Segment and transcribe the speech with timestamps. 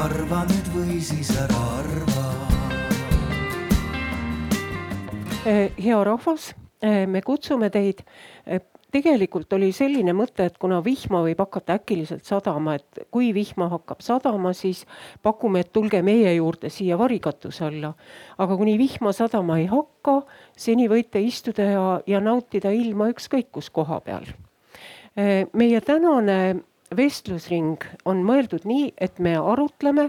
[0.00, 2.26] arva nüüd või siis ära arva.
[5.80, 6.50] hea rahvas,
[6.80, 8.02] me kutsume teid
[8.92, 14.02] tegelikult oli selline mõte, et kuna vihma võib hakata äkiliselt sadama, et kui vihma hakkab
[14.04, 14.82] sadama, siis
[15.22, 17.92] pakume, et tulge meie juurde siia varikatuse alla.
[18.38, 20.22] aga kuni vihma sadama ei hakka,
[20.56, 24.26] seni võite istuda ja, ja nautida ilma ükskõik kus koha peal.
[25.52, 26.40] meie tänane
[26.96, 30.08] vestlusring on mõeldud nii, et me arutleme,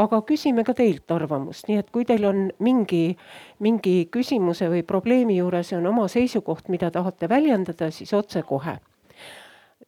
[0.00, 3.16] aga küsime ka teilt arvamust, nii et kui teil on mingi,
[3.60, 8.78] mingi küsimuse või probleemi juures on oma seisukoht, mida tahate väljendada, siis otsekohe.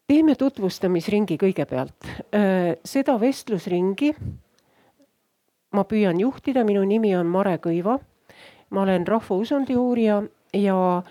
[0.07, 2.11] teeme tutvustamisringi kõigepealt.
[2.85, 4.13] seda vestlusringi
[5.75, 7.99] ma püüan juhtida, minu nimi on Mare Kõiva.
[8.71, 10.23] ma olen rahvausundi uurija
[10.53, 11.03] ja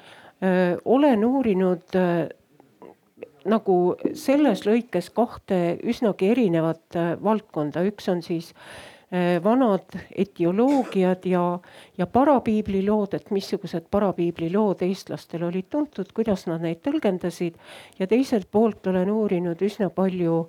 [0.43, 2.27] öö, olen uurinud öö,
[3.49, 11.43] nagu selles lõikes kahte üsnagi erinevat äh, valdkonda, üks on siis äh, vanad etioloogiad ja,
[11.97, 17.59] ja parapiibli lood, et missugused parapiibli lood eestlastel olid tuntud, kuidas nad neid tõlgendasid.
[17.99, 20.43] ja teiselt poolt olen uurinud üsna palju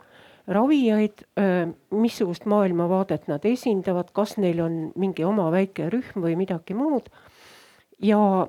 [0.46, 6.74] ravijaid, äh, missugust maailmavaadet nad esindavad, kas neil on mingi oma väike rühm või midagi
[6.74, 7.08] muud.
[8.02, 8.48] ja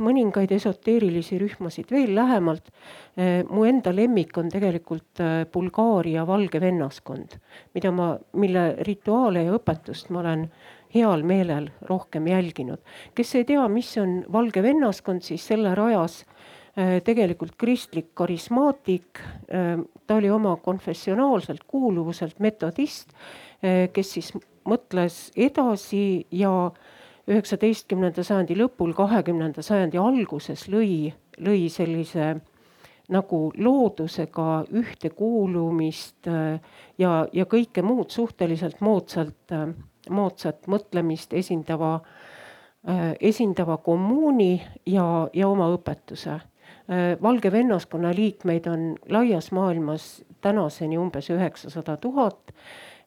[0.00, 2.70] mõningaid esoteerilisi rühmasid veel lähemalt.
[3.18, 7.36] Äh, mu enda lemmik on tegelikult äh, Bulgaaria valge vennaskond,
[7.74, 10.46] mida ma, mille rituaale ja õpetust ma olen
[10.94, 12.80] heal meelel rohkem jälginud.
[13.14, 16.24] kes ei tea, mis on valge vennaskond, siis selle rajas
[17.04, 19.18] tegelikult kristlik karismaatik.
[20.06, 23.10] ta oli oma konfessionaalselt kuuluvuselt metodist,
[23.92, 24.30] kes siis
[24.64, 26.70] mõtles edasi ja
[27.30, 32.34] üheksateistkümnenda sajandi lõpul, kahekümnenda sajandi alguses lõi, lõi sellise
[33.10, 36.60] nagu loodusega ühtekuulumist äh,
[36.98, 39.70] ja, ja kõike muud suhteliselt moodsalt, äh,
[40.10, 41.96] moodsat mõtlemist esindava,
[42.88, 46.40] äh, esindava kommuuni ja, ja oma õpetuse.
[47.22, 48.80] Valge vennaskonna liikmeid on
[49.14, 52.50] laias maailmas tänaseni umbes üheksasada tuhat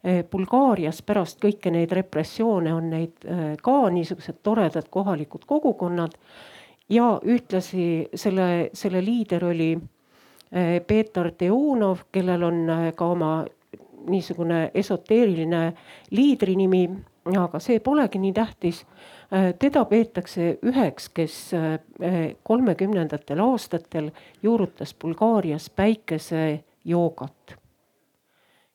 [0.03, 6.11] Bulgaarias pärast kõiki neid repressioone on neid eh, ka niisugused toredad kohalikud kogukonnad.
[6.89, 9.71] ja ühtlasi selle, selle liider oli
[10.51, 12.59] eh, Peeter Teunov, kellel on
[12.95, 13.45] ka oma
[14.09, 15.73] niisugune esoteeriline
[16.11, 16.89] liidrinimi,
[17.39, 18.85] aga see polegi nii tähtis.
[19.59, 21.51] teda peetakse üheks, kes
[22.43, 24.11] kolmekümnendatel aastatel
[24.43, 27.62] juurutas Bulgaarias päikesejoogat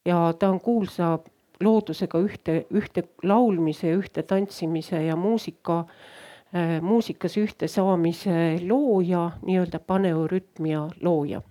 [0.09, 1.19] ja ta on kuulsa
[1.61, 10.87] loodusega ühte, ühte laulmise, ühte tantsimise ja muusika äh,, muusikas ühte saamise looja, nii-öelda paneorütmia
[11.03, 11.43] looja.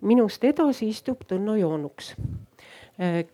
[0.00, 2.14] minust edasi istub Tõnno Joonuks
[2.98, 3.24] äh,.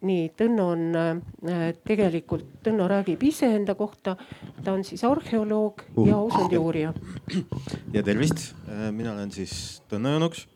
[0.00, 4.16] nii, Tõnno on äh, tegelikult, Tõnno räägib iseenda kohta,
[4.62, 6.06] ta on siis arheoloog uh.
[6.08, 6.94] ja usundi uurija.
[7.92, 8.54] ja tervist,
[8.90, 10.46] mina olen siis Tõnno Joonuks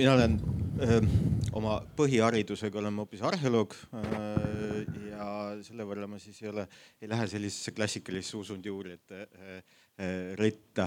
[0.00, 0.36] mina olen
[0.80, 1.00] öö,
[1.58, 5.26] oma põhiharidusega olen ma hoopis arheoloog öö, ja
[5.66, 6.64] selle võrra ma siis ei ole,
[7.02, 9.26] ei lähe sellisesse klassikalisse usundi uurijate
[10.40, 10.86] ritta.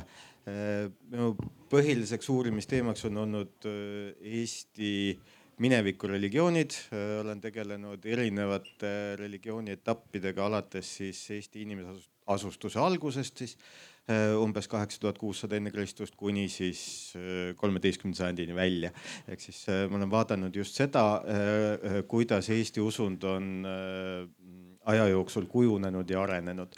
[1.12, 1.36] minu
[1.70, 4.90] põhiliseks uurimisteemaks on olnud Eesti
[5.62, 6.74] mineviku religioonid,
[7.22, 15.18] olen tegelenud erinevate religiooni etappidega alates siis Eesti inimeseasustuse algusest siis Äh, umbes kaheksa tuhat
[15.18, 18.92] kuussada enne Kristust kuni siis äh, kolmeteistkümnenda sajandini välja.
[19.28, 21.24] ehk siis äh, ma olen vaadanud just seda,
[22.08, 23.64] kuidas Eesti usund on
[24.86, 26.76] aja jooksul kujunenud ja arenenud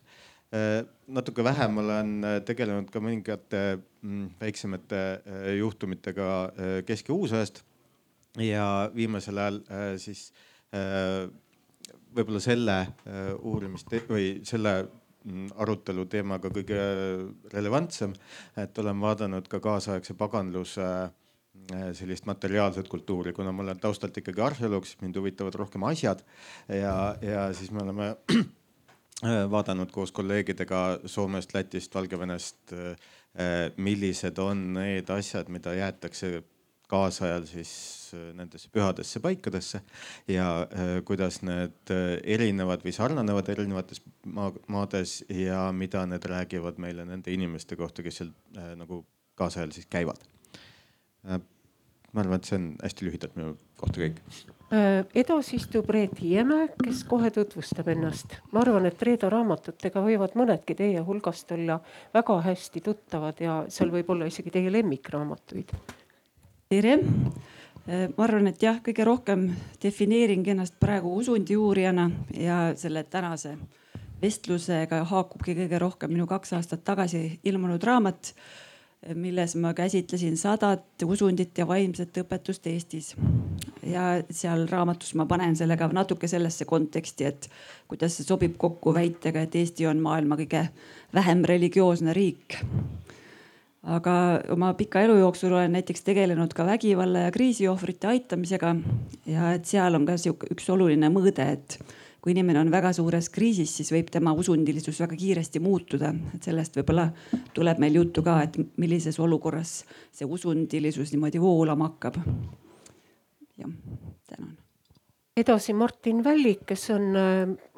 [1.07, 2.11] natuke vähem olen
[2.45, 3.61] tegelenud ka mõningate
[4.01, 5.01] mm, väiksemate
[5.57, 6.27] juhtumitega
[6.85, 7.63] kesk- ja uusajast.
[8.37, 9.59] ja viimasel ajal
[9.97, 10.29] siis
[12.15, 12.77] võib-olla selle
[13.41, 14.75] uurimist või selle
[15.57, 16.79] arutelu teemaga kõige
[17.53, 18.13] relevantsem,
[18.61, 24.43] et olen vaadanud ka kaasaegse paganluse äh, sellist materiaalset kultuuri, kuna ma olen taustalt ikkagi
[24.45, 26.21] arheoloog, siis mind huvitavad rohkem asjad.
[26.69, 28.11] Ja, ja siis me oleme
[29.55, 36.43] vaadanud koos kolleegidega Soomest, Lätist, Valgevenest, äh, millised on need asjad, mida jäetakse
[36.91, 37.71] kaasajal siis
[38.13, 39.81] äh, nendesse pühadesse paikadesse
[40.31, 47.07] ja äh, kuidas need äh, erinevad või sarnanevad erinevates maades ja mida need räägivad meile
[47.07, 48.33] nende inimeste kohta, kes seal
[48.77, 49.03] nagu
[49.35, 50.21] kaasajal siis käivad.
[51.25, 54.21] ma arvan, et see on hästi lühidalt minu kohta kõik.
[55.17, 58.37] edasi istub Reet Hiiemäe, kes kohe tutvustab ennast.
[58.53, 61.81] ma arvan, et Reeda raamatutega võivad mõnedki teie hulgast olla
[62.13, 65.75] väga hästi tuttavad ja seal võib olla isegi teie lemmikraamatuid
[66.75, 66.97] tere,
[68.17, 69.47] ma arvan, et jah, kõige rohkem
[69.83, 73.53] defineeringi ennast praegu usundi uurijana ja selle tänase
[74.21, 78.33] vestlusega haakubki kõige rohkem minu kaks aastat tagasi ilmunud raamat,
[79.15, 83.13] milles ma käsitlesin sadat usundit ja vaimset õpetust Eestis.
[83.85, 87.49] ja seal raamatus ma panen selle ka natuke sellesse konteksti, et
[87.87, 90.67] kuidas see sobib kokku väitega, et Eesti on maailma kõige
[91.13, 92.59] vähem religioosne riik
[93.85, 94.15] aga
[94.53, 98.75] oma pika elu jooksul olen näiteks tegelenud ka vägivalla ja kriisiohvrite aitamisega
[99.29, 101.77] ja et seal on ka sihuke üks oluline mõõde, et
[102.25, 106.79] kui inimene on väga suures kriisis, siis võib tema usundilisus väga kiiresti muutuda, et sellest
[106.79, 107.11] võib-olla
[107.53, 112.17] tuleb meil juttu ka, et millises olukorras see usundilisus niimoodi voolama hakkab.
[113.61, 113.69] jah,
[114.25, 114.57] tänan.
[115.37, 117.74] edasi Martin Vällik, kes on äh,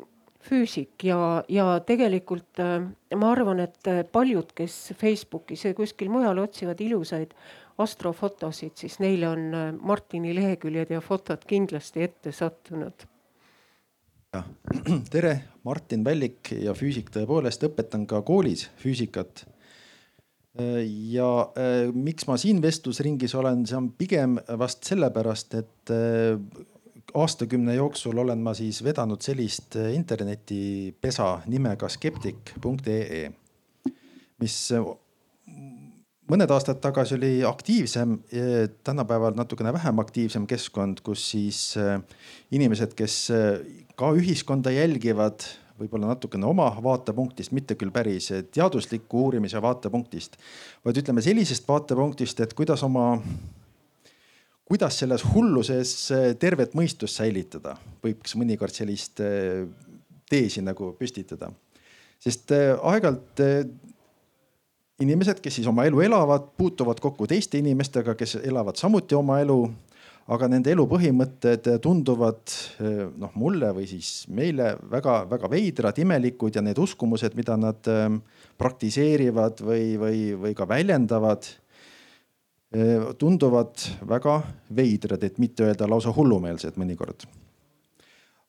[0.47, 2.79] füüsik ja, ja tegelikult äh,
[3.17, 7.35] ma arvan, et äh, paljud, kes Facebookis ja kuskil mujal otsivad ilusaid
[7.81, 13.07] astrofotosid, siis neile on äh, Martini leheküljed ja fotod kindlasti ette sattunud.
[15.13, 15.33] tere,
[15.65, 19.45] Martin Vällik ja füüsik, tõepoolest õpetan ka koolis füüsikat.
[20.57, 21.27] ja
[21.93, 25.91] miks ma siin vestlusringis olen, see on pigem vast sellepärast, et
[27.13, 33.21] aastakümne jooksul olen ma siis vedanud sellist äh, internetipesa nimega skeptik.ee,
[34.43, 34.89] mis äh,
[36.27, 38.17] mõned aastad tagasi oli aktiivsem,
[38.83, 41.61] tänapäeval natukene vähem aktiivsem keskkond, kus siis
[42.51, 43.15] inimesed, kes
[43.97, 45.45] ka ühiskonda jälgivad,
[45.79, 50.37] võib-olla natukene oma vaatepunktist, mitte küll päris teadusliku uurimise vaatepunktist,
[50.85, 53.13] vaid ütleme sellisest vaatepunktist, et kuidas oma
[54.67, 59.63] kuidas selles hulluses äh, tervet mõistust säilitada, võiks mõnikord sellist äh,
[60.29, 61.51] teesi nagu püstitada.
[62.19, 63.43] sest äh, aeg-ajalt
[64.99, 69.59] inimesed, kes siis oma elu elavad, puutuvad kokku teiste inimestega, kes elavad samuti oma elu.
[70.27, 72.51] aga nende elu põhimõtted tunduvad
[73.15, 77.87] noh, mulle või siis meile väga-väga veidrad, imelikud ja need uskumused, mida nad
[78.59, 81.47] praktiseerivad või, või, või ka väljendavad
[83.17, 84.41] tunduvad väga
[84.75, 87.23] veidrad, et mitte öelda lausa hullumeelsed mõnikord.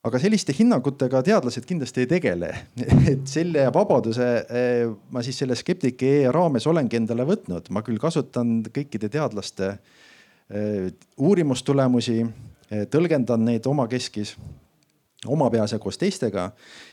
[0.08, 2.48] aga selliste hinnangutega teadlased kindlasti ei tegele,
[3.12, 4.28] et selle vabaduse
[5.10, 9.76] ma siis selle skeptiki raames olengi endale võtnud, ma küll kasutan kõikide teadlaste
[11.18, 12.22] uurimustulemusi,
[12.90, 14.34] tõlgendan neid omakeskis
[15.28, 16.50] oma peas ja koos teistega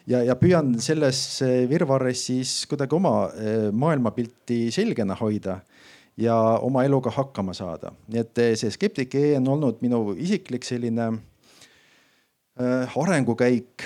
[0.07, 1.39] ja, ja püüan selles
[1.69, 3.29] virvarres siis kuidagi oma
[3.71, 5.61] maailmapilti selgena hoida
[6.17, 7.91] ja oma eluga hakkama saada.
[8.07, 13.83] nii et eh, see skeptik E on olnud minu isiklik selline äh, arengukäik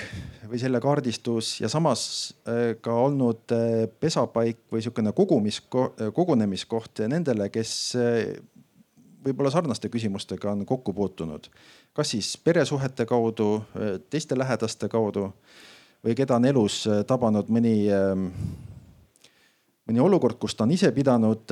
[0.50, 3.54] või selle kaardistus ja samas äh, ka olnud
[4.00, 5.60] pesapaik või sihukene kogumis,
[6.14, 7.96] kogunemiskoht nendele, kes
[9.24, 11.50] võib-olla sarnaste küsimustega on kokku puutunud.
[11.92, 13.62] kas siis peresuhete kaudu,
[14.10, 15.32] teiste lähedaste kaudu
[16.04, 17.90] või keda on elus tabanud mõni
[19.90, 21.50] mõni olukord, kus ta on ise pidanud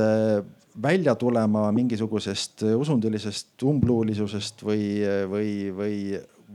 [0.83, 5.97] välja tulema mingisugusest usundilisest umbluulisusest või, või, või,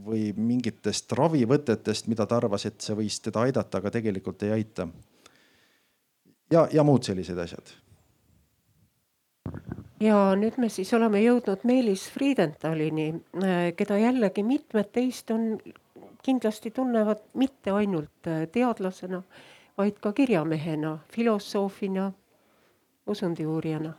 [0.06, 4.88] või mingitest ravivõtetest, mida ta arvas, et see võis teda aidata, aga tegelikult ei aita.
[6.52, 7.75] ja, ja muud sellised asjad.
[10.00, 13.13] ja nüüd me siis oleme jõudnud Meelis Friedenthalini,
[13.75, 15.58] keda jällegi mitmed teist on,
[16.24, 19.24] kindlasti tunnevad mitte ainult teadlasena,
[19.77, 22.12] vaid ka kirjamehena, filosoofina
[23.07, 23.93] usundiuurijana?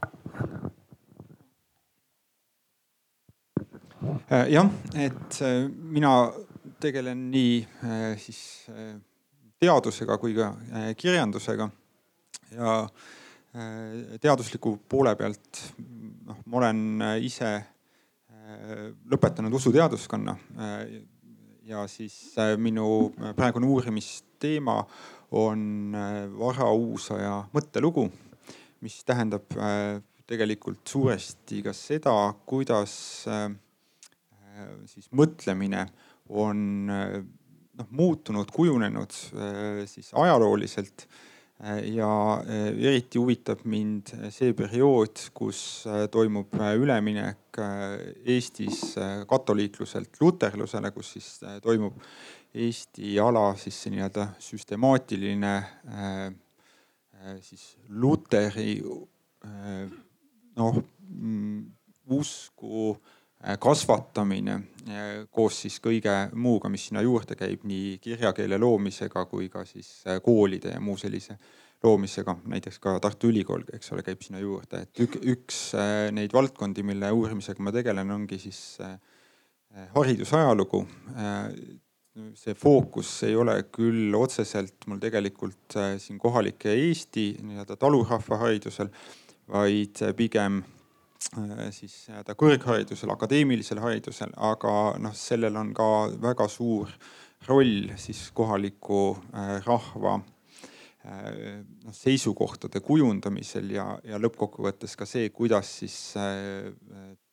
[4.31, 6.33] Äh, jah, et äh, mina
[6.81, 8.67] tegelen nii äh, siis
[9.61, 10.51] teadusega kui ka
[10.99, 11.69] kirjandusega
[12.53, 12.73] ja
[14.21, 15.61] teadusliku poole pealt
[16.27, 16.81] noh, ma olen
[17.23, 17.53] ise
[19.09, 20.35] lõpetanud usuteaduskonna
[21.65, 24.77] ja siis minu praegune uurimisteema
[25.39, 25.95] on
[26.37, 28.09] varauusaja mõttelugu
[28.85, 32.15] mis tähendab äh, tegelikult suuresti ka seda,
[32.49, 32.95] kuidas
[33.31, 35.87] äh, äh, siis mõtlemine
[36.29, 39.13] on noh muutunud, kujunenud
[39.91, 41.05] siis ajalooliselt.
[41.95, 42.09] Ja
[42.49, 45.59] eriti huvitab mind see periood, kus
[46.13, 47.61] toimub üleminek
[48.25, 48.97] Eestis
[49.31, 51.29] katoliikluselt luterlusele, kus siis
[51.63, 52.01] toimub
[52.55, 55.55] Eesti ala siis nii-öelda süstemaatiline
[57.45, 58.79] siis Luteri
[59.45, 59.91] äh,
[60.59, 60.79] noh
[61.09, 61.65] mm,
[62.15, 64.61] usku äh, kasvatamine
[65.33, 70.75] koos siis kõige muuga, mis sinna juurde käib, nii kirjakeele loomisega kui ka siis koolide
[70.75, 71.39] ja muu sellise
[71.85, 75.59] loomisega, näiteks ka Tartu Ülikool, eks ole, käib sinna juurde, et ük, üks
[76.17, 78.61] neid valdkondi, mille uurimisega ma tegelen, ongi siis
[79.93, 80.81] haridusajalugu
[82.39, 88.91] see fookus ei ole küll otseselt mul tegelikult siin kohalike Eesti nii-öelda talurahva haridusel,
[89.51, 90.61] vaid pigem
[91.75, 95.89] siis nii-öelda kõrgharidusel, akadeemilisel haridusel, aga noh, sellel on ka
[96.23, 96.93] väga suur
[97.49, 99.17] roll siis kohaliku
[99.67, 105.99] rahva noh, seisukohtade kujundamisel ja, ja lõppkokkuvõttes ka see, kuidas siis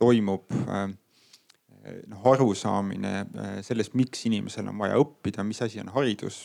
[0.01, 0.50] toimub
[2.11, 3.13] noh, arusaamine
[3.65, 6.38] sellest, miks inimesel on vaja õppida, mis asi on haridus.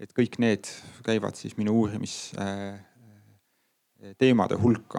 [0.00, 0.64] et kõik need
[1.04, 4.98] käivad siis minu uurimisteemade hulka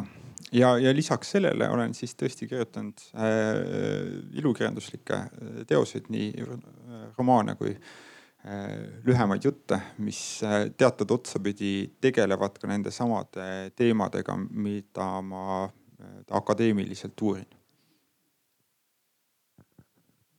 [0.51, 3.29] ja, ja lisaks sellele olen siis tõesti kirjutanud äh,
[4.39, 5.21] ilukirjanduslikke
[5.67, 6.45] teoseid, nii
[7.17, 15.09] romaane kui äh, lühemaid jutte, mis äh, teatud otsapidi tegelevad ka nende samade teemadega, mida
[15.21, 17.56] ma äh, akadeemiliselt uurin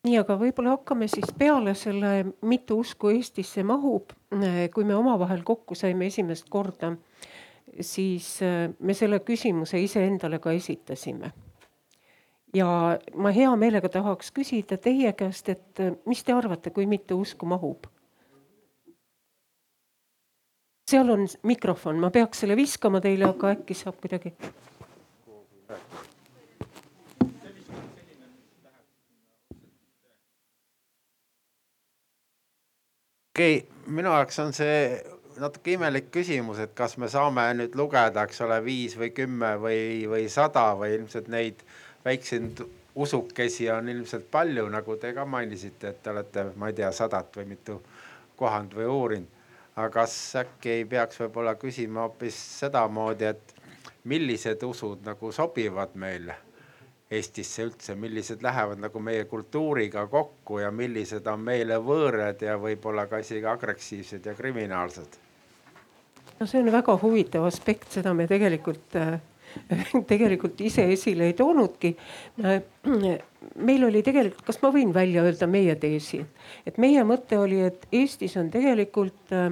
[0.08, 2.12] nii, aga võib-olla hakkame siis peale selle,
[2.48, 4.14] mitu usku Eestisse mahub.
[4.74, 6.94] kui me omavahel kokku saime esimest korda,
[7.80, 11.32] siis äh, me selle küsimuse iseendale ka esitasime.
[12.54, 17.20] ja ma hea meelega tahaks küsida teie käest, et äh, mis te arvate, kui mitu
[17.20, 17.86] usku mahub?
[20.88, 24.32] seal on mikrofon, ma peaks selle viskama teile, aga äkki saab kuidagi
[33.38, 34.78] okei okay,, minu jaoks on see
[35.38, 39.82] natuke imelik küsimus, et kas me saame nüüd lugeda, eks ole, viis või kümme või,
[40.10, 41.62] või sada või ilmselt neid
[42.02, 42.64] väikseid
[42.98, 47.38] usukesi on ilmselt palju, nagu te ka mainisite, et te olete, ma ei tea, sadat
[47.38, 47.78] või mitu
[48.42, 49.38] kohanud või uurinud.
[49.76, 53.54] aga kas äkki ei peaks võib-olla küsima hoopis sedamoodi, et
[54.10, 56.40] millised usud nagu sobivad meile
[57.10, 63.06] Eestisse üldse, millised lähevad nagu meie kultuuriga kokku ja millised on meile võõrad ja võib-olla
[63.08, 65.16] ka isegi agressiivsed ja kriminaalsed?
[66.38, 69.16] no see on väga huvitav aspekt, seda me tegelikult äh,
[70.12, 71.94] tegelikult ise esile ei toonudki.
[73.68, 76.20] meil oli tegelikult, kas ma võin välja öelda meie teesi,
[76.66, 79.50] et meie mõte oli, et Eestis on tegelikult äh,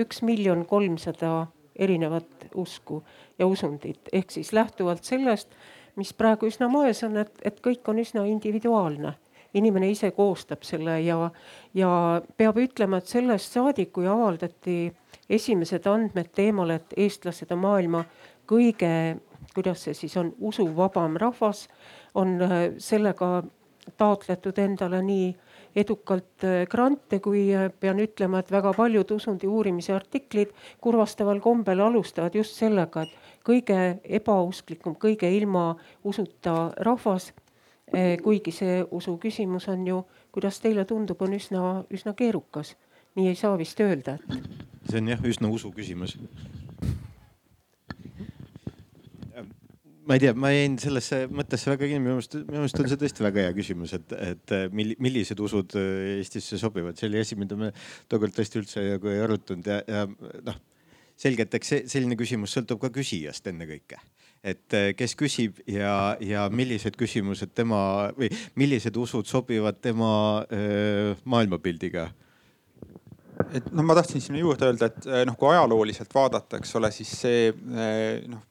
[0.00, 3.02] üks miljon kolmsada erinevat usku
[3.38, 5.52] ja usundit, ehk siis lähtuvalt sellest
[5.96, 9.14] mis praegu üsna moes on, et, et kõik on üsna individuaalne.
[9.54, 11.30] inimene ise koostab selle ja,
[11.74, 11.88] ja
[12.36, 14.92] peab ütlema, et sellest saadik, kui avaldati
[15.30, 18.04] esimesed andmed teemal, et eestlased on maailma
[18.50, 18.90] kõige,
[19.54, 21.68] kuidas see siis on, usuvabam rahvas,
[22.14, 23.44] on äh, sellega
[23.96, 25.28] taotletud endale nii
[25.76, 31.82] edukalt äh, grante, kui äh, pean ütlema, et väga paljud usundi uurimise artiklid kurvastaval kombel
[31.84, 35.74] alustavad just sellega, et kõige ebausklikum, kõige ilma
[36.04, 37.32] usuta rahvas.
[37.94, 40.00] Eh, kuigi see usu küsimus on ju,
[40.32, 42.76] kuidas teile tundub, on üsna, üsna keerukas.
[43.14, 44.54] nii ei saa vist öelda, et.
[44.90, 46.16] see on jah, üsna usu küsimus
[50.08, 53.00] ma ei tea, ma jäin sellesse mõttesse väga kinni, minu meelest, minu meelest on see
[53.04, 57.70] tõesti väga hea küsimus, et, et millised usud Eestisse sobivad, see oli asi, mida me
[58.10, 60.08] tookord tõesti üldse nagu ei arutanud ja, ja
[60.44, 60.58] noh
[61.20, 64.00] selge, et eks selline küsimus sõltub ka küsijast ennekõike.
[64.44, 68.28] et äh, kes küsib ja, ja millised küsimused tema või
[68.60, 72.10] millised usud sobivad tema öö, äh, maailmapildiga
[73.54, 76.92] et noh, ma tahtsin sinna juurde öelda, et äh, noh, kui ajalooliselt vaadata, eks ole,
[76.92, 77.48] siis see
[78.28, 78.44] noh,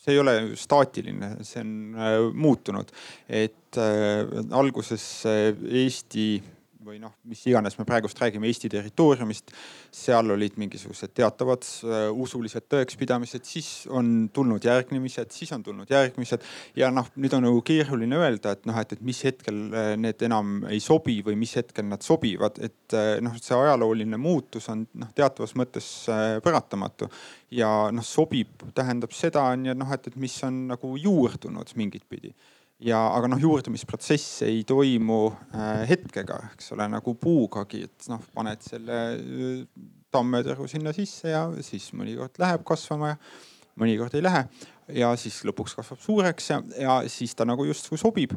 [0.00, 2.92] see ei ole staatiline, see on muutunud,
[3.28, 3.76] et
[4.56, 6.28] alguses Eesti
[6.84, 9.52] või noh, mis iganes me praegust räägime Eesti territooriumist,
[9.94, 16.44] seal olid mingisugused teatavad uh, usulised tõekspidamised, siis on tulnud järgnemised, siis on tulnud järgmised.
[16.78, 20.24] Ja noh, nüüd on nagu keeruline öelda, et noh, et, et mis hetkel äh, need
[20.26, 24.86] enam ei sobi või mis hetkel nad sobivad, et uh, noh, see ajalooline muutus on
[25.00, 25.90] noh, teatavas mõttes
[26.44, 27.10] paratamatu.
[27.54, 32.06] Ja noh, sobib tähendab seda on ju noh, et, et mis on nagu juurdunud mingit
[32.08, 32.32] pidi
[32.84, 38.64] ja, aga noh, juurdumisprotsess ei toimu äh, hetkega, eks ole, nagu puugagi, et noh, paned
[38.64, 39.62] selle äh,
[40.10, 43.18] tammetõrgu sinna sisse ja siis mõnikord läheb kasvama ja
[43.80, 44.44] mõnikord ei lähe.
[44.90, 48.34] ja siis lõpuks kasvab suureks ja, ja siis ta nagu justkui sobib.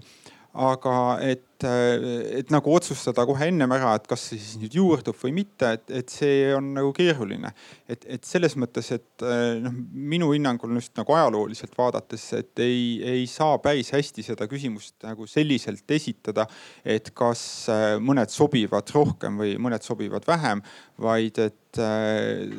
[0.54, 5.32] Aga et, et nagu otsustada kohe ennem ära, et kas see siis nüüd juurdub või
[5.40, 7.50] mitte, et, et see on nagu keeruline.
[7.90, 9.26] et, et selles mõttes, et
[9.64, 9.74] noh,
[10.14, 12.84] minu hinnangul just nagu ajalooliselt vaadates, et ei,
[13.16, 16.46] ei saa päris hästi seda küsimust nagu selliselt esitada,
[16.86, 17.66] et kas
[18.04, 20.62] mõned sobivad rohkem või mõned sobivad vähem,
[21.02, 21.82] vaid et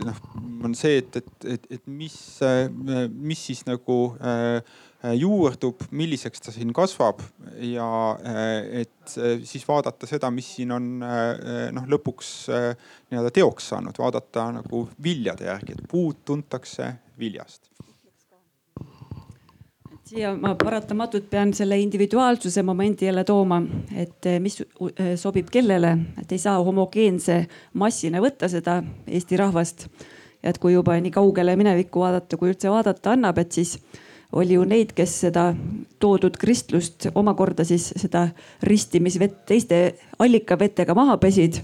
[0.03, 0.19] noh,
[0.67, 2.19] on see, et, et, et, et mis,
[3.15, 7.21] mis siis nagu äh, Äh, juurdub, milliseks ta siin kasvab
[7.61, 7.89] ja
[8.25, 14.49] äh, et äh, siis vaadata seda, mis siin on noh, lõpuks nii-öelda teoks saanud, vaadata
[14.61, 16.89] nagu viljade järgi, et puud tuntakse
[17.21, 17.69] viljast.
[20.05, 23.63] Siia ma paratamatult pean selle individuaalsuse momendi jälle tooma,
[23.97, 24.59] et mis
[25.21, 27.39] sobib kellele, et ei saa homogeense
[27.81, 29.89] massina võtta seda Eesti rahvast.
[30.45, 33.79] et kui juba nii kaugele minevikku vaadata, kui üldse vaadata annab, et siis
[34.35, 35.49] oli ju neid, kes seda
[36.03, 38.29] toodud kristlust omakorda siis seda
[38.63, 39.81] ristimisvett teiste
[40.19, 41.63] allikavetega maha pesid.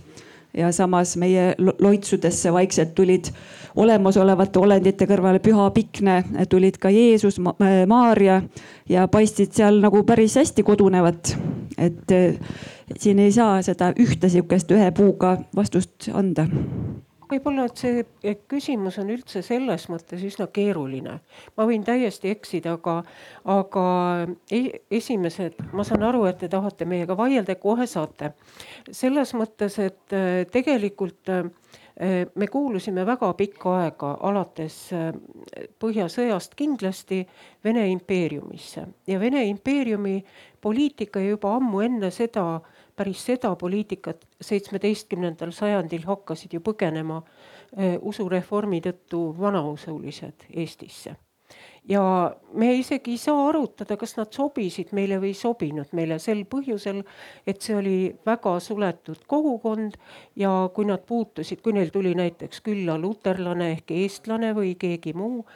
[0.55, 3.29] ja samas meie loitsudesse vaikselt tulid
[3.77, 7.39] olemasolevate olendite kõrvale püha Pikne, tulid ka Jeesus,
[7.87, 8.43] Maarja
[8.89, 11.37] ja paistsid seal nagu päris hästi kodunevat.
[11.79, 12.17] et
[12.99, 16.49] siin ei saa seda ühte sihukest ühe puuga vastust anda
[17.31, 21.19] võib-olla, et see küsimus on üldse selles mõttes üsna keeruline.
[21.57, 23.01] ma võin täiesti eksida, aga,
[23.45, 23.85] aga
[24.51, 28.33] e-, esimesed, ma saan aru, et te tahate meiega vaielda, kohe saate.
[28.91, 31.45] selles mõttes, et äh, tegelikult äh,
[32.35, 35.11] me kuulusime väga pikka aega, alates äh,
[35.81, 37.25] Põhjasõjast kindlasti
[37.65, 40.23] Vene impeeriumisse ja Vene impeeriumi
[40.61, 42.61] poliitika juba ammu enne seda
[43.01, 51.17] päris seda poliitikat seitsmeteistkümnendal sajandil hakkasid ju põgenema eh, usureformi tõttu vanausulised Eestisse.
[51.89, 52.03] ja
[52.53, 57.01] me isegi ei saa arutada, kas nad sobisid meile või ei sobinud meile sel põhjusel,
[57.47, 59.97] et see oli väga suletud kogukond
[60.37, 65.47] ja kui nad puutusid, kui neil tuli näiteks külla luterlane ehk eestlane või keegi muu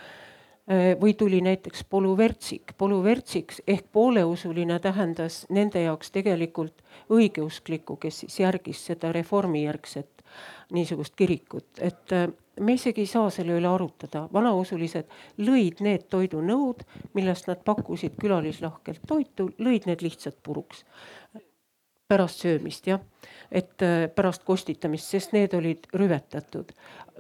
[1.01, 2.73] või tuli näiteks polüvertsik.
[2.79, 6.81] polüvertsiks ehk pooleusuline tähendas nende jaoks tegelikult
[7.13, 10.25] õigeusklikku, kes siis järgis seda reformijärgset
[10.73, 12.29] niisugust kirikut, et äh,
[12.61, 14.25] me isegi ei saa selle üle arutada.
[14.33, 20.85] vanausulised lõid need toidunõud, millest nad pakkusid külalislahkelt toitu, lõid need lihtsalt puruks
[22.15, 23.03] pärast söömist jah,
[23.51, 26.73] et äh, pärast kostitamist, sest need olid rüvetatud.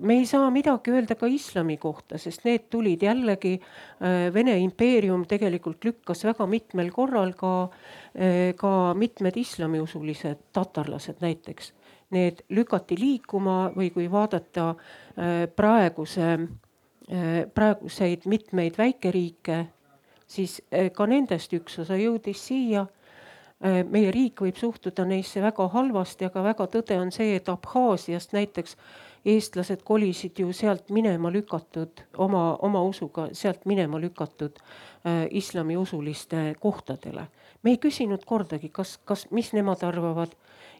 [0.03, 5.27] me ei saa midagi öelda ka islami kohta, sest need tulid jällegi, äh, Vene impeerium
[5.31, 7.71] tegelikult lükkas väga mitmel korral ka,
[8.15, 11.73] äh, ka mitmed islamiusulised tatarlased näiteks.
[12.15, 14.75] Need lükati liikuma või kui vaadata
[15.57, 16.27] praeguse,
[17.57, 19.57] praeguseid mitmeid väikeriike,
[20.31, 20.61] siis
[20.95, 22.85] ka nendest üks osa jõudis siia
[23.65, 28.77] meie riik võib suhtuda neisse väga halvasti, aga väga tõde on see, et Abhaasiast näiteks
[29.25, 37.27] eestlased kolisid ju sealt minema lükatud oma, oma usuga sealt minema lükatud äh, islamiusuliste kohtadele.
[37.63, 40.37] me ei küsinud kordagi, kas, kas, mis nemad arvavad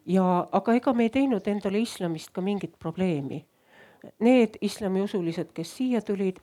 [0.07, 3.45] ja, aga ega me ei teinud endale islamist ka mingit probleemi.
[4.21, 6.43] Need islamiusulised, kes siia tulid,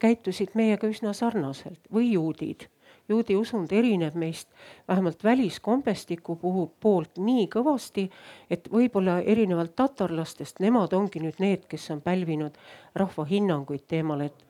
[0.00, 2.64] käitusid meiega üsna sarnaselt või juudid
[3.08, 4.48] juudi usund erineb meist
[4.88, 8.08] vähemalt väliskombestiku puhul poolt nii kõvasti,
[8.50, 12.56] et võib-olla erinevalt tatarlastest, nemad ongi nüüd need, kes on pälvinud
[12.94, 14.44] rahva hinnanguid teemal, et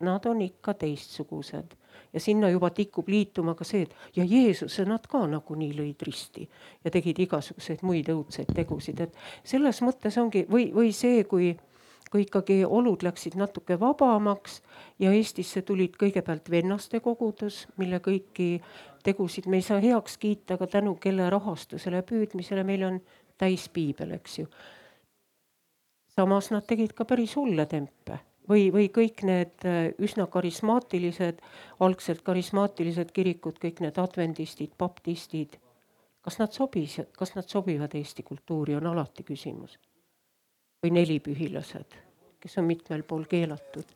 [0.00, 1.74] nad on ikka teistsugused.
[2.12, 6.46] Ja sinna juba tikub liituma ka see, et ja Jeesuse nad ka nagunii lõid risti
[6.84, 11.50] ja tegid igasuguseid muid õudseid tegusid, et selles mõttes ongi või, või see, kui
[12.10, 14.60] kui ikkagi olud läksid natuke vabamaks
[14.98, 18.48] ja Eestisse tulid kõigepealt vennaste kogudus, mille kõiki
[19.04, 23.00] tegusid me ei saa heaks kiita, aga tänu kelle rahastusele, püüdmisele meil on
[23.38, 24.48] täis piibel, eks ju.
[26.18, 28.18] samas nad tegid ka päris hulle tempe
[28.48, 31.42] või, või kõik need äh, üsna karismaatilised,
[31.80, 35.58] algselt karismaatilised kirikud, kõik need adventistid, baptistid.
[36.22, 39.78] kas nad sobis, kas nad sobivad Eesti kultuuri, on alati küsimus
[40.82, 41.96] või nelipühilased,
[42.38, 43.94] kes on mitmel pool keelatud.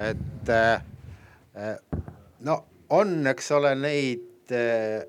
[0.00, 0.82] et äh,
[2.40, 2.54] no
[2.90, 5.04] on, eks ole, neid äh,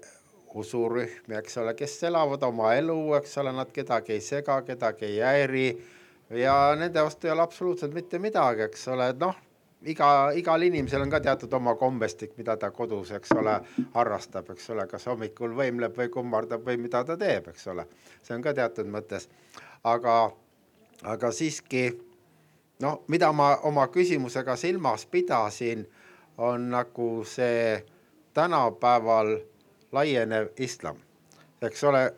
[0.53, 5.17] usurühmi, eks ole, kes elavad oma elu, eks ole, nad kedagi ei sega, kedagi ei
[5.25, 5.65] häiri
[6.37, 9.41] ja nende vastu ei ole absoluutselt mitte midagi, eks ole, noh
[9.85, 13.59] iga, igal inimesel on ka teatud oma kombestik, mida ta kodus, eks ole,
[13.93, 17.87] harrastab, eks ole, kas hommikul võimleb või kummardab või mida ta teeb, eks ole.
[18.23, 19.29] see on ka teatud mõttes,
[19.83, 20.31] aga,
[21.03, 21.87] aga siiski
[22.81, 25.85] noh, mida ma oma küsimusega silmas pidasin,
[26.37, 27.83] on nagu see
[28.33, 29.37] tänapäeval
[29.91, 30.97] laienev islam.
[31.61, 32.13] eks ole,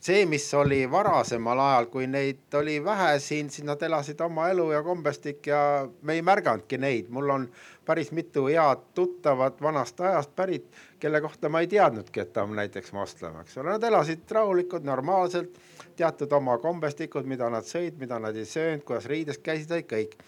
[0.00, 4.70] see, mis oli varasemal ajal, kui neid oli vähe siin, siis nad elasid oma elu
[4.72, 7.08] ja kombestik ja me ei märganudki neid.
[7.08, 7.48] mul on
[7.84, 10.66] päris mitu head tuttavat vanast ajast pärit,
[11.00, 14.84] kelle kohta ma ei teadnudki, et ta on näiteks moslem, eks ole, nad elasid rahulikult,
[14.84, 15.58] normaalselt,
[15.96, 20.18] teatud oma kombestikud, mida nad sõid, mida nad ei söönud, kuidas riides käisid, olid kõik.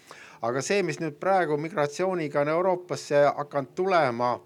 [0.41, 4.39] aga see, mis nüüd praegu migratsiooniga on Euroopasse hakanud tulema,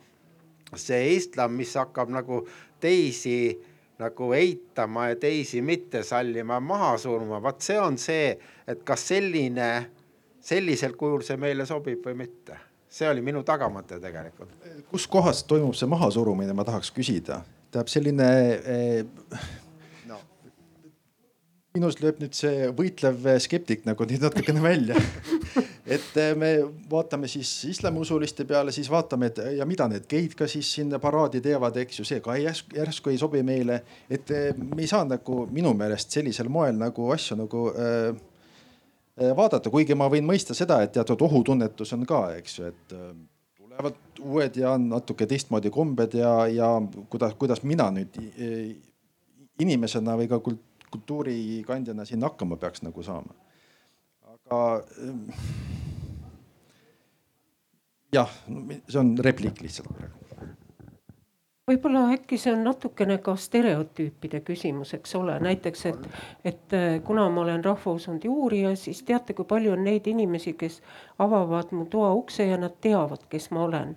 [0.76, 2.44] see islam, mis hakkab nagu
[2.84, 3.56] teisi
[4.00, 8.32] nagu eitama ja teisi mitte sallima, maha suruma, vaat see on see,
[8.68, 9.70] et kas selline,
[10.44, 12.60] sellisel kujul see meile sobib või mitte
[12.96, 14.52] see oli minu tagamõte tegelikult.
[14.92, 17.42] kus kohas toimub see mahasurumine, ma tahaks küsida.
[17.72, 18.28] tähendab selline
[18.76, 19.02] eh,
[20.08, 20.20] no.
[21.76, 25.02] minus lööb nüüd see võitlev skeptik nagu nüüd natukene välja
[25.86, 26.52] et eh, me
[26.90, 31.42] vaatame siis islamiusuliste peale, siis vaatame, et ja mida need geid ka siis sinna paraadi
[31.46, 33.82] teevad, eks ju, see ka järsku, järsku ei sobi meile.
[34.10, 38.18] et eh, me ei saa nagu minu meelest sellisel moel nagu asju nagu äh,
[39.38, 43.14] vaadata, kuigi ma võin mõista seda, et teatud ohutunnetus on ka, eks ju, et äh,
[43.62, 46.74] tulevad uued ja natuke teistmoodi kombed ja, ja
[47.10, 48.18] kuidas, kuidas mina nüüd
[49.62, 53.45] inimesena või ka kultuurikandjana siin hakkama peaks nagu saama.
[54.46, 54.82] Aga
[58.14, 58.30] jah,
[58.88, 60.26] see on repliik lihtsalt praegu.
[61.66, 66.04] Võib-olla äkki see on natukene ka stereotüüpide küsimus, eks ole, näiteks, et,
[66.46, 70.78] et äh, kuna ma olen rahvausundi uurija, siis teate, kui palju on neid inimesi, kes
[71.26, 73.96] avavad mu toa ukse ja nad teavad, kes ma olen.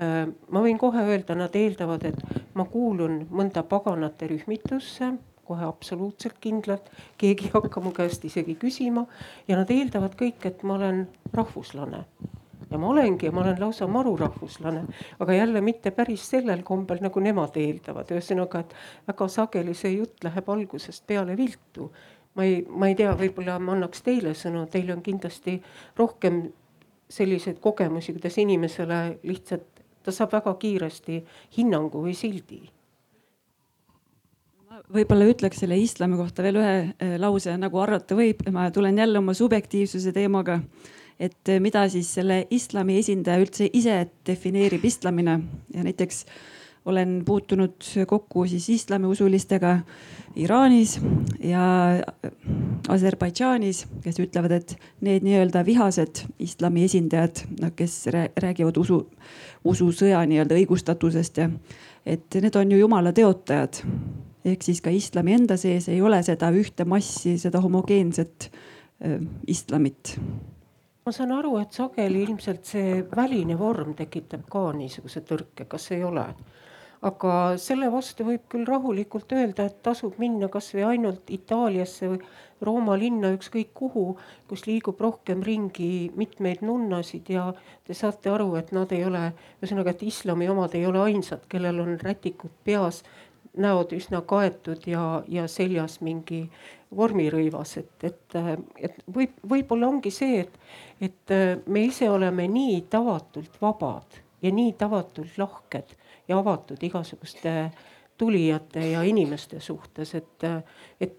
[0.00, 5.12] Äh, ma võin kohe öelda, nad eeldavad, et ma kuulun mõnda paganate rühmitusse,
[5.50, 9.06] kohe absoluutselt kindlalt, keegi ei hakka mu käest isegi küsima.
[9.48, 12.04] Ja nad eeldavad kõik, et ma olen rahvuslane.
[12.70, 14.84] Ja ma olengi ja ma olen lausa marurahvuslane,
[15.18, 18.76] aga jälle mitte päris sellel kombel, nagu nemad eeldavad, ühesõnaga, et
[19.10, 21.90] väga sageli see jutt läheb algusest peale viltu.
[22.38, 25.56] ma ei, ma ei tea, võib-olla ma annaks teile sõnu, teil on kindlasti
[25.98, 26.44] rohkem
[27.10, 31.24] selliseid kogemusi, kuidas inimesele lihtsalt, ta saab väga kiiresti
[31.56, 32.68] hinnangu või sildi
[34.94, 39.20] võib-olla ütleks selle islami kohta veel ühe eh, lause, nagu arvata võib, ma tulen jälle
[39.20, 40.60] oma subjektiivsuse teemaga
[41.20, 45.36] et eh, mida siis selle islami esindaja üldse ise defineerib islamina
[45.74, 46.24] ja näiteks
[46.88, 49.78] olen puutunud kokku siis islamiusulistega
[50.40, 50.94] Iraanis
[51.44, 51.62] ja
[52.88, 58.06] Aserbaidžaanis, kes ütlevad, et need nii-öelda vihased islami esindajad, noh, kes
[58.40, 59.02] räägivad usu,
[59.66, 61.50] ususõja nii-öelda õigustatusest ja
[62.06, 63.82] et need on ju jumala teotajad.
[64.44, 68.50] Ehk siis ka islami enda sees ei ole seda ühte massi, seda homogeenset
[69.48, 70.16] islamit
[71.06, 76.04] ma saan aru, et sageli ilmselt see väline vorm tekitab ka niisuguse tõrke, kas ei
[76.06, 76.26] ole?
[77.08, 82.18] aga selle vastu võib küll rahulikult öelda, et tasub minna kasvõi ainult Itaaliasse või
[82.60, 84.04] Rooma linna, ükskõik kuhu,
[84.50, 87.46] kus liigub rohkem ringi mitmeid nunnasid ja
[87.88, 89.30] te saate aru, et nad ei ole,
[89.62, 93.00] ühesõnaga, et islami omad ei ole ainsad, kellel on rätikud peas,
[93.56, 96.44] näod üsna kaetud ja, ja seljas mingi
[96.96, 98.36] vormirõivas, et, et,
[98.78, 100.58] et võib, võib-olla ongi see, et,
[101.00, 101.34] et
[101.66, 105.94] me ise oleme nii tavatult vabad ja nii tavatult lahked
[106.28, 107.70] ja avatud igasuguste
[108.18, 110.48] tulijate ja inimeste suhtes, et,
[111.00, 111.18] et.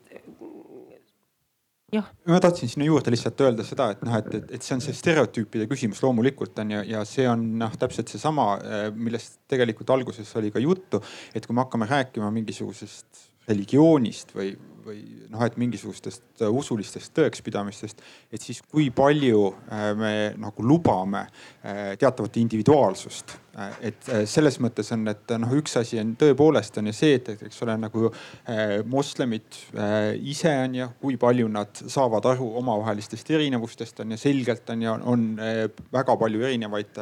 [2.31, 4.95] Ma tahtsin sinna juurde lihtsalt öelda seda, et noh, et, et, et see on see
[4.95, 8.47] stereotüüpide küsimus loomulikult on ju, ja see on noh, täpselt seesama,
[8.95, 11.01] millest tegelikult alguses oli ka juttu,
[11.35, 14.53] et kui me hakkame rääkima mingisugusest religioonist või,
[14.85, 21.25] või noh, et mingisugustest äh, usulistest tõekspidamistest, et siis kui palju äh, me nagu lubame
[21.27, 23.37] äh, teatavat individuaalsust.
[23.83, 27.57] Et selles mõttes on, et noh, üks asi on tõepoolest on ju see, et, eks
[27.65, 28.07] ole nagu
[28.87, 29.57] moslemid
[30.23, 34.93] ise on ju, kui palju nad saavad aru omavahelistest erinevustest on ju selgelt on ju,
[35.03, 35.25] on
[35.91, 37.01] väga palju erinevaid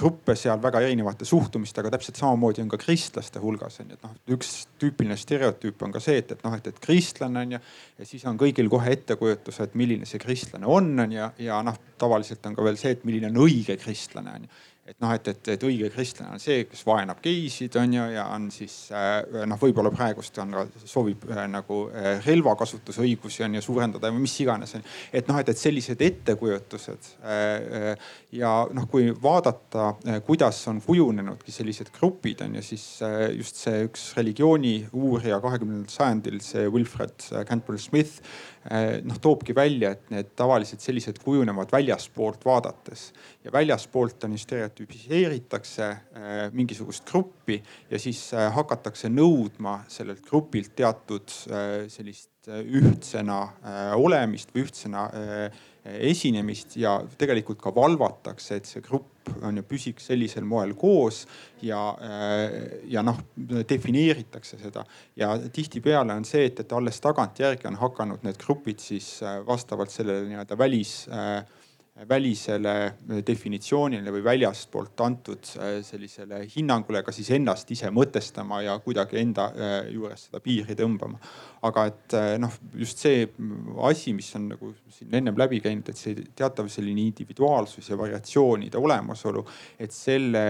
[0.00, 4.16] gruppe seal, väga erinevate suhtumistega, täpselt samamoodi on ka kristlaste hulgas on ju, et noh,
[4.38, 7.60] üks tüüpiline stereotüüp on ka see, et, et noh, et, et kristlane on ju
[7.98, 11.78] ja siis on kõigil kohe ettekujutus, et milline see kristlane on, on ju, ja noh,
[12.00, 14.56] tavaliselt on ka veel see, et milline on õige kristlane on ju
[14.88, 18.24] et noh, et, et, et õige kristlane on see, kes vaenab geisid, on ju, ja
[18.32, 23.64] on siis äh, noh, võib-olla praegust on ka soovib äh, nagu äh, relvakasutusõigusi on ju
[23.66, 24.76] suurendada või mis iganes.
[25.12, 27.10] et noh, et, et sellised ettekujutused
[28.38, 29.90] ja noh, kui vaadata,
[30.26, 32.86] kuidas on kujunenudki sellised grupid on ju, siis
[33.36, 38.22] just see üks religiooni uurija kahekümnendal sajandil, see Wilfred Cantwell Smith
[39.04, 43.12] noh, toobki välja, et need tavaliselt sellised kujunevad väljaspoolt vaadates.
[43.44, 45.88] Ja väljaspoolt on ju stereotüüp tüüpiseeritakse
[46.52, 51.28] mingisugust gruppi ja siis hakatakse nõudma sellelt grupilt teatud
[51.88, 53.40] sellist ühtsena
[53.96, 55.08] olemist või ühtsena
[56.08, 61.24] esinemist ja tegelikult ka valvatakse, et see grupp on ju püsiks sellisel moel koos
[61.62, 61.80] ja,
[62.88, 64.84] ja noh, defineeritakse seda.
[65.20, 70.24] ja tihtipeale on see, et, et alles tagantjärgi on hakanud need grupid siis vastavalt sellele
[70.30, 71.42] nii-öelda välis äh,
[72.08, 72.74] välisele
[73.26, 79.48] definitsioonile või väljastpoolt antud äh, sellisele hinnangule ka siis ennast ise mõtestama ja kuidagi enda
[79.50, 81.18] äh, juures seda piiri tõmbama.
[81.66, 83.24] aga et noh, just see
[83.82, 88.78] asi, mis on nagu siin ennem läbi käinud, et see teatav selline individuaalsus ja variatsioonide
[88.78, 89.42] olemasolu,
[89.78, 90.44] et selle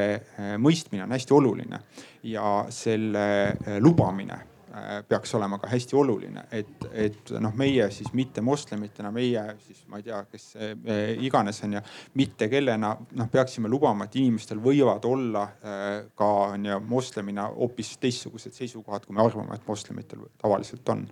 [0.61, 1.81] mõistmine on hästi oluline
[2.29, 3.25] ja selle
[3.81, 4.43] lubamine
[5.09, 10.01] peaks olema ka hästi oluline, et, et noh, meie siis mitte moslemitena, meie siis ma
[10.01, 11.83] ei tea, kes äh, iganes on ju,
[12.21, 15.87] mitte kellena noh, peaksime lubama, et inimestel võivad olla äh,
[16.19, 21.07] ka on ju moslemina hoopis teistsugused seisukohad, kui me arvame, et moslemitel tavaliselt on.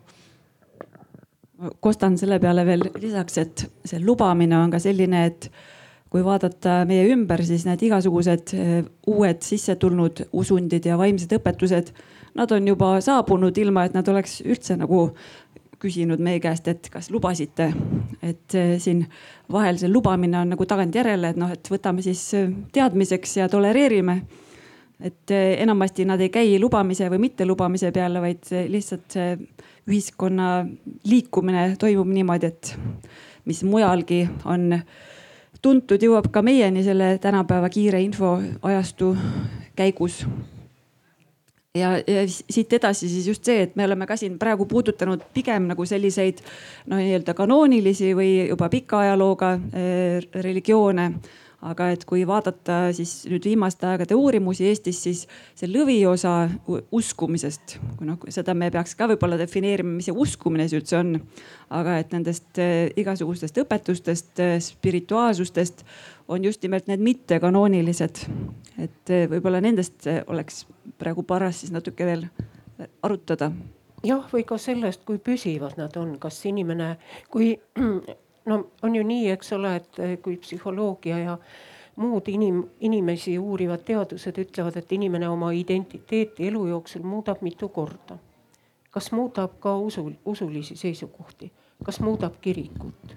[1.80, 5.48] Kostan selle peale veel lisaks, et see lubamine on ka selline, et
[6.12, 8.52] kui vaadata meie ümber, siis need igasugused
[9.08, 11.94] uued sisse tulnud usundid ja vaimsed õpetused
[12.36, 15.08] nad on juba saabunud, ilma et nad oleks üldse nagu
[15.82, 17.72] küsinud meie käest, et kas lubasite.
[18.22, 19.04] et eh, siin
[19.52, 24.20] vahel see lubamine on nagu tagantjärele, et noh, et võtame siis eh, teadmiseks ja tolereerime.
[25.00, 29.18] et eh, enamasti nad ei käi lubamise või mittelubamise peale, vaid lihtsalt
[29.86, 30.48] ühiskonna
[31.04, 32.72] liikumine toimub niimoodi, et
[33.44, 34.80] mis mujalgi on
[35.62, 39.14] tuntud, jõuab ka meieni selle tänapäeva kiire infoajastu
[39.76, 40.24] käigus
[41.76, 45.70] ja, ja siit edasi siis just see, et me oleme ka siin praegu puudutanud pigem
[45.70, 46.42] nagu selliseid
[46.90, 51.10] noh, nii-öelda kanoonilisi või juba pika ajalooga eh, religioone
[51.64, 55.22] aga et kui vaadata siis nüüd viimaste aegade uurimusi Eestis, siis
[55.56, 56.34] see lõviosa
[56.94, 61.14] uskumisest, kui noh, seda me peaks ka võib-olla defineerima, mis see uskumine siis üldse on.
[61.76, 65.82] aga et nendest eh, igasugustest õpetustest, eh, spirituaalsustest
[66.28, 68.26] on just nimelt need mittekanoonilised.
[68.78, 70.66] et eh, võib-olla nendest oleks
[70.98, 72.26] praegu paras siis natuke veel
[73.02, 73.50] arutada
[74.04, 76.96] jah, või ka sellest, kui püsivad nad on, kas inimene,
[77.30, 77.54] kui
[78.50, 81.36] no on ju nii, eks ole, et eh, kui psühholoogia ja
[81.96, 88.18] muud inim-, inimesi uurivad teadused ütlevad, et inimene oma identiteeti elu jooksul muudab mitu korda.
[88.90, 91.50] kas muudab ka usu, usulisi seisukohti,
[91.84, 93.16] kas muudab kirikut?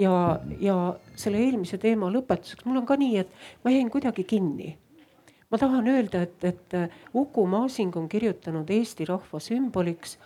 [0.00, 0.76] Ja, ja
[1.16, 4.76] selle eelmise teema lõpetuseks, mul on ka nii, et ma jäin kuidagi kinni.
[5.50, 10.16] ma tahan öelda, et, et Uku Masing on kirjutanud Eesti rahva sümboliks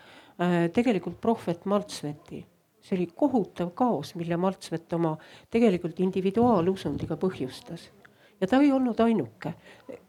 [0.40, 2.44] äh, tegelikult prohvet Maltsveti
[2.88, 5.16] see oli kohutav kaos, mille Maltsvet oma
[5.50, 7.90] tegelikult individuaalusundiga põhjustas.
[8.40, 9.54] ja ta ei olnud ainuke.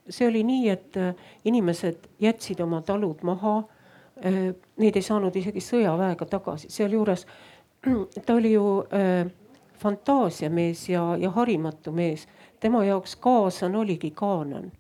[0.10, 3.64] see oli nii, et äh, inimesed jätsid oma talud maha.
[4.26, 7.26] Äh, neid ei saanud isegi sõjaväega tagasi, sealjuures
[8.26, 9.28] ta oli ju äh,
[9.80, 12.28] fantaasiamees ja, ja harimatu mees.
[12.60, 14.72] tema jaoks kaasan oligi kaanan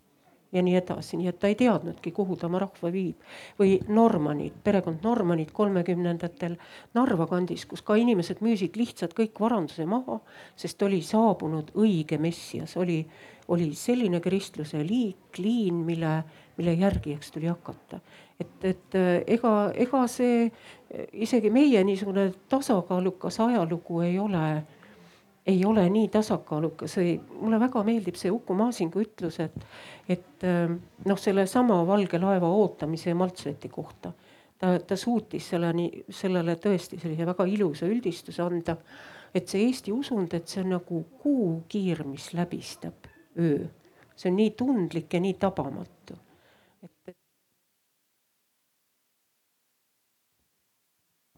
[0.51, 3.21] ja nii edasi, nii et ta ei teadnudki, kuhu ta oma rahva viib.
[3.59, 6.57] või Normanid, perekond Normanid kolmekümnendatel
[6.93, 10.19] Narva kandis, kus ka inimesed müüsid lihtsalt kõik varanduse maha,
[10.55, 13.03] sest oli saabunud õige messias, oli,
[13.47, 16.23] oli selline kristluse liik, liin, mille,
[16.57, 17.99] mille järgijaks tuli hakata.
[18.39, 20.49] et, et äh, ega, ega see
[21.13, 24.63] isegi meie niisugune tasakaalukas ajalugu ei ole
[25.49, 29.55] ei ole nii tasakaalukas või mulle väga meeldib see Uku Masingu ütlus, et,
[30.09, 30.77] et ähm,
[31.09, 34.13] noh, sellesama valge laeva ootamise Maltsveti kohta.
[34.59, 38.77] ta, ta suutis selleni, sellele tõesti sellise väga ilusa üldistuse anda.
[39.33, 43.65] et see Eesti usund, et see on nagu kuukiir, mis läbistab öö.
[44.15, 46.17] see on nii tundlik ja nii tabamatu.
[46.83, 47.15] et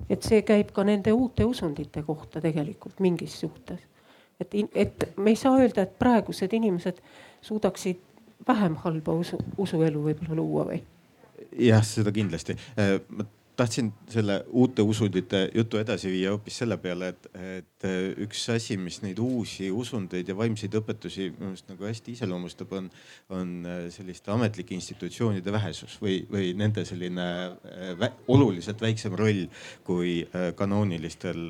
[0.09, 3.90] et see käib ka nende uute usundite kohta tegelikult mingis suhtes
[4.41, 7.01] et, et me ei saa öelda, et praegused inimesed
[7.41, 8.01] suudaksid
[8.47, 10.81] vähem halba usu, usuelu võib-olla luua või?
[11.59, 12.57] jah, seda kindlasti.
[12.79, 13.25] Äh, ma
[13.55, 17.27] tahtsin selle uute usundite jutu edasi viia hoopis selle peale, et,
[17.57, 22.15] et äh, üks asi, mis neid uusi usundeid ja vaimseid õpetusi minu meelest nagu hästi
[22.15, 22.89] iseloomustab, on,
[23.33, 27.27] on äh, selliste ametlike institutsioonide vähesus või, või nende selline
[27.99, 29.47] vä oluliselt väiksem roll
[29.87, 30.21] kui
[30.57, 31.49] kanoonilistel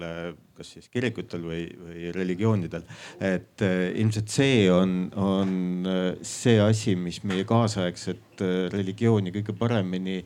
[0.62, 2.84] kas siis kirikutel või, või religioonidel.
[3.20, 9.58] et äh, ilmselt see on, on äh, see asi, mis meie kaasaegset äh, religiooni kõige
[9.58, 10.22] paremini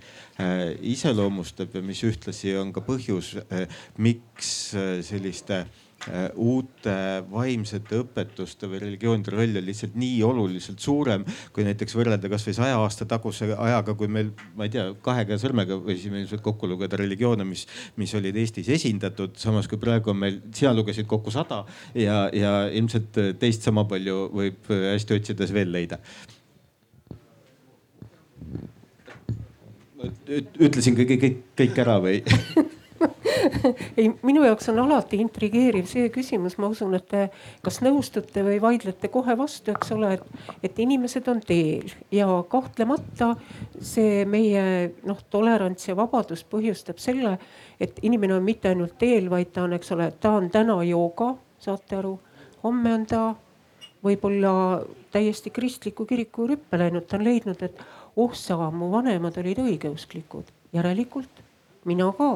[0.95, 3.35] iseloomustab ja mis ühtlasi on ka põhjus,
[4.03, 4.49] miks
[5.07, 5.85] selliste äh,
[6.35, 6.95] uute
[7.31, 12.77] vaimsete õpetuste või religioonide roll on lihtsalt nii oluliselt suurem, kui näiteks võrrelda kasvõi saja
[12.81, 16.99] aasta taguse ajaga, kui meil, ma ei tea, kahe käe sõrmega võisime ilmselt kokku lugeda
[17.01, 17.65] religioone, mis,
[17.99, 21.63] mis olid Eestis esindatud, samas kui praegu on meil, sina lugesid kokku sada
[21.97, 26.01] ja, ja ilmselt teist sama palju võib hästi otsides veel leida.
[30.05, 32.19] Ütlesin kõik, kõik, kõik ära või
[33.97, 37.23] ei, minu jaoks on alati intrigeeriv see küsimus, ma usun, et te
[37.65, 41.91] kas nõustute või vaidlete kohe vastu, eks ole, et, et inimesed on teel.
[42.15, 43.33] Ja kahtlemata
[43.81, 44.65] see meie
[45.07, 47.37] noh, tolerants ja vabadus põhjustab selle,
[47.79, 51.33] et inimene on mitte ainult teel, vaid ta on, eks ole, ta on täna jooga,
[51.61, 52.15] saate aru,
[52.63, 53.23] homme on ta
[54.05, 57.81] võib-olla täiesti kristliku kiriku rüppe läinud, ta on leidnud, et
[58.21, 61.43] oh sa, mu vanemad olid õigeusklikud, järelikult
[61.85, 62.29] mina ka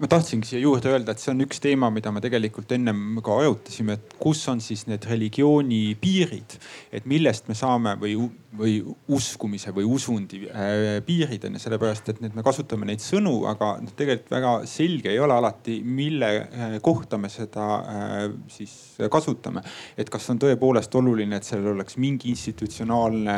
[0.00, 3.36] ma tahtsingi siia juurde öelda, et see on üks teema, mida me tegelikult ennem ka
[3.42, 6.56] arutasime, et kus on siis need religiooni piirid,
[6.96, 8.14] et millest me saame või,
[8.58, 13.44] või uskumise või usundi äh, piirid on ju, sellepärast et need, me kasutame neid sõnu,
[13.50, 18.74] aga noh, tegelikult väga selge ei ole alati, mille äh, kohta me seda äh, siis
[19.10, 19.62] kasutame.
[19.96, 23.36] et kas on tõepoolest oluline, et sellel oleks mingi institutsionaalne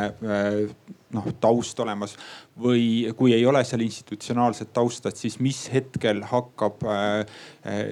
[1.13, 2.15] noh taust olemas
[2.57, 6.81] või kui ei ole seal institutsionaalset tausta, et siis mis hetkel hakkab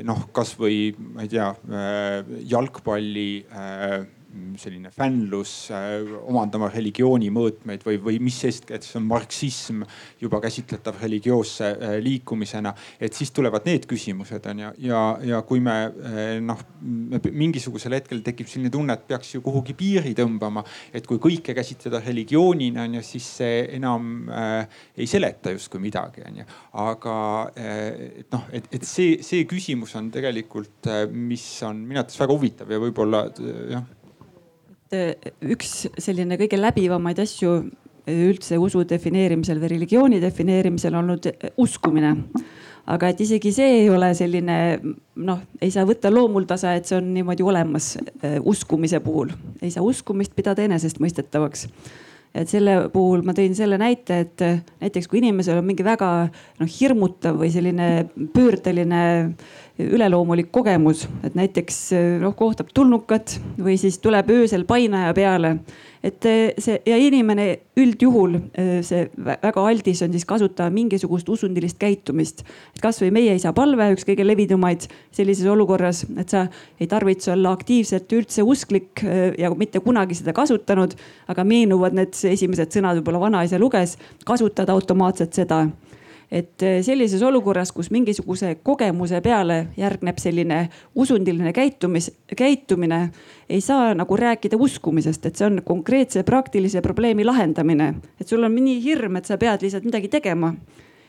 [0.07, 1.51] noh, kasvõi ma ei tea
[2.49, 3.29] jalgpalli
[4.59, 9.83] selline fännlus äh, omandama religiooni mõõtmeid või, või mis eeskätt see on marksism
[10.21, 12.73] juba käsitletav religioosse äh, liikumisena.
[12.99, 15.01] et siis tulevad need küsimused on ju ja, ja,
[15.33, 20.13] ja kui me äh, noh, mingisugusel hetkel tekib selline tunne, et peaks ju kuhugi piiri
[20.17, 20.63] tõmbama.
[20.93, 24.67] et kui kõike käsitleda religioonina on ju, siis see enam äh,
[24.97, 26.49] ei seleta justkui midagi on ju.
[26.81, 27.15] aga
[27.55, 32.71] et noh, et, et see, see küsimus on tegelikult, mis on minu arvates väga huvitav
[32.71, 33.25] ja võib-olla
[33.71, 34.00] jah et
[34.91, 37.53] üks selline kõige läbivamaid asju
[38.11, 41.29] üldse usu defineerimisel või religiooni defineerimisel olnud
[41.61, 42.15] uskumine.
[42.91, 44.55] aga et isegi see ei ole selline
[45.15, 47.97] noh, ei saa võtta loomuldasa, et see on niimoodi olemas
[48.41, 49.31] uskumise puhul.
[49.61, 51.67] ei saa uskumist pidada enesestmõistetavaks
[52.35, 54.43] et selle puhul ma tõin selle näite, et
[54.81, 56.11] näiteks kui inimesel on mingi väga
[56.59, 57.89] noh hirmutav või selline
[58.33, 59.01] pöördeline
[59.89, 61.77] üleloomulik kogemus, et näiteks
[62.21, 65.57] noh kohtab tulnukat või siis tuleb öösel painaja peale.
[66.03, 66.25] et
[66.57, 68.39] see ja inimene üldjuhul
[68.81, 72.41] see väga aldis on siis kasutada mingisugust usundilist käitumist.
[72.75, 76.47] et kasvõi meie isa palve, üks kõige levinumaid sellises olukorras, et sa
[76.79, 79.03] ei tarvitse olla aktiivselt üldse usklik
[79.37, 80.95] ja mitte kunagi seda kasutanud.
[81.27, 85.67] aga meenuvad need esimesed sõnad võib-olla vanaisa luges, kasutad automaatselt seda
[86.31, 90.61] et eh, sellises olukorras, kus mingisuguse kogemuse peale järgneb selline
[90.95, 93.01] usundiline käitumis, käitumine,
[93.49, 97.93] ei saa nagu rääkida uskumisest, et see on konkreetse praktilise probleemi lahendamine.
[98.19, 100.53] et sul on nii hirm, et sa pead lihtsalt midagi tegema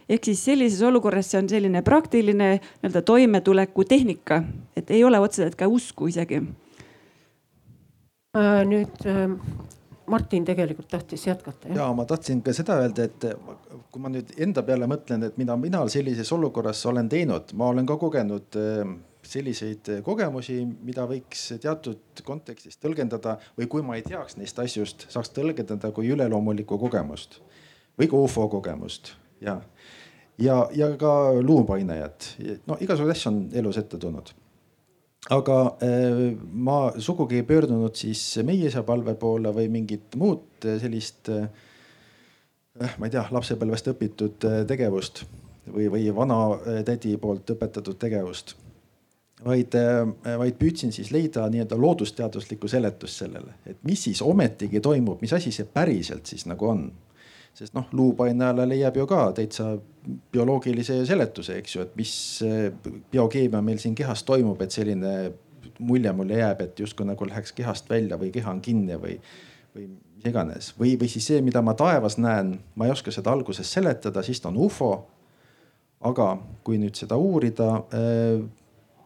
[0.09, 4.43] ehk siis sellises olukorras see on selline praktiline nii-öelda toimetuleku tehnika,
[4.77, 6.43] et ei ole otseselt ka usku isegi.
[8.37, 9.37] Äh, nüüd äh,
[10.07, 11.69] Martin tegelikult tahtis jätkata.
[11.69, 13.25] ja ma tahtsin ka seda öelda, et
[13.93, 17.89] kui ma nüüd enda peale mõtlen, et mida mina sellises olukorras olen teinud, ma olen
[17.89, 24.39] ka kogenud eh, selliseid kogemusi, mida võiks teatud kontekstis tõlgendada või kui ma ei teaks
[24.41, 27.41] neist asjust, saaks tõlgendada kui üleloomulikku kogemust
[28.01, 29.13] või ka ufo kogemust
[29.45, 29.61] ja,
[30.41, 31.13] ja, ja ka
[31.45, 32.33] luupainajat.
[32.67, 34.33] no igasuguseid asju on elus ette tulnud
[35.31, 41.31] aga äh, ma sugugi ei pöördunud siis meie isa palve poole või mingit muud sellist,
[41.31, 41.47] äh,
[42.81, 45.25] ma ei tea, lapsepõlvest õpitud tegevust
[45.69, 48.57] või, või vanatädi poolt õpetatud tegevust.
[49.45, 49.75] vaid,
[50.39, 55.51] vaid püüdsin siis leida nii-öelda loodusteaduslikku seletust sellele, et mis siis ometigi toimub, mis asi
[55.53, 56.91] see päriselt siis nagu on
[57.55, 59.75] sest noh, luupainajale leiab ju ka täitsa
[60.33, 62.15] bioloogilise seletuse, eks ju, et mis
[63.13, 65.13] biokeemia meil siin kehas toimub, et selline
[65.83, 69.19] mulje mulle jääb, et justkui nagu läheks kehast välja või keha on kinni või,
[69.77, 69.89] või
[70.23, 70.73] mis iganes.
[70.79, 74.41] või, või siis see, mida ma taevas näen, ma ei oska seda alguses seletada, siis
[74.41, 75.07] ta on ufo.
[76.03, 78.41] aga kui nüüd seda uurida, eh,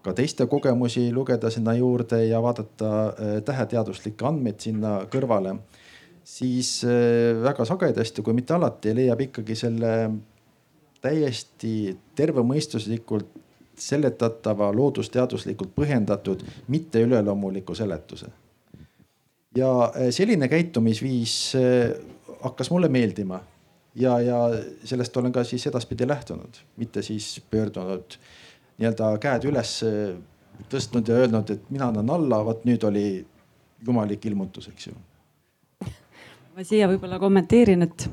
[0.02, 5.58] ka teiste kogemusi lugeda sinna juurde ja vaadata eh, täheteaduslikke andmeid sinna kõrvale
[6.26, 9.92] siis äh, väga sagedasti, kui mitte alati, leiab ikkagi selle
[11.02, 13.28] täiesti tervemõistuslikult
[13.76, 16.42] seletatava, loodusteaduslikult põhjendatud,
[16.72, 18.32] mitte üleloomuliku seletuse.
[19.56, 21.92] Ja äh, selline käitumisviis äh,
[22.42, 23.40] hakkas mulle meeldima
[23.94, 24.40] ja, ja
[24.84, 28.18] sellest olen ka siis edaspidi lähtunud, mitte siis pöördunud
[28.76, 29.78] nii-öelda käed üles
[30.70, 33.06] tõstnud ja öelnud, et mina annan alla, vot nüüd oli
[33.86, 34.94] jumalik ilmutus, eks ju.
[36.56, 38.08] ma siia võib-olla kommenteerin, et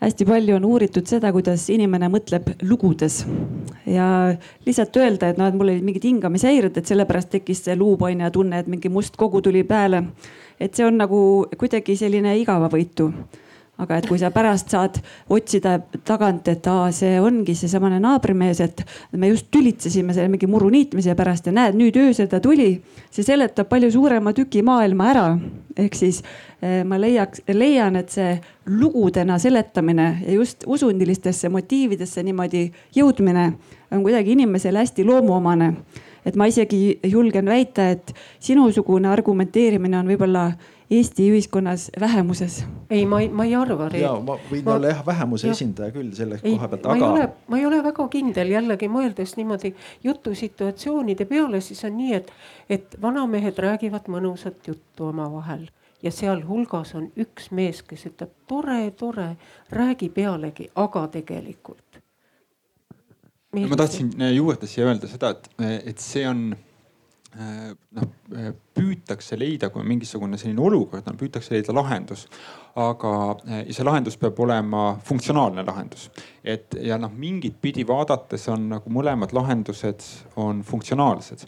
[0.00, 3.22] hästi palju on uuritud seda, kuidas inimene mõtleb lugudes
[3.88, 4.06] ja
[4.66, 8.32] lihtsalt öelda, et noh, et mul olid mingid hingamishäired, et sellepärast tekkis see luupaine ja
[8.34, 10.04] tunne, et mingi must kogu tuli peale.
[10.60, 11.20] Et see on nagu
[11.58, 13.10] kuidagi selline igavavõitu
[13.78, 15.00] aga et kui sa pärast saad
[15.34, 18.84] otsida tagant, et aa, see ongi seesamane naabrimees, et
[19.18, 22.82] me just tülitsesime selle mingi muru niitmise pärast ja näed, nüüd öösel ta tuli.
[23.10, 25.26] see seletab palju suurema tüki maailma ära.
[25.76, 26.22] ehk siis
[26.62, 33.52] eh, ma leiaks, leian, et see lugudena seletamine ja just usundilistesse motiividesse niimoodi jõudmine
[33.90, 35.74] on kuidagi inimesele hästi loomuomane
[36.24, 40.46] et ma isegi julgen väita, et sinusugune argumenteerimine on võib-olla
[40.94, 42.64] Eesti ühiskonnas vähemuses?
[42.90, 43.88] ei, ma ei, ma ei arva.
[43.96, 44.74] ja ma võin ma...
[44.76, 45.54] olla jah vähemuse ja.
[45.56, 47.28] esindaja küll selle ei, koha pealt, aga.
[47.48, 49.72] ma ei ole väga kindel jällegi mõeldes niimoodi
[50.04, 52.34] jutusituatsioonide peale, siis on nii, et,
[52.68, 55.66] et vanamehed räägivad mõnusat juttu omavahel
[56.04, 59.30] ja sealhulgas on üks mees, kes ütleb tore, tore,
[59.72, 61.83] räägi pealegi, aga tegelikult.
[63.54, 65.50] Ma tahtsin juurde siia öelda seda, et,
[65.92, 66.48] et see on
[67.34, 72.28] Äh, noh, äh, püütakse leida, kui on mingisugune selline olukord on, püütakse leida lahendus.
[72.78, 73.10] aga
[73.46, 76.12] äh, see lahendus peab olema funktsionaalne lahendus.
[76.44, 81.42] et ja noh, mingit pidi vaadates on nagu mõlemad lahendused on funktsionaalsed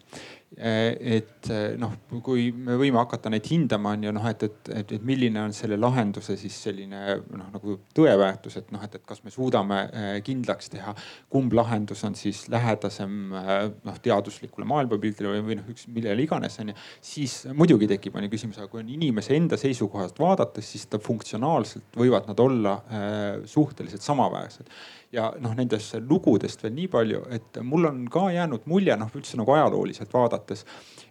[0.54, 1.92] et eh, noh,
[2.24, 5.54] kui me võime hakata neid hindama, on ju noh, et, et, et, et milline on
[5.56, 7.00] selle lahenduse siis selline
[7.34, 10.94] noh, nagu tõeväärtus, et noh, et, et kas me suudame eh, kindlaks teha,
[11.32, 16.70] kumb lahendus on siis lähedasem noh teaduslikule maailmapildile või, või noh, üks millele iganes on
[16.70, 16.78] ju.
[17.04, 21.02] siis muidugi tekib on ju küsimus, aga kui on inimese enda seisukohast vaadates, siis ta
[21.02, 24.70] funktsionaalselt võivad nad olla äh, suhteliselt samaväärsed
[25.14, 29.38] ja noh, nendest lugudest veel nii palju, et mul on ka jäänud mulje noh, üldse
[29.38, 30.64] nagu ajalooliselt vaadates,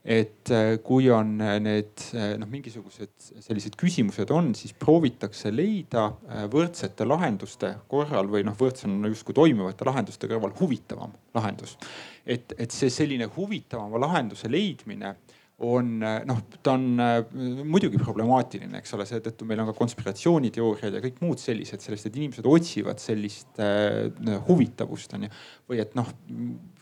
[0.03, 3.13] et äh, kui on äh, need äh, noh, mingisugused
[3.45, 6.07] sellised küsimused on, siis proovitakse leida
[6.51, 11.77] võrdsete lahenduste korral või noh, võrdsena justkui toimivate lahenduste kõrval huvitavam lahendus.
[12.25, 15.15] et, et see selline huvitavama lahenduse leidmine
[15.63, 17.19] on noh, ta on äh,
[17.63, 22.17] muidugi problemaatiline, eks ole, seetõttu meil on ka konspiratsiooniteooriad ja kõik muud sellised, sellest, et
[22.19, 24.09] inimesed otsivad sellist äh,
[24.49, 25.35] huvitavust on ju.
[25.71, 26.11] või et noh,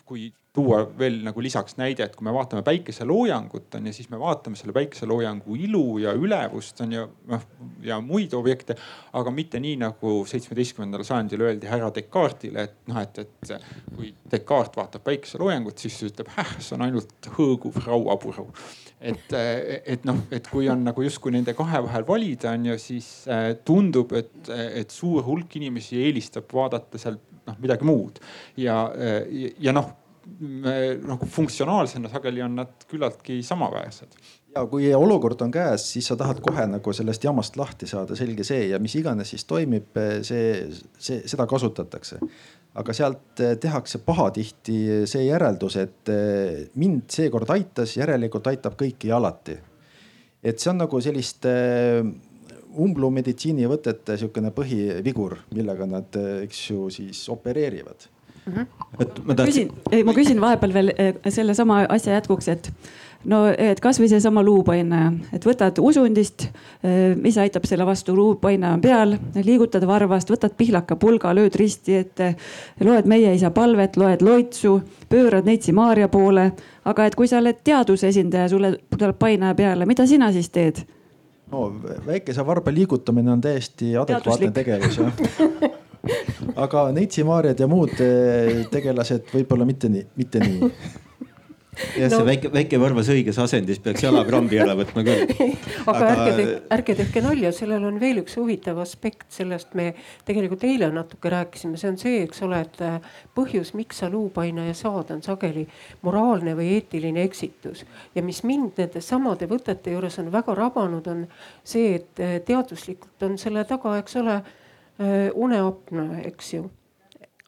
[0.09, 4.19] kui tuua veel nagu lisaks näide, et kui me vaatame päikeseloojangut on ju, siis me
[4.21, 7.47] vaatame selle päikeseloojangu ilu ja ülevust on ju noh
[7.81, 8.75] ja muid objekte,
[9.17, 13.55] aga mitte nii nagu seitsmeteistkümnendal sajandil öeldi härra Descartes'ile, et noh, et, et
[13.95, 18.45] kui Descartes vaatab päikeseloojangut, siis ütleb, häh, see on ainult hõõguv rauapuru.
[19.01, 23.09] Et, et noh, et kui on nagu justkui nende kahe vahel valida, on ju, siis
[23.25, 28.21] äh, tundub, et, et suur hulk inimesi eelistab vaadata seal noh midagi muud.
[28.55, 29.91] Ja, ja, ja noh
[31.03, 34.17] nagu funktsionaalsena sageli on nad küllaltki samaväärsed
[34.55, 38.45] ja kui olukord on käes, siis sa tahad kohe nagu sellest jamast lahti saada, selge
[38.47, 40.67] see ja mis iganes siis toimib, see,
[40.99, 42.21] see, seda kasutatakse
[42.79, 44.77] aga sealt eh, tehakse pahatihti
[45.09, 49.57] see järeldus, et eh, mind seekord aitas, järelikult aitab kõiki alati.
[50.43, 52.07] et see on nagu selliste eh,
[52.73, 58.07] umblumeditsiinivõtete sihukene põhivigur, millega nad, eks ju, siis opereerivad.
[58.99, 59.71] Et ma tahtsin.
[59.71, 60.91] küsin, ma küsin vahepeal veel
[61.29, 62.71] sellesama asja jätkuks, et
[63.29, 66.47] no et kasvõi seesama luupainaja, et võtad usundist,
[66.83, 71.97] eh, mis aitab selle vastu, luupainaja on peal, liigutad varvast, võtad pihlaka pulga, lööd risti
[71.99, 72.33] ette,
[72.83, 74.79] loed meie isa palvet, loed loitsu,
[75.09, 76.51] pöörad neitsi Maarja poole.
[76.85, 80.83] aga et kui sa oled teaduse esindaja, sulle tuleb painaja peale, mida sina siis teed?
[81.51, 81.69] no
[82.05, 85.13] väikese varba liigutamine on täiesti adekvaatne tegevus jah
[86.55, 90.71] aga neitsi Maarjad ja muud eh, tegelased võib-olla mitte nii, mitte nii
[91.97, 95.23] jah no., see väike, väike varvas õiges asendis peaks jalakrambi ära võtma küll.
[95.33, 99.89] aga, aga ärge tehke, ärge tehke nalja, sellel on veel üks huvitav aspekt, sellest me
[100.27, 104.75] tegelikult eile natuke rääkisime, see on see, eks ole, et äh, põhjus, miks sa luupainaja
[104.77, 105.65] saad, on sageli
[106.05, 107.85] moraalne või eetiline eksitus.
[108.15, 111.25] ja mis mind nende samade võtete juures on väga rabanud, on
[111.63, 114.41] see, et äh, teaduslikult on selle taga, eks ole,
[115.33, 116.67] uneapnoe, eks ju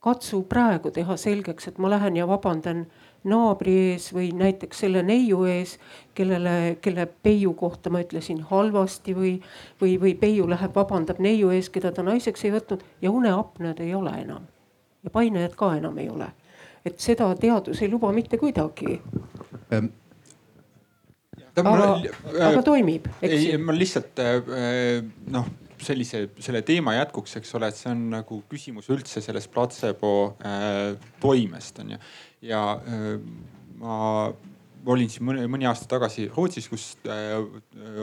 [0.05, 2.85] katsu praegu teha selgeks, et ma lähen ja vabandan
[3.25, 5.79] naabri ees või näiteks selle neiu ees,
[6.17, 9.33] kellele, kelle peiu kohta ma ütlesin halvasti või,
[9.81, 13.95] või, või peiu läheb, vabandab neiu ees, keda ta naiseks ei võtnud ja uneapnead ei
[13.97, 14.45] ole enam.
[15.03, 16.29] ja painajad ka enam ei ole.
[16.85, 19.01] et seda teadus ei luba mitte kuidagi
[19.73, 19.89] ähm
[21.55, 22.01] aga,
[22.49, 23.59] aga toimib, eks ju.
[23.63, 25.47] ma lihtsalt äh, noh,
[25.83, 30.11] sellise, selle teema jätkuks, eks ole, et see on nagu küsimus üldse sellest platseebo
[30.45, 32.01] äh, toimest on ju
[32.45, 32.61] ja
[34.85, 37.39] ma olin siin mõni, mõni aasta tagasi Rootsis, kus äh,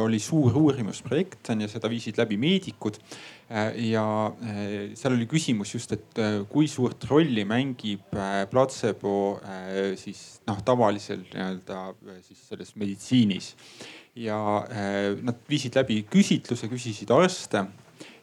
[0.02, 3.70] oli suur uurimusprojekt on ju, seda viisid läbi meedikud äh,.
[3.92, 4.04] ja
[4.42, 9.14] äh, seal oli küsimus just, et äh, kui suurt rolli mängib äh, platsepo
[9.46, 13.54] äh, siis noh, tavalisel nii-öelda äh, siis selles meditsiinis.
[14.14, 14.38] Ja
[14.68, 17.66] äh, nad viisid läbi küsitluse, küsisid arste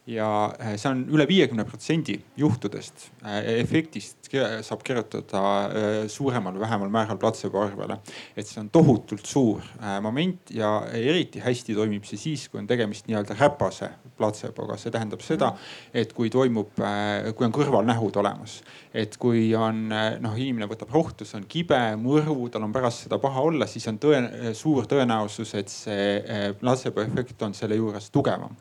[0.10, 0.28] ja
[0.60, 4.30] äh, see on üle viiekümne protsendi juhtudest äh, efektist
[4.66, 8.00] saab kirjutada äh, suuremal või vähemal määral platsepo arvele.
[8.36, 9.66] et see on tohutult suur
[10.02, 14.78] moment ja eriti hästi toimib see siis, kui on tegemist nii-öelda räpase platseboga.
[14.78, 15.52] see tähendab seda,
[15.94, 18.60] et kui toimub, kui on kõrvalnähud olemas,
[18.94, 23.20] et kui on noh, inimene võtab rohtu, see on kibe, mõru, tal on pärast seda
[23.22, 28.58] paha olla, siis on tõen-, suur tõenäosus, et see platsebo efekt on selle juures tugevam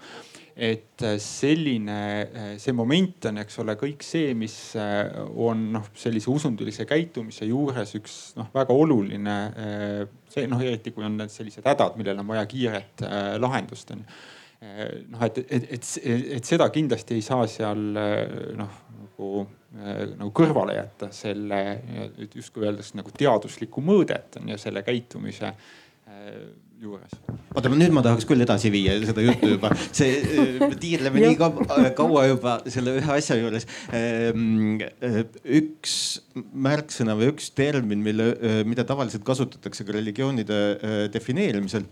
[0.59, 1.99] et äh, selline,
[2.35, 5.07] äh, see moment on, eks ole, kõik see, mis äh,
[5.39, 9.37] on noh, sellise usundulise käitumise juures üks noh, väga oluline.
[10.29, 13.07] see noh, eriti kui on need sellised hädad, millel on vaja kiiret
[13.39, 15.89] lahendust on noh, et, et, et,
[16.39, 17.85] et seda kindlasti ei saa seal
[18.59, 19.45] noh nagu,
[20.19, 21.61] nagu kõrvale jätta selle
[22.35, 25.55] justkui öeldakse nagu teaduslikku mõõdet on ju selle käitumise
[26.83, 27.15] juures.
[27.55, 30.19] oota, nüüd ma tahaks küll edasi viia seda juttu juba, see,
[30.61, 33.67] me tiirleme nii kaua, kaua juba selle ühe asja juures.
[33.97, 34.79] Ehm,
[35.59, 35.95] üks
[36.69, 38.31] märksõna või üks termin, mille,
[38.69, 41.89] mida tavaliselt kasutatakse ka religioonide eh, defineerimisel.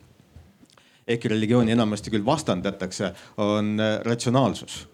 [1.06, 3.76] ehkki religiooni enamasti küll vastandatakse, on
[4.06, 4.84] ratsionaalsus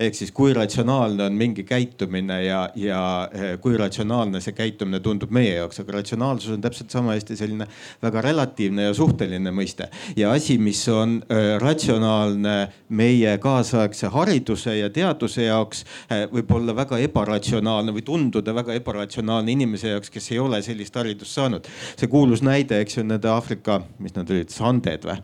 [0.00, 3.00] ehk siis kui ratsionaalne on mingi käitumine ja, ja
[3.32, 7.68] eh, kui ratsionaalne see käitumine tundub meie jaoks, aga ratsionaalsus on täpselt sama hästi selline
[8.02, 9.88] väga relatiivne ja suhteline mõiste.
[10.16, 12.56] ja asi, mis on äh, ratsionaalne
[12.88, 19.52] meie kaasaegse hariduse ja teaduse jaoks äh,, võib olla väga ebaratsionaalne või tunduda väga ebaratsionaalne
[19.56, 21.68] inimese jaoks, kes ei ole sellist haridust saanud.
[21.96, 25.16] see kuulus näide, eks ju, nende Aafrika, mis nad olid, sanded või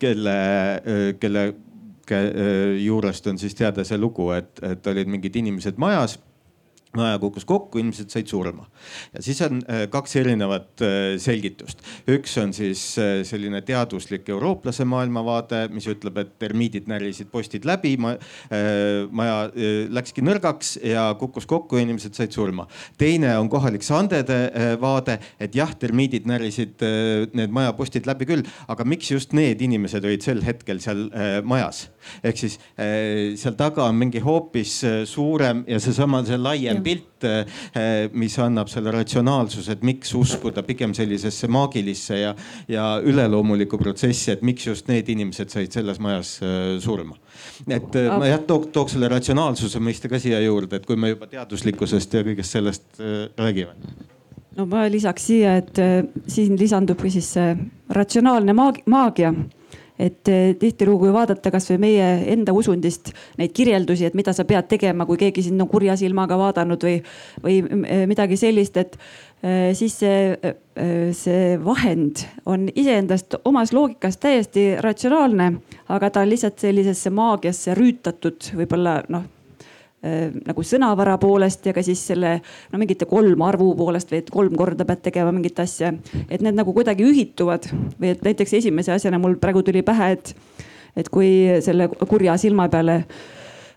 [0.00, 0.36] kelle,
[1.20, 1.42] kelle
[2.80, 6.18] juurest on siis teada see lugu, et, et olid mingid inimesed majas
[6.96, 8.66] maja kukkus kokku, inimesed said surma.
[9.14, 11.84] ja siis on äh, kaks erinevat äh, selgitust.
[12.10, 17.96] üks on siis äh, selline teaduslik eurooplase maailmavaade, mis ütleb, et termiidid närisid postid läbi,
[18.00, 19.36] maja
[19.90, 22.66] läkski nõrgaks ja kukkus kokku ja inimesed said surma.
[22.98, 24.40] teine on kohalik sandede
[24.80, 26.82] vaade, et jah, termiidid närisid
[27.36, 31.06] need majapostid läbi küll, aga miks just need inimesed olid sel hetkel seal
[31.46, 31.86] majas?
[32.24, 34.80] ehk siis seal taga on mingi hoopis
[35.10, 40.94] suurem ja seesama, see laiem pilt, eh, mis annab selle ratsionaalsuse, et miks uskuda pigem
[40.96, 42.34] sellisesse maagilisse ja,
[42.70, 47.18] ja üleloomulikku protsessi, et miks just need inimesed said selles majas eh, surma.
[47.68, 51.14] et eh, ma jah tooks, tooks selle ratsionaalsuse mõiste ka siia juurde, et kui me
[51.14, 53.00] juba teaduslikkusest ja kõigest sellest
[53.38, 53.76] räägime
[54.56, 55.78] no ma lisaks siia, et
[56.30, 57.54] siin lisandub siis see
[57.94, 59.32] ratsionaalne maagia
[60.00, 64.70] et eh, tihtilugu, kui vaadata kasvõi meie enda usundist neid kirjeldusi, et mida sa pead
[64.70, 67.00] tegema, kui keegi sind on kurja silmaga vaadanud või,
[67.44, 68.96] või eh, midagi sellist, et
[69.42, 70.54] eh, siis see,
[71.16, 75.52] see vahend on iseendast omas loogikas täiesti ratsionaalne,
[75.92, 79.28] aga ta on lihtsalt sellisesse maagiasse rüütatud, võib-olla noh
[80.00, 82.38] nagu sõnavara poolest ja ka siis selle
[82.72, 85.92] no mingite kolmarvu poolest või et kolm korda pead tegema mingit asja.
[86.28, 87.68] et need nagu kuidagi ühituvad
[88.00, 90.32] või et näiteks esimese asjana mul praegu tuli pähe, et,
[90.96, 93.02] et kui selle kurja silma peale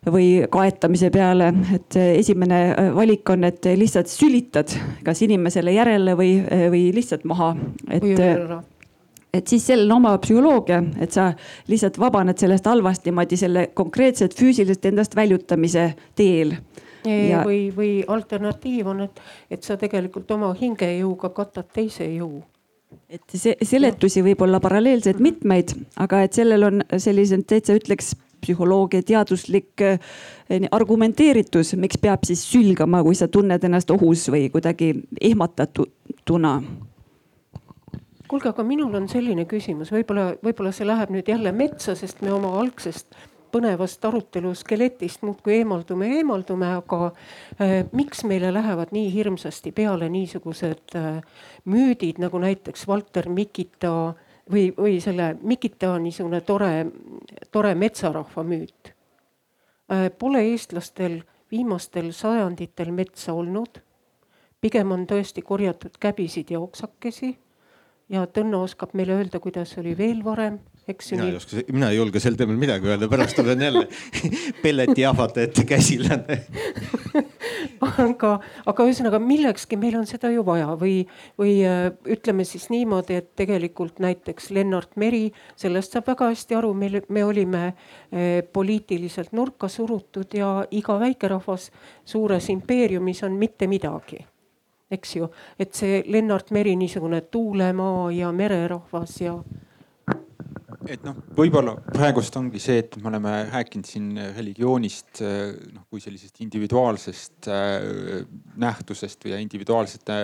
[0.03, 2.59] või kaetamise peale, et esimene
[2.95, 4.71] valik on, et lihtsalt sülitad
[5.03, 6.37] kas inimesele järele või,
[6.71, 7.53] või lihtsalt maha,
[7.87, 8.07] et
[9.33, 11.31] et siis sellel on oma psühholoogia, et sa
[11.71, 16.57] lihtsalt vabaned sellest halvast niimoodi selle konkreetselt füüsiliselt endast väljutamise teel.
[17.03, 17.41] Ja...
[17.43, 19.17] või, või alternatiiv on, et,
[19.51, 22.37] et sa tegelikult oma hingejõuga katad teise jõu.
[23.09, 28.13] Et see seletusi võib olla paralleelselt mitmeid, aga et sellel on sellised täitsa ütleks
[28.43, 29.99] psühholoogia teaduslik eh,
[30.71, 36.57] argumenteeritus, miks peab siis sülgama, kui sa tunned ennast ohus või kuidagi ehmatatuna
[38.33, 42.31] kuulge, aga minul on selline küsimus, võib-olla, võib-olla see läheb nüüd jälle metsa, sest me
[42.33, 43.13] oma algsest
[43.53, 47.11] põnevast arutelu skeletist muudkui eemaldume, eemaldume, aga
[47.61, 51.19] äh, miks meile lähevad nii hirmsasti peale niisugused äh,
[51.69, 53.93] müüdid nagu näiteks Valter Mikita
[54.49, 56.73] või, või selle Mikita niisugune tore,
[57.53, 58.93] tore metsarahva müüt
[59.93, 60.09] äh,.
[60.17, 61.21] Pole eestlastel
[61.53, 63.77] viimastel sajanditel metsa olnud.
[64.61, 67.35] pigem on tõesti korjatud käbisid ja oksakesi
[68.11, 71.17] ja Tõnno oskab meile öelda, kuidas oli veel varem, eks ju.
[71.17, 73.87] mina ei oska, mina ei julge sel teemal midagi öelda, pärast olen jälle
[74.63, 76.39] pelleti jahvatajate käsilane
[78.03, 78.33] aga,
[78.69, 81.03] aga ühesõnaga millekski meil on seda ju vaja või,
[81.39, 85.29] või äh, ütleme siis niimoodi, et tegelikult näiteks Lennart Meri,
[85.59, 91.71] sellest saab väga hästi aru, meil, me olime äh, poliitiliselt nurka surutud ja iga väikerahvas
[92.05, 94.23] suures impeeriumis on mitte midagi
[94.93, 95.29] eks ju,
[95.59, 99.37] et see Lennart Meri niisugune tuulemaa ja mererahvas ja
[100.91, 106.41] et noh, võib-olla praegust ongi see, et me oleme rääkinud siin religioonist noh, kui sellisest
[106.43, 108.25] individuaalsest äh,
[108.59, 110.17] nähtusest või individuaalsete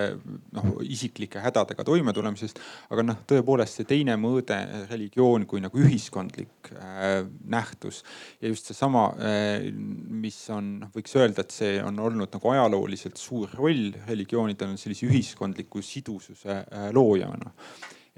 [0.56, 2.60] noh, isiklike hädadega toimetulemisest.
[2.90, 4.58] aga noh, tõepoolest see teine mõõde,
[4.90, 8.02] religioon kui nagu ühiskondlik äh, nähtus
[8.40, 13.20] ja just seesama äh,, mis on, noh võiks öelda, et see on olnud nagu ajalooliselt
[13.20, 17.54] suur roll religioonidel on sellise ühiskondliku sidususe äh, loojana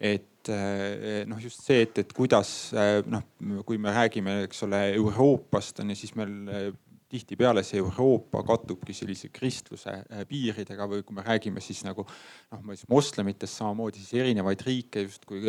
[0.02, 3.22] et eh, noh, just see, et, et kuidas eh, noh,
[3.66, 6.70] kui me räägime, eks ole, Euroopast on ju, siis meil eh,
[7.12, 9.94] tihtipeale see Euroopa kattubki sellise kristluse
[10.26, 15.04] piiridega või kui me räägime siis nagu noh, ma tea, moslemitest samamoodi siis erinevaid riike
[15.04, 15.44] justkui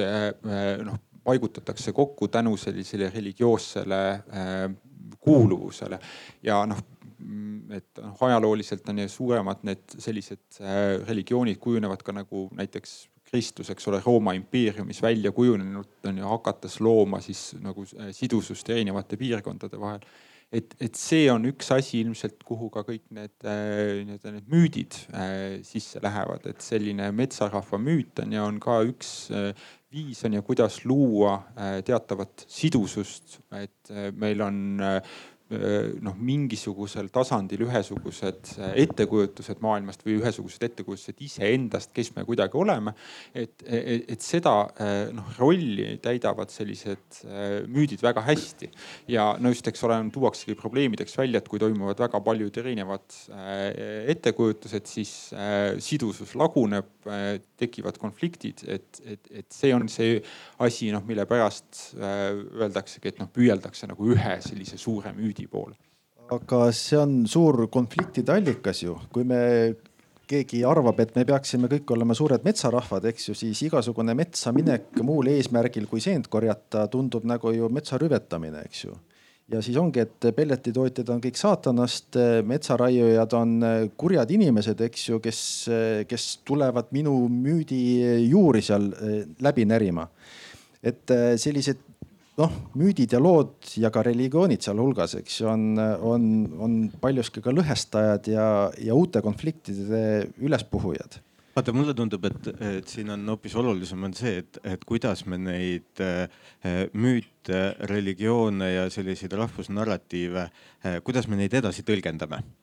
[0.83, 4.01] noh, paigutatakse kokku tänu sellisele religioossele
[5.23, 6.01] kuuluvusele.
[6.43, 6.83] Ja noh
[7.71, 10.59] et noh, ajalooliselt on ju suuremad need sellised
[11.07, 12.97] religioonid kujunevad ka nagu näiteks
[13.34, 18.69] kristlus, eks ole, Rooma impeeriumis välja kujunenud on ju, hakates looma siis nagu äh, sidusust
[18.69, 20.05] erinevate piirkondade vahel.
[20.53, 24.97] et, et see on üks asi ilmselt, kuhu ka kõik need äh, nii-öelda need müüdid
[25.09, 29.31] äh, sisse lähevad, et selline metsarahva müüt on ja on ka üks
[29.93, 31.36] viis on ju, kuidas luua
[31.86, 34.79] teatavat sidusust, et meil on
[36.03, 42.93] noh, mingisugusel tasandil ühesugused ettekujutused maailmast või ühesugused ettekujutused iseendast, kes me kuidagi oleme.
[43.33, 44.53] et, et, et seda
[45.13, 47.23] noh rolli täidavad sellised
[47.71, 48.69] müüdid väga hästi
[49.11, 53.17] ja no just, eks ole, tuuaksegi probleemideks välja, et kui toimuvad väga paljud erinevad
[54.13, 55.13] ettekujutused, siis
[55.83, 56.89] sidusus laguneb,
[57.59, 60.17] tekivad konfliktid, et, et, et see on see
[60.63, 65.75] asi, noh mille pärast öeldaksegi, et noh püüeldakse nagu ühe sellise suure müüdi riigi poole.
[66.31, 69.75] aga see on suur konfliktide allikas ju, kui me
[70.25, 75.01] keegi arvab, et me peaksime kõik olema suured metsarahvad, eks ju, siis igasugune metsa minek
[75.03, 78.95] muul eesmärgil kui seent korjata tundub nagu ju metsa rüvetamine, eks ju.
[79.51, 82.17] ja siis ongi, et pelletitootjad on kõik saatanast,
[82.47, 83.67] metsaraiujad on
[83.99, 85.41] kurjad inimesed, eks ju, kes,
[86.07, 87.83] kes tulevad minu müüdi
[88.31, 88.89] juuri seal
[89.43, 90.07] läbi närima.
[90.83, 91.92] et sellised
[92.39, 96.25] noh, müüdid ja lood ja ka religioonid sealhulgas, eks ju, on, on,
[96.65, 98.47] on paljuski ka lõhestajad ja,
[98.81, 100.03] ja uute konfliktide
[100.41, 101.19] ülespuhujad.
[101.53, 105.38] Vaata, mulle tundub, et, et siin on hoopis olulisem on see, et, et kuidas me
[105.38, 106.25] neid äh,
[106.97, 107.61] müüte,
[107.91, 112.41] religioone ja selliseid rahvusnarratiive äh,, kuidas me neid edasi tõlgendame.
[112.41, 112.62] Eh,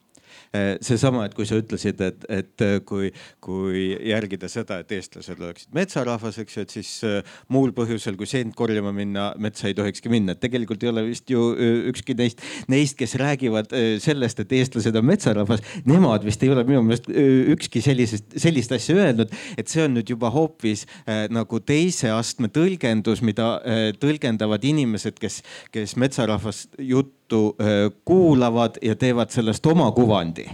[0.82, 3.10] seesama, et kui sa ütlesid, et, et eh, kui,
[3.42, 7.20] kui järgida seda, et eestlased oleksid metsarahvas, eks ju, et siis eh,
[7.52, 11.30] muul põhjusel kui seent korjama minna metsa ei tohikski minna, et tegelikult ei ole vist
[11.30, 11.50] ju
[11.90, 13.70] ükski neist, neist, kes räägivad
[14.02, 18.98] sellest, et eestlased on metsarahvas, nemad vist ei ole minu meelest ükski sellisest, sellist asja
[18.98, 20.86] öelnud, et see on nüüd juba hoopis
[21.32, 23.52] nagu teise astme tõlgendus, mida
[24.02, 25.40] tõlgendavad inimesed, kes,
[25.74, 27.56] kes metsarahvast juttu juttu
[28.04, 30.48] kuulavad ja teevad sellest oma kuvandi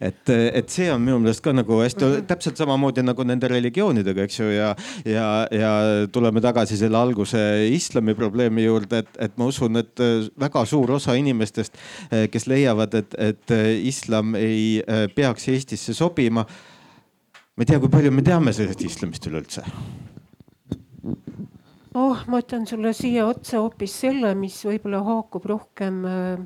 [0.00, 2.26] et, et see on minu meelest ka nagu hästi mm -hmm.
[2.26, 4.74] täpselt samamoodi nagu nende religioonidega, eks ju, ja,
[5.04, 5.70] ja, ja
[6.12, 9.98] tuleme tagasi selle alguse islami probleemi juurde, et, et ma usun, et
[10.40, 11.78] väga suur osa inimestest,
[12.30, 13.50] kes leiavad, et, et
[13.82, 14.82] islam ei
[15.14, 16.44] peaks Eestisse sobima.
[17.56, 19.62] ma ei tea, kui palju me teame sellest islamist üleüldse
[21.94, 26.40] oh, ma ütlen sulle siia otsa hoopis selle, mis võib-olla haakub rohkem äh,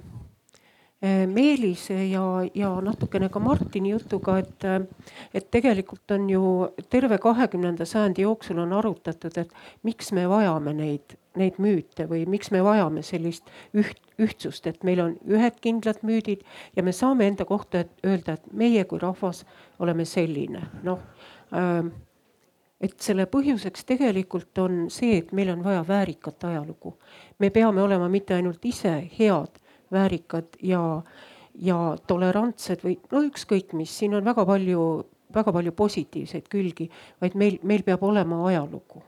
[1.02, 2.24] äh, Meelise ja,
[2.54, 4.82] ja natukene ka Martini jutuga, et, äh,
[5.34, 6.42] et tegelikult on ju
[6.92, 9.56] terve kahekümnenda sajandi jooksul on arutatud, et
[9.88, 15.00] miks me vajame neid, neid müüte või miks me vajame sellist üht, ühtsust, et meil
[15.04, 16.44] on ühed kindlad müüdid
[16.76, 19.46] ja me saame enda kohta öelda, et meie kui rahvas
[19.80, 21.00] oleme selline, noh
[21.54, 21.88] äh,
[22.80, 26.96] et selle põhjuseks tegelikult on see, et meil on vaja väärikat ajalugu.
[27.38, 29.58] me peame olema mitte ainult ise head,
[29.92, 31.02] väärikad ja,
[31.54, 34.82] ja tolerantsed või no ükskõik mis, siin on väga palju,
[35.34, 39.02] väga palju positiivseid külgi, vaid meil, meil peab olema ajalugu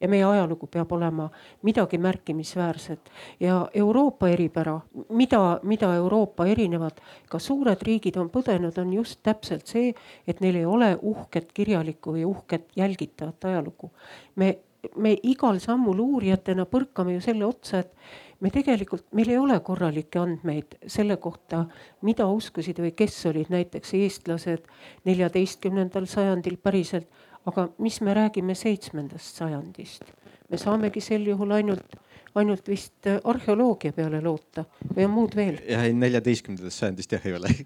[0.00, 1.28] ja meie ajalugu peab olema
[1.62, 8.92] midagi märkimisväärset ja Euroopa eripära, mida, mida Euroopa erinevad, ka suured riigid on põdenud, on
[8.92, 9.94] just täpselt see,
[10.28, 13.90] et neil ei ole uhket kirjalikku või uhket jälgitavat ajalugu.
[14.36, 14.58] me,
[14.96, 17.92] me igal sammul uurijatena põrkame ju selle otsa, et
[18.40, 21.64] me tegelikult, meil ei ole korralikke andmeid selle kohta,
[22.04, 24.68] mida uskusid või kes olid näiteks eestlased
[25.08, 27.08] neljateistkümnendal sajandil päriselt.
[27.46, 30.04] Aga mis me räägime seitsmendast sajandist,
[30.50, 31.98] me saamegi sel juhul ainult,
[32.36, 35.60] ainult vist arheoloogia peale loota või on muud veel?
[35.68, 37.54] jah, ei neljateistkümnendast sajandist jah ei ole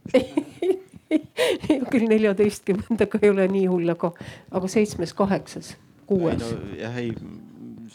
[1.91, 4.13] küll neljateistkümnendaga ei ole nii hull, aga,
[4.55, 5.73] aga seitsmes-kaheksas,
[6.07, 6.43] kuues.
[6.43, 7.11] No, jah, ei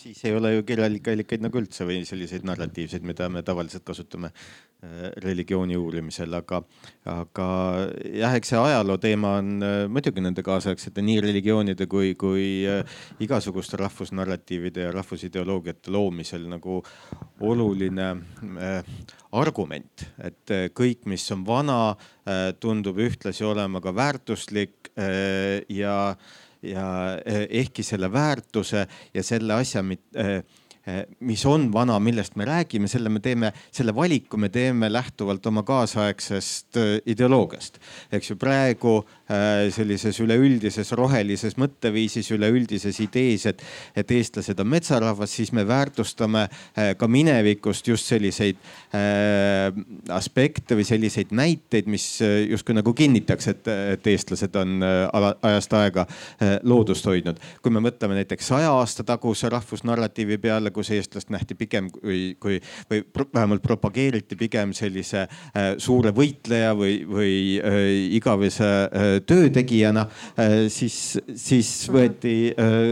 [0.05, 5.09] siis ei ole ju kirjaallikaid nagu üldse või selliseid narratiivseid, mida me tavaliselt kasutame äh,
[5.23, 6.61] religiooni uurimisel, aga,
[7.09, 7.47] aga
[8.13, 12.99] jah, eks see ajaloo teema on äh, muidugi nende kaasaegsete nii religioonide kui, kui äh,
[13.25, 16.81] igasuguste rahvusnarratiivide ja rahvusideoloogiate loomisel nagu
[17.41, 18.11] oluline
[19.35, 21.79] argument, et kõik, mis on vana,
[22.63, 25.95] tundub ühtlasi olema ka väärtuslik ja
[26.65, 26.85] ja
[27.25, 29.83] eh, ehkki selle väärtuse ja selle asja,
[30.15, 30.35] eh,
[30.85, 35.45] eh, mis on vana, millest me räägime, selle me teeme, selle valiku me teeme lähtuvalt
[35.45, 37.79] oma kaasaegsest ideoloogiast.
[38.11, 38.97] eks ju praegu
[39.73, 43.63] sellises üleüldises rohelises mõtteviisis, üleüldises idees, et,
[43.97, 48.59] et eestlased on metsarahvas, siis me väärtustame äh, ka minevikust just selliseid
[48.93, 49.73] äh,
[50.13, 56.05] aspekte või selliseid näiteid, mis justkui nagu kinnitaks, et, et eestlased on ajast aega
[56.63, 57.39] loodust hoidnud.
[57.61, 62.59] kui me mõtleme näiteks saja aasta taguse rahvusnarratiivi peale, kus eestlast nähti pigem kui, kui
[62.91, 63.01] või
[63.33, 65.25] vähemalt propageeriti pigem sellise
[65.81, 67.33] suure võitleja või, või
[68.17, 68.69] igavese
[69.19, 70.05] töötegijana,
[70.39, 72.83] äh, siis, siis võeti äh,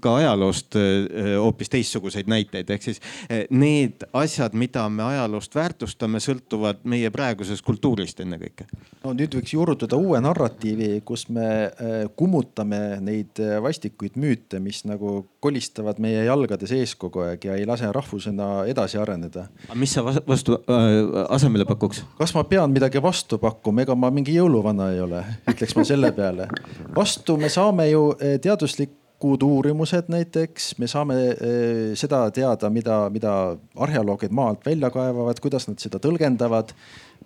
[0.00, 3.02] ka ajaloost äh, hoopis teistsuguseid näiteid, ehk siis
[3.50, 8.68] need asjad, mida me ajaloost väärtustame, sõltuvad meie praegusest kultuurist ennekõike.
[9.04, 11.70] no nüüd võiks juurutada uue narratiivi, kus me
[12.16, 17.90] kummutame neid vastikuid müüte, mis nagu kolistavad meie jalgade sees kogu aeg ja ei lase
[17.94, 19.46] rahvusena edasi areneda.
[19.74, 22.02] mis sa vastu äh, asemele pakuks?
[22.18, 25.84] kas ma pean midagi vastu pakkuma, ega ma mingi jõuluvana ei ole, ütleks ütleks ma
[25.84, 26.48] selle peale.
[26.96, 33.34] vastu me saame ju eh, teaduslikud uurimused näiteks, me saame eh, seda teada, mida, mida
[33.76, 36.72] arheoloogid maalt välja kaevavad, kuidas nad seda tõlgendavad.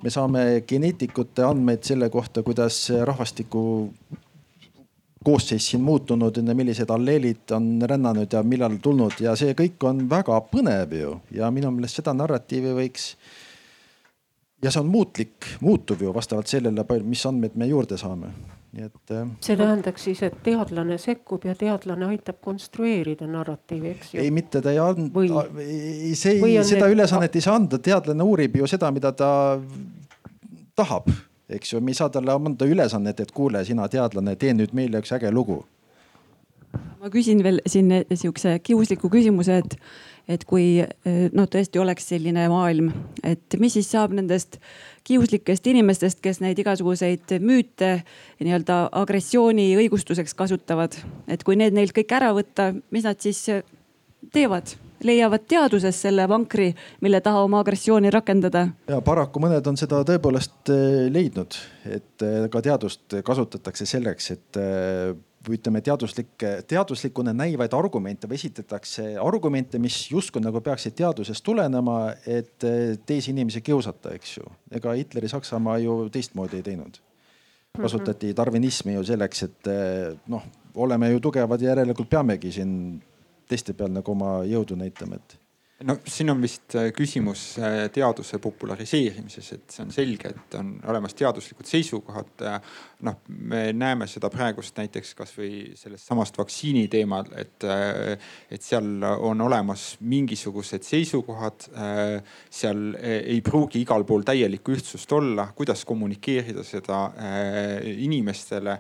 [0.03, 3.87] me saame geneetikute andmeid selle kohta, kuidas rahvastiku
[5.23, 10.41] koosseis siin muutunud, millised alleelid on rännanud ja millal tulnud ja see kõik on väga
[10.51, 13.13] põnev ju ja minu meelest seda narratiivi võiks
[14.63, 18.31] ja see on muutlik, muutuv ju vastavalt sellele, mis andmeid me juurde saame,
[18.77, 19.01] nii et.
[19.11, 24.23] Äh, see tähendaks siis, et teadlane sekkub ja teadlane aitab konstrueerida narratiivi, eks ju?
[24.23, 25.27] ei, mitte ta ei anda,
[26.15, 26.97] see ei, seda need...
[26.97, 29.33] ülesannet ei saa anda, teadlane uurib ju seda, mida ta
[30.79, 31.11] tahab,
[31.53, 35.03] eks ju, me ei saa talle anda ülesannet, et kuule, sina teadlane, tee nüüd meile
[35.03, 35.63] üks äge lugu.
[37.03, 39.75] ma küsin veel siin sihukese kiusliku küsimuse, et
[40.31, 42.93] et kui eh, noh, tõesti oleks selline maailm,
[43.27, 44.59] et mis siis saab nendest
[45.07, 47.97] kiuslikest inimestest, kes neid igasuguseid müüte
[48.43, 50.95] nii-öelda agressiooni õigustuseks kasutavad.
[51.27, 53.45] et kui need neilt kõik ära võtta, mis nad siis
[54.33, 54.77] teevad?
[55.03, 56.69] leiavad teaduses selle vankri,
[57.03, 58.69] mille taha oma agressiooni rakendada.
[58.89, 61.59] ja paraku mõned on seda tõepoolest eh, leidnud,
[61.91, 64.63] et eh, ka teadust kasutatakse selleks, et
[65.47, 72.15] või ütleme, teaduslikke, teaduslikuna näivaid argumente või esitatakse argumente, mis justkui nagu peaksid teadusest tulenema,
[72.27, 74.53] et eh, teisi inimesi kiusata, eks ju.
[74.71, 77.01] ega Hitleri Saksamaa ju teistmoodi ei teinud.
[77.73, 80.43] kasutati darwinismi ju selleks, et eh, noh,
[80.75, 82.75] oleme ju tugevad ja järelikult peamegi siin
[83.49, 85.39] teiste peal nagu oma jõudu näitama, et
[85.85, 90.73] no siin on vist äh, küsimus äh, teaduse populariseerimises, et see on selge, et on
[90.91, 92.45] olemas teaduslikud seisukohad.
[93.03, 99.03] noh, me näeme seda praegust näiteks kasvõi sellest samast vaktsiini teemal, et, äh, et seal
[99.03, 101.69] on olemas mingisugused seisukohad.
[102.51, 107.05] seal ei pruugi igal pool täielikku ühtsust olla, kuidas kommunikeerida seda
[107.83, 108.77] inimestele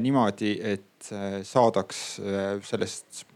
[0.00, 1.10] niimoodi, et
[1.46, 2.04] saadaks
[2.68, 3.26] sellest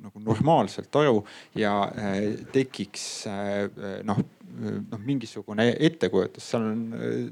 [0.00, 1.24] nagu normaalselt aru
[1.58, 2.22] ja äh,
[2.52, 4.22] tekiks äh, noh
[4.52, 6.80] noh, mingisugune ettekujutus seal on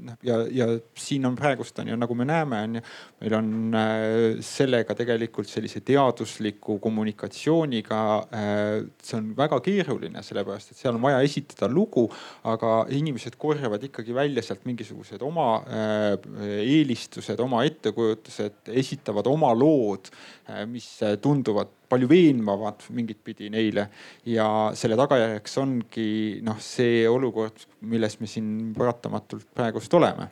[0.07, 2.83] noh ja, ja siin on praegust on ju nagu me näeme, on ju,
[3.21, 8.01] meil on äh, sellega tegelikult sellise teadusliku kommunikatsiooniga
[8.33, 8.71] äh,.
[9.03, 12.07] see on väga keeruline, sellepärast et seal on vaja esitada lugu,
[12.47, 16.15] aga inimesed korjavad ikkagi välja sealt mingisugused oma äh,
[16.61, 20.09] eelistused, oma ettekujutused, esitavad oma lood
[20.49, 20.89] äh,, mis
[21.21, 23.87] tunduvad palju veenvavad mingit pidi neile
[24.25, 26.09] ja selle tagajärjeks ongi
[26.45, 30.29] noh, see olukord, milles me siin paratamatult praegust oleme.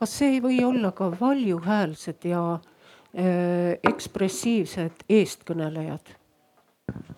[0.00, 6.16] kas see ei või olla ka valjuhäälsed ja äh, ekspressiivsed eestkõnelejad?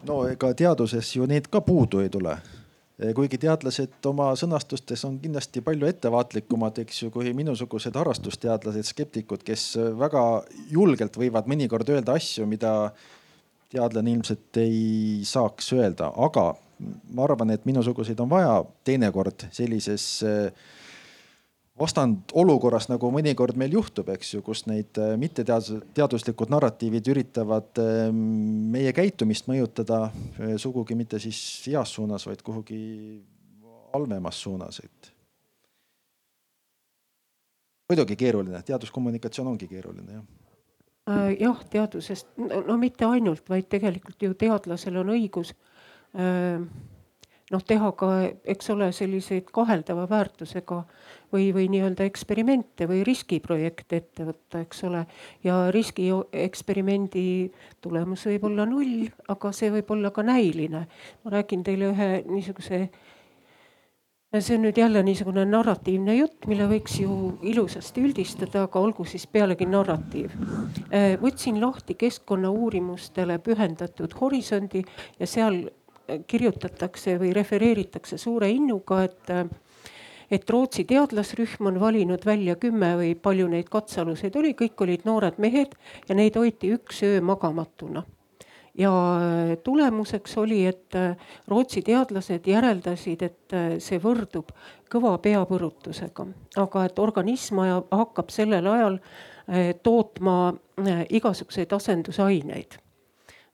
[0.09, 2.37] no ega teaduses ju neid ka puudu ei tule
[3.17, 9.73] kuigi teadlased oma sõnastustes on kindlasti palju ettevaatlikumad, eks ju, kui minusugused harrastusteadlased, skeptikud, kes
[9.99, 10.23] väga
[10.71, 12.93] julgelt võivad mõnikord öelda asju, mida
[13.73, 16.53] teadlane ilmselt ei saaks öelda, aga
[17.15, 18.55] ma arvan, et minusuguseid on vaja
[18.87, 20.51] teinekord sellises äh,
[21.81, 28.93] vastandolukorras, nagu mõnikord meil juhtub, eks ju, kus need äh, mitteteaduslikud narratiivid üritavad äh, meie
[28.97, 30.05] käitumist mõjutada
[30.61, 32.83] sugugi mitte siis heas suunas, vaid kuhugi
[33.93, 35.11] halvemas suunas, et.
[37.93, 40.42] muidugi keeruline, teaduskommunikatsioon ongi keeruline jah
[41.07, 45.55] jah, teadusest, no mitte ainult, vaid tegelikult ju teadlasel on õigus
[47.53, 48.09] noh, teha ka,
[48.55, 50.79] eks ole, selliseid kaheldava väärtusega
[51.33, 55.05] või, või nii-öelda eksperimente või riskiprojekte ette võtta, eks ole.
[55.45, 57.27] ja riskieksperimendi
[57.85, 60.87] tulemus võib olla null, aga see võib olla ka näiline.
[61.25, 62.87] ma räägin teile ühe niisuguse
[64.41, 69.27] see on nüüd jälle niisugune narratiivne jutt, mille võiks ju ilusasti üldistada, aga olgu siis
[69.27, 70.33] pealegi narratiiv.
[71.21, 74.85] võtsin lahti keskkonnauurimustele pühendatud horisondi
[75.21, 75.67] ja seal
[76.27, 79.35] kirjutatakse või refereeritakse suure innuga, et
[80.33, 85.37] et Rootsi teadlasrühm on valinud välja kümme või palju neid katsealuseid oli, kõik olid noored
[85.37, 85.77] mehed
[86.09, 88.07] ja neid hoiti üks öö magamatuna.
[88.79, 88.93] Ja
[89.65, 90.97] tulemuseks oli, et
[91.49, 94.55] Rootsi teadlased järeldasid, et see võrdub
[94.93, 97.61] kõva peapõrutusega, aga et organism
[97.91, 98.97] hakkab sellel ajal
[99.85, 100.39] tootma
[101.13, 102.81] igasuguseid asendusaineid.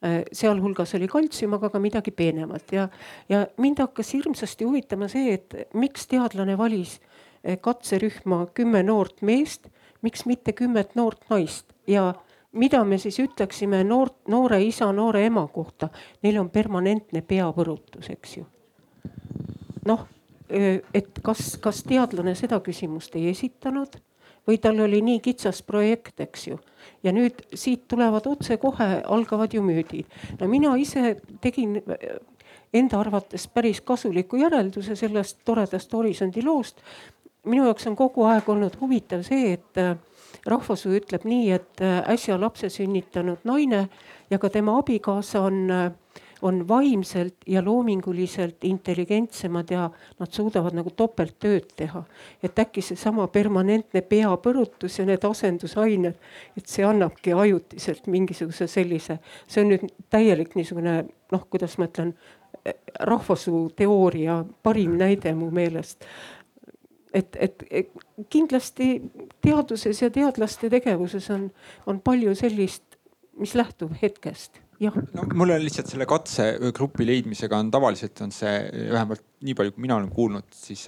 [0.05, 2.71] Äh, sealhulgas oli kaltsium, aga ka midagi peenemat.
[2.71, 2.85] Ja,
[3.29, 9.67] ja mind hakkas hirmsasti huvitama see, et miks teadlane valis äh, katserühma kümme noort meest,
[10.07, 11.75] miks mitte kümmet noort naist.
[11.91, 12.13] Ja
[12.53, 15.89] mida me siis ütleksime noort, noore isa, noore ema kohta,
[16.23, 18.47] neil on permanentne peapõrutus, eks ju.
[19.89, 20.07] noh,
[20.49, 23.99] et kas, kas teadlane seda küsimust ei esitanud
[24.49, 26.59] või tal oli nii kitsas projekt, eks ju.
[27.03, 30.07] ja nüüd siit tulevad otsekohe, algavad ju müüdid.
[30.41, 31.83] no mina ise tegin
[32.73, 36.81] enda arvates päris kasuliku järelduse sellest toredast Horisondi loost.
[37.45, 39.85] minu jaoks on kogu aeg olnud huvitav see, et
[40.47, 43.89] rahvasuu ütleb nii, et äh, äsja lapse sünnitanud naine
[44.31, 45.95] ja ka tema abikaasa on
[46.43, 52.05] on vaimselt ja loominguliselt intelligentsemad ja nad suudavad nagu topelttööd teha.
[52.43, 56.15] et äkki seesama permanentne peapõrutus ja need asendusained,
[56.57, 62.15] et see annabki ajutiselt mingisuguse sellise, see on nüüd täielik niisugune noh, kuidas ma ütlen,
[63.01, 66.05] rahvasuu teooria parim näide mu meelest
[67.15, 67.91] et, et, et
[68.31, 68.91] kindlasti
[69.45, 71.49] teaduses ja teadlaste tegevuses on,
[71.87, 72.85] on palju sellist,
[73.39, 74.95] mis lähtub hetkest jah.
[75.15, 78.55] no mul on lihtsalt selle katsegrupi leidmisega on tavaliselt on see
[78.93, 80.83] vähemalt nii palju, kui mina olen kuulnud, siis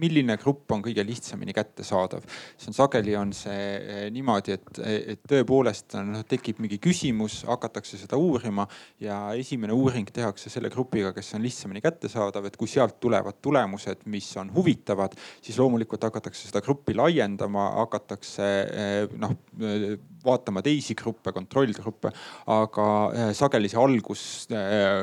[0.00, 2.24] milline grupp on kõige lihtsamini kättesaadav.
[2.56, 4.80] see on sageli on see eh, niimoodi, et,
[5.14, 8.66] et tõepoolest noh tekib mingi küsimus, hakatakse seda uurima
[9.02, 14.06] ja esimene uuring tehakse selle grupiga, kes on lihtsamini kättesaadav, et kui sealt tulevad tulemused,
[14.12, 19.36] mis on huvitavad, siis loomulikult hakatakse seda gruppi laiendama, hakatakse eh, noh
[20.24, 22.14] vaatama teisi gruppe, kontrollgruppe,
[22.54, 24.24] aga eh, sageli see algus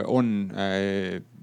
[0.10, 0.34] on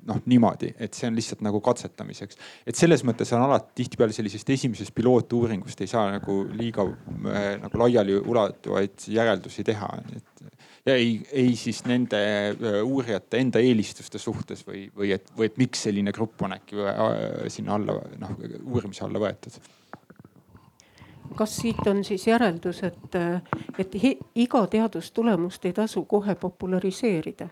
[0.09, 2.38] noh niimoodi, et see on lihtsalt nagu katsetamiseks.
[2.66, 7.82] et selles mõttes on alati tihtipeale sellisest esimesest pilootuuringust ei saa nagu liiga äh, nagu
[7.84, 10.44] laialiulatuvaid järeldusi teha, et
[10.86, 15.61] ja ei, ei siis nende äh, uurijate enda eelistuste suhtes või, või et, või et
[15.61, 17.02] miks selline grupp on äkki äh,
[17.52, 19.61] sinna alla noh uurimise alla võetud
[21.38, 23.16] kas siit on siis järeldus, et,
[23.78, 23.96] et
[24.34, 27.48] iga teadustulemust ei tasu kohe populariseerida?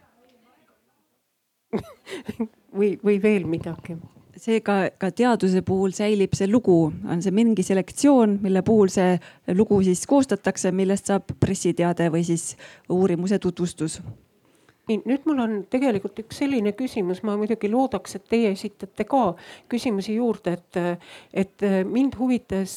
[2.78, 3.96] või, või veel midagi.
[4.36, 9.16] Seega ka teaduse puhul säilib see lugu, on see mingi selektsioon, mille puhul see
[9.56, 12.52] lugu siis koostatakse, millest saab pressiteade või siis
[12.92, 14.02] uurimuse tutvustus.
[14.86, 19.24] nii, nüüd mul on tegelikult üks selline küsimus, ma muidugi loodaks, et teie esitate ka
[19.72, 21.00] küsimusi juurde, et,
[21.32, 22.76] et mind huvitas,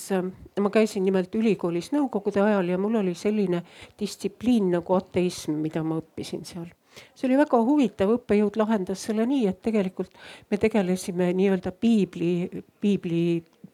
[0.57, 3.65] ma käisin nimelt ülikoolis nõukogude ajal ja mul oli selline
[3.99, 6.71] distsipliin nagu ateism, mida ma õppisin seal
[7.15, 10.15] see oli väga huvitav, õppejõud lahendas selle nii, et tegelikult
[10.51, 12.49] me tegelesime nii-öelda piibli,
[12.81, 13.23] piibli,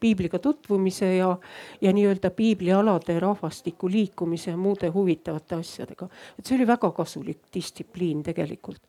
[0.00, 1.30] piibliga tutvumise ja,
[1.80, 6.08] ja nii-öelda piiblialade rahvastiku liikumise ja muude huvitavate asjadega.
[6.38, 8.82] et see oli väga kasulik distsipliin tegelikult.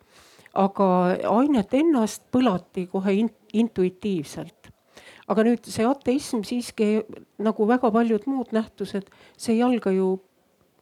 [0.53, 0.87] aga
[1.29, 4.71] ainet ennast põlati kohe in, intuitiivselt
[5.27, 6.87] aga nüüd see ateism siiski
[7.43, 10.15] nagu väga paljud muud nähtused, see ei alga ju,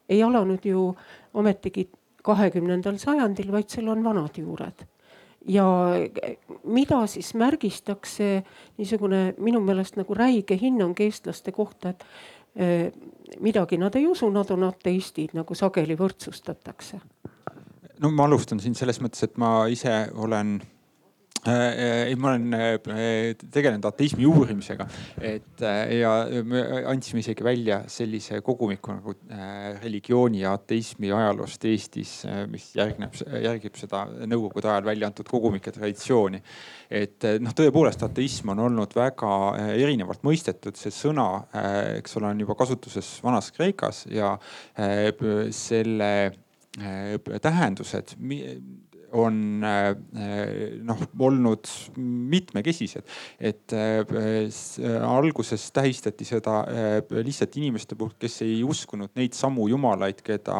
[0.08, 0.92] ei alanud ju
[1.36, 1.88] ometigi
[2.26, 4.86] kahekümnendal sajandil, vaid seal on vanad juured.
[5.46, 5.64] ja
[6.64, 8.42] mida siis märgistakse
[8.78, 12.04] niisugune minu meelest nagu räige hinnang eestlaste kohta, et
[12.56, 12.92] eh,
[13.40, 16.98] midagi nad ei usu, nad on ateistid, nagu sageli võrdsustatakse.
[18.00, 20.58] no ma alustan siin selles mõttes, et ma ise olen
[21.50, 24.86] ei, ma olen äh, tegelenud ateismi uurimisega,
[25.20, 26.12] et äh, ja
[26.46, 29.14] me andsime isegi välja sellise kogumiku nagu
[29.82, 32.12] religiooni ja ateismi ajaloost Eestis,
[32.50, 36.42] mis järgneb, järgib seda nõukogude ajal välja antud kogumike traditsiooni.
[36.90, 39.32] et noh, tõepoolest ateism on olnud väga
[39.74, 41.28] erinevalt mõistetud, see sõna,
[41.98, 44.36] eks ole, on juba kasutuses Vanas-Kreekas ja
[45.56, 46.12] selle
[47.42, 48.16] tähendused
[49.16, 49.94] on äh,
[50.84, 53.04] noh olnud mitmekesised.
[53.40, 54.04] et äh,
[55.02, 60.58] alguses tähistati seda äh, lihtsalt inimeste poolt, kes ei uskunud neid samu jumalaid, keda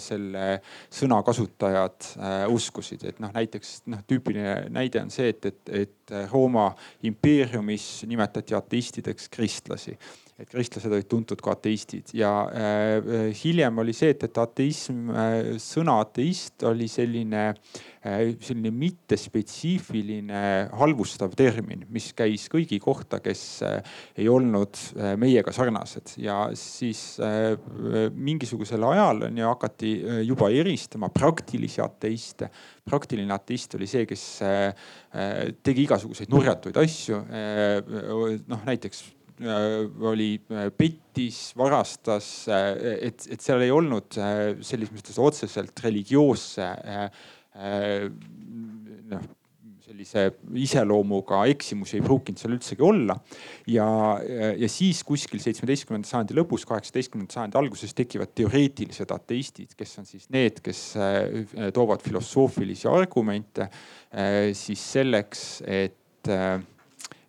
[0.00, 0.44] selle
[0.92, 2.08] sõna kasutajad
[2.52, 6.70] uskusid, et noh, näiteks noh, tüüpiline näide on see, et, et, et Rooma
[7.06, 9.96] impeeriumis nimetati ateistideks kristlasi
[10.34, 15.54] et kristlased olid tuntud kui ateistid ja äh, hiljem oli see, et, et ateism äh,,
[15.62, 20.42] sõna ateist oli selline äh,, selline mittespetsiifiline
[20.74, 27.20] halvustav termin, mis käis kõigi kohta, kes äh, ei olnud äh, meiega sarnased ja siis
[27.22, 27.54] äh,
[28.14, 32.50] mingisugusel ajal on ju hakati äh, juba eristama praktilisi ateiste
[32.84, 37.22] praktiline ateist oli see, kes äh, äh, tegi igasuguseid nurjatuid asju.
[38.50, 45.18] noh, näiteks Äh, oli, äh, pettis, varastas, äh, et, et seal ei olnud selles mõttes
[45.18, 46.68] otseselt religioosse
[49.14, 49.32] noh
[49.84, 50.22] sellise
[50.58, 53.14] iseloomuga eksimusi ei pruukinud seal üldsegi olla.
[53.70, 53.84] ja,
[54.58, 60.24] ja siis kuskil seitsmeteistkümnenda sajandi lõpus, kaheksateistkümnenda sajandi alguses tekivad teoreetilised ateistid, kes on siis
[60.34, 60.80] need, kes
[61.76, 63.68] toovad filosoofilisi argumente
[64.56, 66.60] siis selleks, et Äh,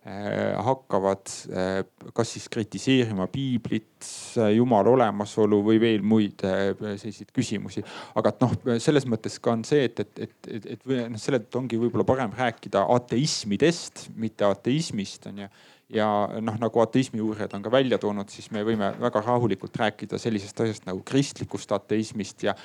[0.06, 1.80] hakkavad äh,
[2.14, 4.06] kas siis kritiseerima piiblit,
[4.38, 7.82] äh, jumala olemasolu või veel muid selliseid küsimusi.
[8.14, 11.58] aga et noh, selles mõttes ka on see, et, et, et, et, et noh, sellest
[11.58, 15.50] ongi võib-olla parem rääkida ateismidest, mitte ateismist on ju
[15.92, 16.06] ja
[16.42, 20.60] noh, nagu ateismi uurijad on ka välja toonud, siis me võime väga rahulikult rääkida sellisest
[20.64, 22.56] asjast nagu kristlikust ateismist ja,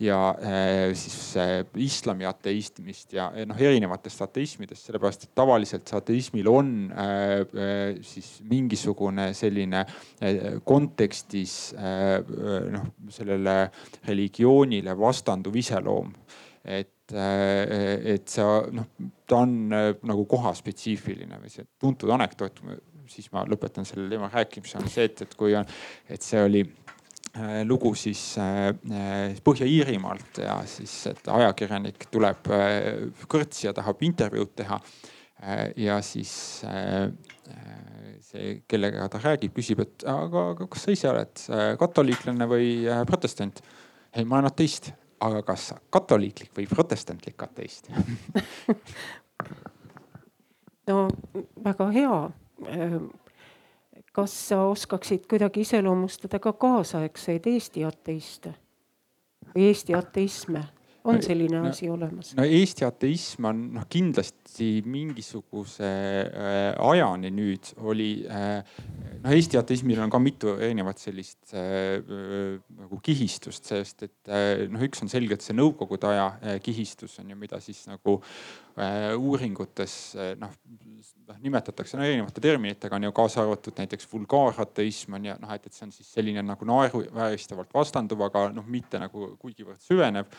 [0.00, 6.70] ja äh, siis äh, islami ateismist ja noh, erinevatest ateismidest, sellepärast et tavaliselt ateismil on
[8.06, 9.82] siis mingisugune selline
[10.64, 13.56] kontekstis noh, sellele
[14.08, 16.12] religioonile vastanduv iseloom.
[16.64, 18.44] Et Äh, et see
[18.76, 18.86] noh,
[19.28, 22.60] ta on äh, nagu kohaspetsiifiline või see tuntud anekdoot,
[23.10, 25.66] siis ma lõpetan selle teema rääkimise, on see, et, et kui on,
[26.10, 28.22] et see oli äh, lugu siis
[29.46, 32.52] Põhja-Iirimaalt ja siis, et ajakirjanik tuleb
[33.30, 34.78] kõrtsi ja tahab intervjuud teha.
[35.80, 36.30] ja siis
[38.20, 41.44] see, kellega ta räägib, küsib, et aga, aga kas sa ise oled
[41.80, 42.74] katoliiklane või
[43.08, 43.62] protestant?
[44.10, 44.90] ei, ma olen ateist
[45.20, 47.90] aga kas katoliiklik või protestantlik ateist
[50.90, 51.06] no
[51.64, 52.18] väga hea.
[54.12, 58.54] kas sa oskaksid kuidagi iseloomustada ka kaasaegseid Eesti ateiste
[59.54, 60.64] või Eesti ateisme?
[61.04, 62.32] On selline no, asi olemas?
[62.36, 68.60] no Eesti ateism on noh, kindlasti mingisuguse äh, ajani nüüd oli äh,.
[69.22, 72.00] noh, Eesti ateismil on ka mitu erinevat sellist äh,
[72.80, 77.32] nagu kihistust, sest et äh, noh, üks on selgelt see nõukogude aja äh, kihistus on
[77.32, 78.18] ju, mida siis nagu
[78.76, 80.54] äh, uuringutes äh, noh
[81.30, 85.66] noh nimetatakse no, erinevate terminitega on ju kaasa arvatud näiteks vulgaarateism on ju noh, et,
[85.66, 90.30] et see on siis selline nagu naeruvääristavalt vastanduv, aga noh, mitte nagu kuigivõrd süvenev.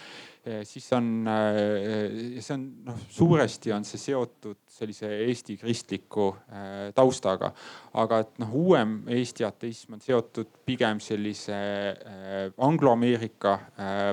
[0.67, 7.51] siis on, äh, see on noh, suuresti on see seotud sellise Eesti kristliku äh, taustaga.
[7.93, 13.57] aga et noh, uuem Eesti ateism on seotud pigem sellise äh, angloameerika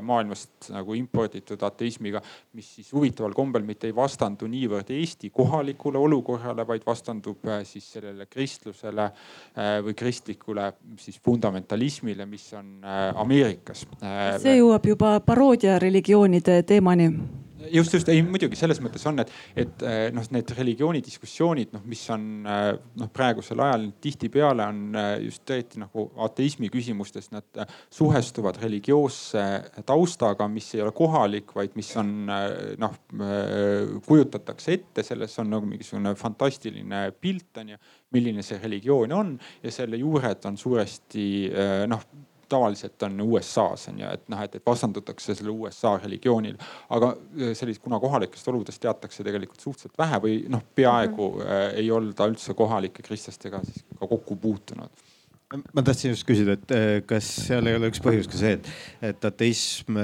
[0.03, 2.21] maailmast nagu imporditud ateismiga,
[2.59, 7.87] mis siis huvitaval kombel mitte ei vastandu niivõrd Eesti kohalikule olukorrale, vaid vastandub äh, siis
[7.93, 13.87] sellele kristlusele äh, või kristlikule siis fundamentalismile, mis on äh, Ameerikas.
[14.43, 17.13] see jõuab juba paroodia religioonide teemani
[17.73, 22.03] just, just ei muidugi selles mõttes on, et, et eh, noh, need religioonidiskussioonid, noh, mis
[22.15, 27.63] on eh, noh, praegusel ajal tihtipeale on eh, just eriti nagu ateismi küsimustes, nad
[27.95, 29.45] suhestuvad religioosse
[29.89, 32.97] taustaga, mis ei ole kohalik, vaid mis on noh,
[34.07, 37.83] kujutatakse ette, selles on nagu mingisugune fantastiline pilt on ju,
[38.15, 41.27] milline see religioon on ja selle juured on suuresti
[41.91, 42.05] noh
[42.49, 46.59] tavaliselt on USA-s on ju, et noh, et, et vastandutakse selle USA religioonile.
[46.97, 47.13] aga
[47.59, 51.77] sellist, kuna kohalikest oludest teatakse tegelikult suhteliselt vähe või noh, peaaegu mm -hmm.
[51.83, 55.07] ei olda üldse kohalike kristlastega siis ka kokku puutunud
[55.75, 58.67] ma tahtsin just küsida, et kas seal ei ole üks põhjus ka see, et,
[59.03, 59.97] et ateism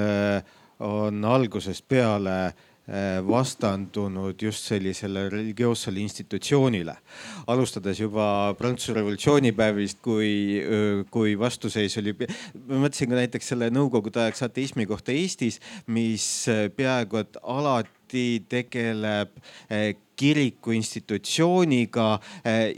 [0.79, 2.53] on algusest peale Äh,
[3.25, 6.95] vastandunud just sellisele religioossele institutsioonile.
[7.47, 10.61] alustades juba Prantsuse revolutsioonipäevist, kui,
[11.09, 12.13] kui vastuseis oli,
[12.67, 18.27] ma mõtlesin ka näiteks selle nõukogude aegse ateismi kohta Eestis, mis äh, peaaegu et alati
[18.49, 19.33] tegeleb
[19.69, 22.05] äh, kiriku institutsiooniga,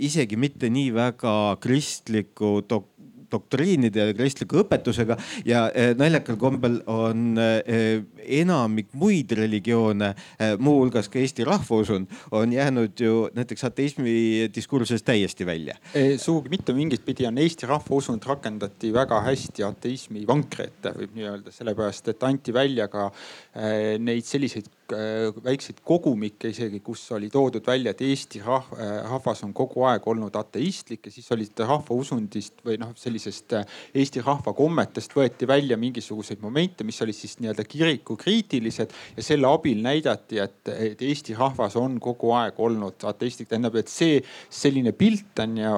[0.01, 2.96] isegi mitte nii väga kristliku dok-,
[3.31, 5.17] doktriinide ja kristliku õpetusega
[5.47, 8.03] ja eh, naljakal kombel on eh,
[8.39, 15.45] enamik muid religioone, eh, muuhulgas ka Eesti rahvausund, on jäänud ju näiteks ateismi diskursusest täiesti
[15.45, 15.75] välja.
[16.17, 21.27] sugugi mitte, mingit pidi on Eesti rahvausund rakendati väga hästi ateismi vankri ette, võib nii
[21.31, 23.09] öelda, sellepärast et anti välja ka
[23.57, 28.67] neid selliseid Äh, väikseid kogumikke isegi, kus oli toodud välja, et Eesti äh,
[29.03, 33.65] rahvas on kogu aeg olnud ateistlik ja siis olid rahvausundist või noh, sellisest äh,
[33.99, 39.81] Eesti rahva kommetest võeti välja mingisuguseid momente, mis olid siis nii-öelda kirikukriitilised ja selle abil
[39.83, 43.49] näidati, et, et Eesti rahvas on kogu aeg olnud ateistlik.
[43.51, 45.73] tähendab, et see selline pilt on ja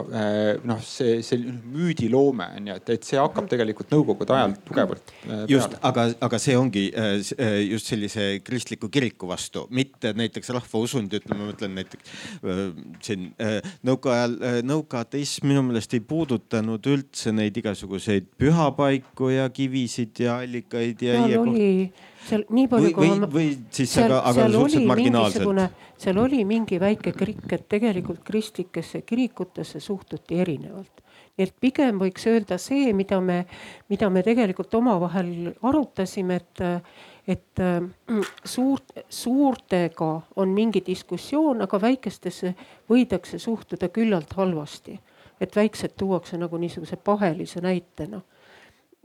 [0.69, 5.15] noh, see selline müüdiloome on ju, et, et see hakkab tegelikult nõukogude ajal tugevalt.
[5.49, 6.85] just, aga, aga see ongi
[7.69, 12.13] just sellise kristliku kiriku vastu, mitte näiteks rahvausund, ütleme, ma mõtlen näiteks
[13.05, 13.29] siin
[13.87, 21.19] nõukaajal, nõukaateism minu meelest ei puudutanud üldse neid igasuguseid pühapaiku ja kivisid ja allikaid ja.
[21.25, 21.67] seal oli,
[22.29, 23.29] seal nii palju kui ma.
[23.33, 25.77] või siis seal, aga, aga suhteliselt marginaalselt.
[25.99, 31.05] seal oli mingi väike kirik, et tegelikult kristlikesse kirikutesse suhtuti erinevalt
[31.39, 33.43] et pigem võiks öelda see, mida me,
[33.91, 36.63] mida me tegelikult omavahel arutasime, et
[37.29, 37.83] et äh,
[38.45, 42.55] suurt, suurtega on mingi diskussioon, aga väikestesse
[42.89, 44.99] võidakse suhtuda küllalt halvasti.
[45.39, 48.21] et väiksed tuuakse nagu niisuguse pahelise näitena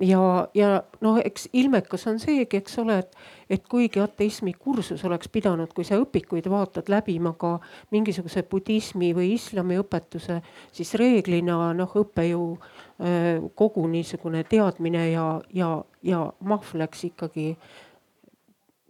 [0.00, 3.16] ja, ja noh, eks ilmekas on seegi, eks ole, et,
[3.50, 7.56] et kuigi ateismi kursus oleks pidanud, kui sa õpikuid vaatad, läbima ka
[7.94, 10.40] mingisuguse budismi või islami õpetuse,
[10.74, 15.70] siis reeglina noh, õppejõu äh, kogu niisugune teadmine ja, ja,
[16.02, 17.52] ja mahv läks ikkagi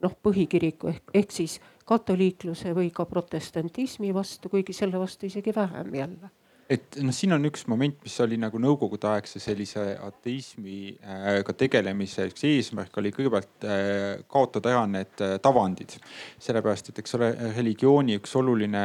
[0.05, 5.95] noh, põhikiriku ehk, ehk siis katoliikluse või ka protestantismi vastu, kuigi selle vastu isegi vähem
[5.95, 6.31] jälle
[6.73, 12.45] et noh, siin on üks moment, mis oli nagu nõukogudeaegse sellise ateismiga äh, tegelemise üks
[12.49, 15.99] eesmärk oli kõigepealt äh, kaotada ära need äh, tavandid.
[16.41, 18.83] sellepärast, et eks ole, religiooni üks oluline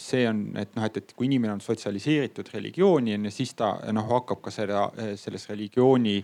[0.00, 3.72] see on, et noh, et, et kui inimene on sotsialiseeritud religiooni on ju, siis ta
[3.94, 4.84] noh, hakkab ka seda,
[5.20, 6.18] selles religiooni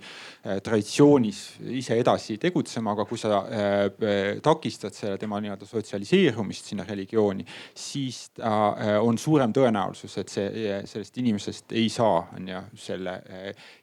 [0.64, 1.40] traditsioonis
[1.76, 3.42] ise edasi tegutsema, aga kui sa
[4.44, 7.46] takistad selle tema nii-öelda sotsialiseerumist sinna religiooni,
[7.76, 10.49] siis ta on suurem tõenäosus, et see
[10.84, 13.16] sellest inimesest ei saa, on ju, selle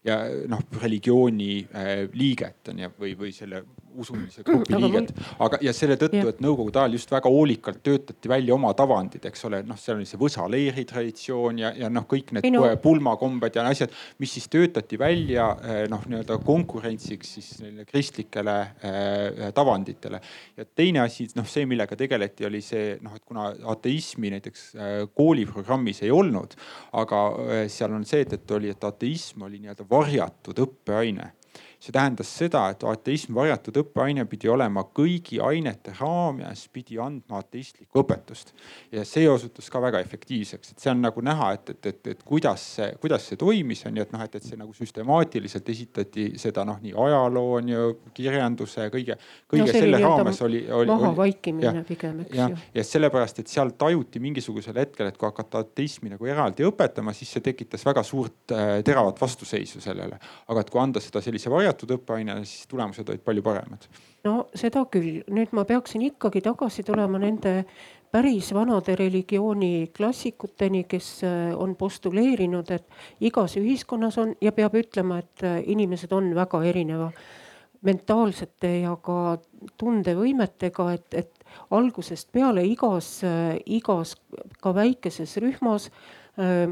[0.06, 3.64] ja noh, religiooni äh, liiget on ju, või, või selle
[3.98, 5.14] usulise grupi liiget.
[5.44, 9.46] aga, ja selle tõttu, et nõukogude ajal just väga hoolikalt töötati välja oma tavandid, eks
[9.50, 12.64] ole, noh, seal oli see Võsa leeri traditsioon ja, ja noh, kõik need Minu...
[12.84, 19.48] pulmakombed ja asjad, mis siis töötati välja äh, noh, nii-öelda konkurentsiks siis neile kristlikele äh,
[19.56, 20.22] tavanditele.
[20.58, 25.00] ja teine asi, noh, see, millega tegeleti, oli see noh, et kuna ateismi näiteks äh,
[25.18, 26.58] kooliprogrammis ei olnud,
[26.98, 31.32] aga äh, seal on see, et, et oli, et ateism oli nii-öelda varjatud õppeaine
[31.78, 38.02] see tähendas seda, et ateism varjatud õppeaine pidi olema kõigi ainete raames, pidi andma ateistlikku
[38.02, 38.54] õpetust.
[38.92, 42.24] ja see osutus ka väga efektiivseks, et see on nagu näha, et, et, et, et
[42.26, 46.26] kuidas see, kuidas see toimis on ju, et noh, et, et see nagu süstemaatiliselt esitati
[46.42, 47.86] seda noh, nii ajaloo on ju,
[48.18, 50.92] kirjanduse kõige, kõige no, selle raames oli, oli.
[50.92, 52.50] mahavaikimine pigem, eks ju.
[52.80, 57.38] ja sellepärast, et seal tajuti mingisugusel hetkel, et kui hakata ateismi nagu eraldi õpetama, siis
[57.38, 60.18] see tekitas väga suurt äh, teravat vastuseisu sellele.
[60.48, 63.88] aga et kui anda seda sellise varjatud varjatud õppeainena, siis tulemused olid palju paremad.
[64.24, 67.64] no seda küll, nüüd ma peaksin ikkagi tagasi tulema nende
[68.12, 72.88] päris vanade religiooni klassikuteni, kes äh, on postuleerinud, et
[73.20, 77.12] igas ühiskonnas on ja peab ütlema, et äh, inimesed on väga erineva
[77.88, 79.38] mentaalsete ja ka
[79.78, 81.34] tundevõimetega, et, et
[81.72, 84.16] algusest peale igas, äh, igas
[84.64, 85.92] ka väikeses rühmas
[86.40, 86.72] öö,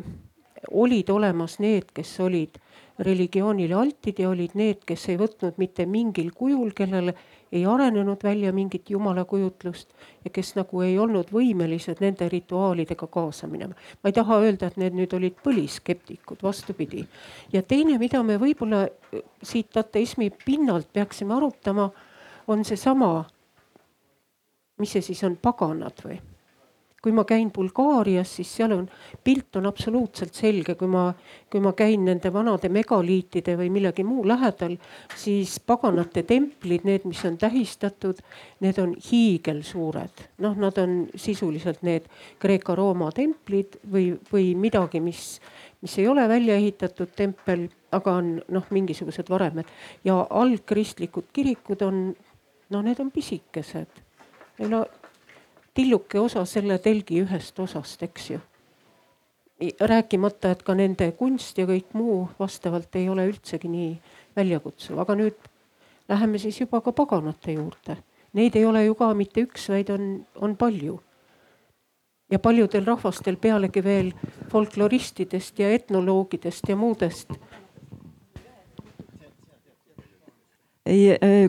[0.72, 2.58] olid olemas need, kes olid
[3.00, 7.16] religioonile altid ja olid need, kes ei võtnud mitte mingil kujul, kellele
[7.52, 9.90] ei arenenud välja mingit jumalakujutlust
[10.26, 13.76] ja kes nagu ei olnud võimelised nende rituaalidega kaasa minema.
[14.04, 17.06] ma ei taha öelda, et need nüüd olid põliskeptikud, vastupidi.
[17.54, 18.88] ja teine, mida me võib-olla
[19.44, 21.90] siit ateismi pinnalt peaksime arutama,
[22.48, 23.26] on seesama,
[24.80, 26.20] mis see siis on, paganad või
[27.06, 28.88] kui ma käin Bulgaarias, siis seal on,
[29.24, 31.04] pilt on absoluutselt selge, kui ma,
[31.54, 34.74] kui ma käin nende vanade megaliitide või millegi muu lähedal,
[35.14, 38.24] siis paganate templid, need, mis on tähistatud,
[38.66, 40.26] need on hiigelsuured.
[40.42, 42.10] noh, nad on sisuliselt need
[42.42, 45.38] Kreeka-Rooma templid või, või midagi, mis,
[45.86, 49.70] mis ei ole välja ehitatud tempel, aga on noh, mingisugused varemed
[50.10, 52.06] ja algkristlikud kirikud on,
[52.74, 54.06] no need on pisikesed.
[54.66, 54.80] On
[55.76, 58.40] tilluke osa selle telgi ühest osast, eks ju.
[59.80, 63.94] rääkimata, et ka nende kunst ja kõik muu vastavalt ei ole üldsegi nii
[64.36, 65.48] väljakutsuv, aga nüüd
[66.12, 67.96] läheme siis juba ka paganate juurde.
[68.36, 71.00] Neid ei ole ju ka mitte üks, vaid on, on palju.
[72.32, 74.08] ja paljudel rahvastel pealegi veel
[74.50, 77.66] folkloristidest ja etnoloogidest ja muudest ei, äh,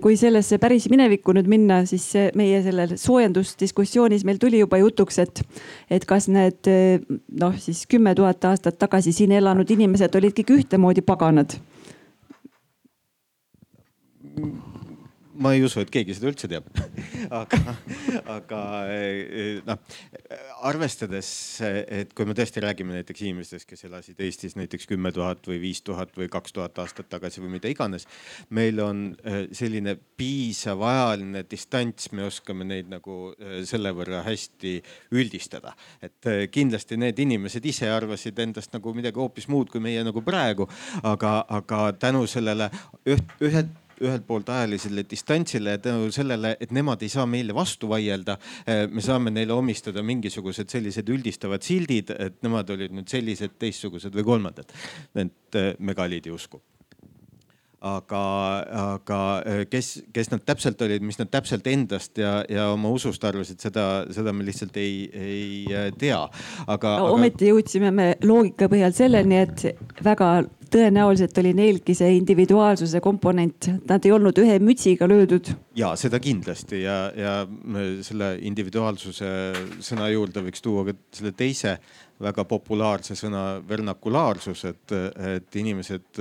[0.03, 2.07] kui sellesse päris minevikku nüüd minna, siis
[2.39, 5.43] meie sellel soojendusdiskussioonis meil tuli juba jutuks, et,
[5.93, 6.71] et kas need
[7.41, 11.59] noh, siis kümme tuhat aastat tagasi siin elanud inimesed olid kõik ühtemoodi paganad
[15.39, 16.67] ma ei usu, et keegi seda üldse teab
[17.41, 17.75] aga,
[18.37, 18.61] aga
[18.93, 19.81] eh, noh,
[20.69, 21.29] arvestades,
[21.63, 25.83] et kui me tõesti räägime näiteks inimestest, kes elasid Eestis näiteks kümme tuhat või viis
[25.87, 28.07] tuhat või kaks tuhat aastat tagasi või mida iganes.
[28.51, 33.35] meil on eh, selline piisav ajaline distants, me oskame neid nagu
[33.69, 34.77] selle võrra hästi
[35.15, 35.75] üldistada.
[36.03, 40.69] et kindlasti need inimesed ise arvasid endast nagu midagi hoopis muud kui meie nagu praegu,
[41.03, 42.71] aga, aga tänu sellele
[43.07, 47.89] üht, ühed ühelt poolt ajalisele distantsile ja tänu sellele, et nemad ei saa meile vastu
[47.89, 53.59] vaielda, eh, me saame neile omistada mingisugused sellised üldistavad sildid, et nemad olid nüüd sellised,
[53.59, 54.73] teistsugused või kolmandad.
[55.17, 56.61] et eh, megaliidi usku
[57.87, 58.23] aga,
[58.83, 63.25] aga eh, kes, kes nad täpselt olid, mis nad täpselt endast ja, ja oma usust
[63.27, 66.21] arvasid, seda, seda me lihtsalt ei, ei tea.
[66.67, 67.15] aga no,.
[67.17, 70.31] ometi jõudsime me loogika põhjal selleni, et väga
[70.73, 75.53] tõenäoliselt oli neilgi see individuaalsuse komponent, nad ei olnud ühe mütsiga löödud.
[75.77, 77.35] ja seda kindlasti ja, ja
[78.07, 79.31] selle individuaalsuse
[79.85, 81.77] sõna juurde võiks tuua ka selle teise
[82.23, 84.95] väga populaarse sõna vernakulaarsus, et,
[85.37, 86.21] et inimesed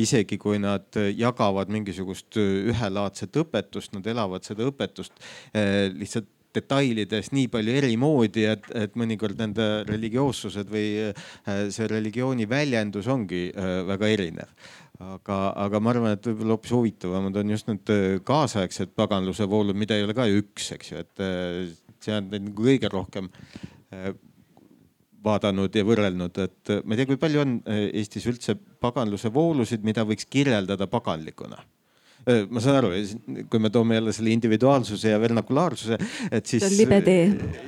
[0.00, 5.16] isegi kui nad jagavad mingisugust ühelaadset õpetust, nad elavad seda õpetust
[5.54, 11.88] eh, lihtsalt detailides nii palju eri moodi, et, et mõnikord nende religioossused või äh, see
[11.90, 14.54] religiooni väljendus ongi äh, väga erinev.
[15.00, 17.92] aga, aga ma arvan, et võib-olla hoopis huvitavamad on just need
[18.28, 21.22] kaasaegsed paganluse voolud, mida ei ole ka ju üks, eks ju, et
[22.04, 23.30] see on nagu kõige rohkem
[25.24, 30.06] vaadanud ja võrrelnud, et ma ei tea, kui palju on Eestis üldse paganluse voolusid, mida
[30.08, 31.60] võiks kirjeldada paganlikuna
[32.50, 32.90] ma saan aru,
[33.50, 35.98] kui me toome jälle selle individuaalsuse ja vernakulaarsuse,
[36.30, 36.62] et siis.
[36.62, 37.24] see on libe tee.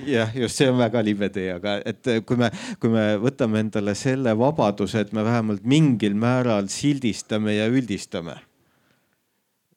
[0.06, 2.50] jah, just see on väga libe tee, aga et kui me,
[2.80, 8.36] kui me võtame endale selle vabaduse, et me vähemalt mingil määral sildistame ja üldistame.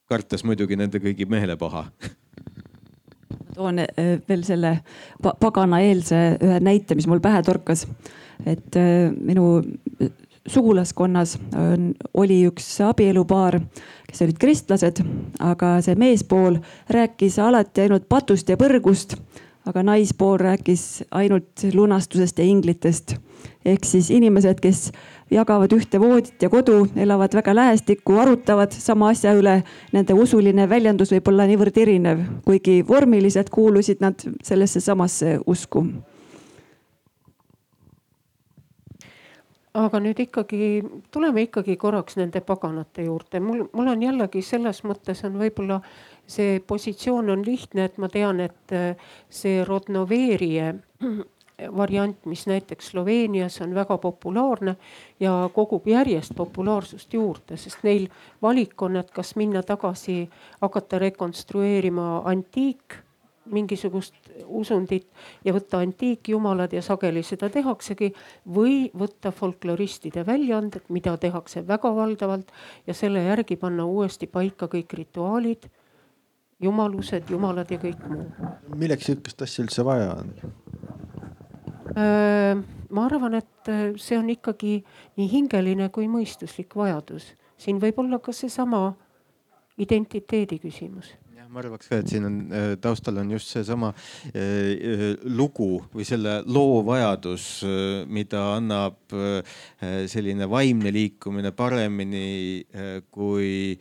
[0.06, 1.88] kartes muidugi nende kõigi meelepaha
[3.56, 3.82] toon
[4.30, 4.78] veel selle
[5.40, 7.86] paganaeelse ühe näite, mis mul pähe torkas.
[8.46, 8.76] et
[9.16, 9.64] minu
[10.48, 13.60] sugulaskonnas on, oli üks abielupaar,
[14.06, 15.02] kes olid kristlased,
[15.42, 16.60] aga see meespool
[16.94, 19.18] rääkis alati ainult patust ja põrgust,
[19.66, 23.16] aga naispool rääkis ainult lunastusest ja inglitest.
[23.66, 24.92] ehk siis inimesed, kes
[25.32, 29.64] jagavad ühte voodit ja kodu, elavad väga lähestikku, arutavad sama asja üle.
[29.94, 35.86] Nende usuline väljendus võib olla niivõrd erinev, kuigi vormiliselt kuulusid nad sellesse samasse usku
[39.76, 40.68] aga nüüd ikkagi
[41.12, 45.82] tuleme ikkagi korraks nende paganate juurde, mul, mul on jällegi selles mõttes on võib-olla
[46.28, 48.96] see positsioon on lihtne, et ma tean, et äh,
[49.30, 50.74] see Rodnoveerie
[51.78, 54.76] variant, mis näiteks Sloveenias on väga populaarne
[55.20, 58.10] ja kogub järjest populaarsust juurde, sest neil
[58.42, 60.26] valik on, et kas minna tagasi,
[60.62, 63.00] hakata rekonstrueerima antiik
[63.46, 64.16] mingisugust
[64.46, 65.08] usundit
[65.46, 68.12] ja võtta antiikjumalad ja sageli seda tehaksegi.
[68.56, 72.52] või võtta folkloristide väljaanded, mida tehakse väga valdavalt
[72.88, 75.70] ja selle järgi panna uuesti paika kõik rituaalid,
[76.62, 78.28] jumalused, jumalad ja kõik muu.
[78.76, 80.34] milleks sihukest asja üldse vaja on?
[81.96, 84.78] ma arvan, et see on ikkagi
[85.18, 87.34] nii hingeline kui mõistuslik vajadus.
[87.58, 88.88] siin võib olla ka seesama
[89.78, 91.16] identiteedi küsimus
[91.56, 92.38] ma arvaks ka, et siin on
[92.84, 93.94] taustal on just seesama
[95.38, 97.46] lugu või selle loo vajadus,
[98.12, 99.16] mida annab
[100.12, 102.66] selline vaimne liikumine paremini
[103.14, 103.78] kui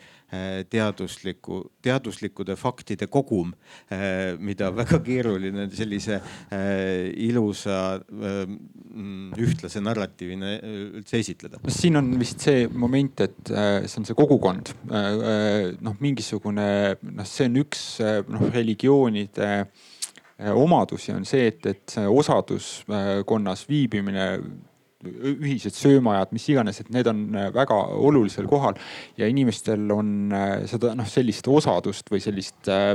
[0.71, 3.53] teadusliku, teaduslikkude faktide kogum,
[4.43, 6.19] mida väga keeruline sellise
[7.27, 7.79] ilusa
[9.45, 11.61] ühtlase narratiivina üldse esitleda.
[11.63, 16.69] no siin on vist see moment, et see on see kogukond, noh mingisugune
[17.03, 17.85] noh, see on üks
[18.31, 19.51] noh religioonide
[20.55, 24.29] omadusi on see, et, et osaduskonnas viibimine
[25.05, 28.79] ühised söömaajad, mis iganes, et need on äh, väga olulisel kohal.
[29.21, 32.95] Ja inimestel on äh, seda noh, sellist osadust või sellist äh,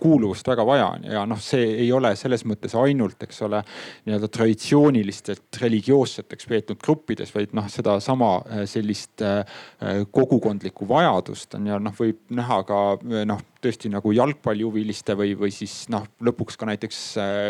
[0.00, 0.88] kuuluvust väga vaja.
[1.04, 3.62] Ja noh, see ei ole selles mõttes ainult, eks ole,
[4.06, 8.32] nii-öelda traditsioonilistelt religioosseteks peetud gruppides, vaid noh, sedasama
[8.68, 9.22] sellist
[10.12, 11.70] kogukondlikku vajadust on.
[11.70, 12.80] Ja noh, võib näha ka
[13.28, 17.40] noh tõesti nagu jalgpallihuviliste või, või siis noh, lõpuks ka näiteks äh,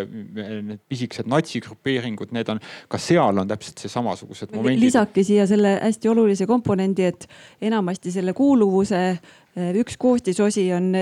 [0.66, 4.82] need pisikesed natsigrupeeringud, need on, ka seal on täpselt see samasugused momendid.
[4.82, 7.28] lisake siia selle hästi olulise komponendi, et
[7.70, 10.92] enamasti selle kuuluvuse äh, üks koostisosi on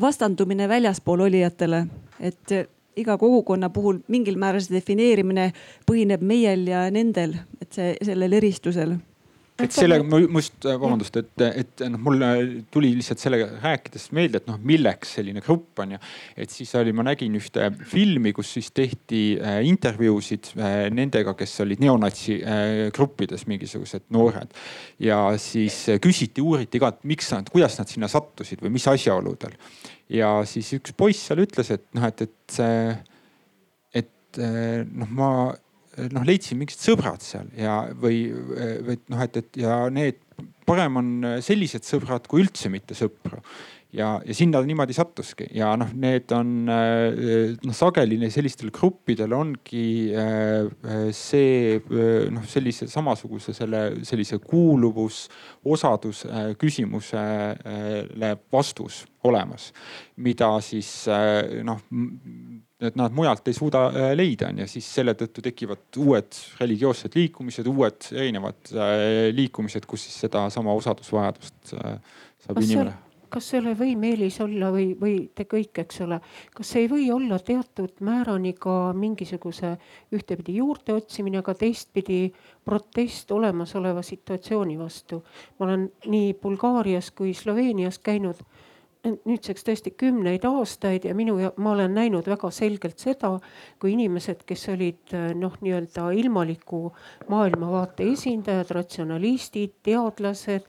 [0.00, 1.84] vastandumine väljaspool olijatele,
[2.20, 5.50] et äh, iga kogukonna puhul mingil määral see defineerimine
[5.88, 8.96] põhineb meiel ja nendel, et see sellel eristusel
[9.62, 12.24] et sellega ma just, äh, vabandust, et, et noh, mul
[12.72, 16.00] tuli lihtsalt sellega rääkides meelde, et noh, milleks selline grupp on ja.
[16.36, 21.56] et siis oli, ma nägin ühte filmi, kus siis tehti äh, intervjuusid äh, nendega, kes
[21.64, 24.52] olid neonatsi äh, gruppides mingisugused noored.
[25.02, 28.88] ja siis äh, küsiti, uuriti ka, et miks nad, kuidas nad sinna sattusid või mis
[28.92, 29.56] asjaoludel.
[30.12, 32.96] ja siis üks poiss seal ütles, et noh, et, et see,
[34.04, 35.30] et äh, noh, ma
[36.12, 40.20] noh, leidsin mingid sõbrad seal ja, või, või noh, et, et ja need
[40.66, 41.08] parem on
[41.44, 43.40] sellised sõbrad kui üldse mitte sõpru.
[43.96, 45.46] Ja, ja sinna niimoodi sattuski.
[45.56, 50.10] Ja noh, need on noh, sageli sellistel gruppidel ongi
[51.16, 51.78] see
[52.34, 55.22] noh, sellise samasuguse selle sellise kuuluvus,
[55.64, 56.26] osadus
[56.60, 59.70] küsimusele vastus olemas,
[60.20, 60.92] mida siis
[61.64, 61.80] noh
[62.80, 67.16] et nad mujalt ei suuda äh, leida on ja siis selle tõttu tekivad uued religioossed
[67.16, 68.92] liikumised, uued erinevad äh,
[69.32, 71.96] liikumised, kus siis sedasama osadusvajadust äh,
[72.44, 72.92] saab kas inimene.
[73.32, 76.20] kas see ei või Meelis olla või, või te kõik, eks ole,
[76.52, 79.72] kas see ei või olla teatud määrani ka mingisuguse
[80.12, 82.26] ühtepidi juurte otsimine, aga teistpidi
[82.64, 85.22] protest olemasoleva situatsiooni vastu?
[85.56, 88.44] ma olen nii Bulgaarias kui Sloveenias käinud
[89.06, 93.36] nüüdseks tõesti kümneid aastaid ja minu, ma olen näinud väga selgelt seda,
[93.80, 96.82] kui inimesed, kes olid noh, nii-öelda ilmaliku
[97.30, 100.66] maailmavaate esindajad, ratsionalistid, teadlased,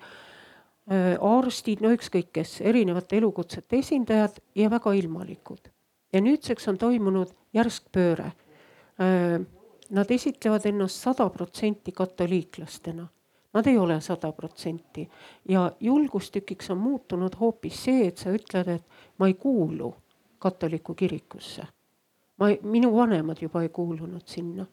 [0.91, 5.73] äh, arstid, no ükskõik kes, erinevate elukutsete esindajad ja väga ilmalikud.
[6.13, 8.31] ja nüüdseks on toimunud järsk pööre.
[8.97, 9.41] Äh,
[9.89, 13.07] nad esitlevad ennast sada protsenti katoliiklastena
[13.53, 15.09] Nad ei ole sada protsenti
[15.49, 18.83] ja julgustükiks on muutunud hoopis see, et sa ütled, et
[19.17, 19.93] ma ei kuulu
[20.39, 21.67] katoliku kirikusse.
[22.37, 24.65] ma, minu vanemad juba ei kuulunud sinna.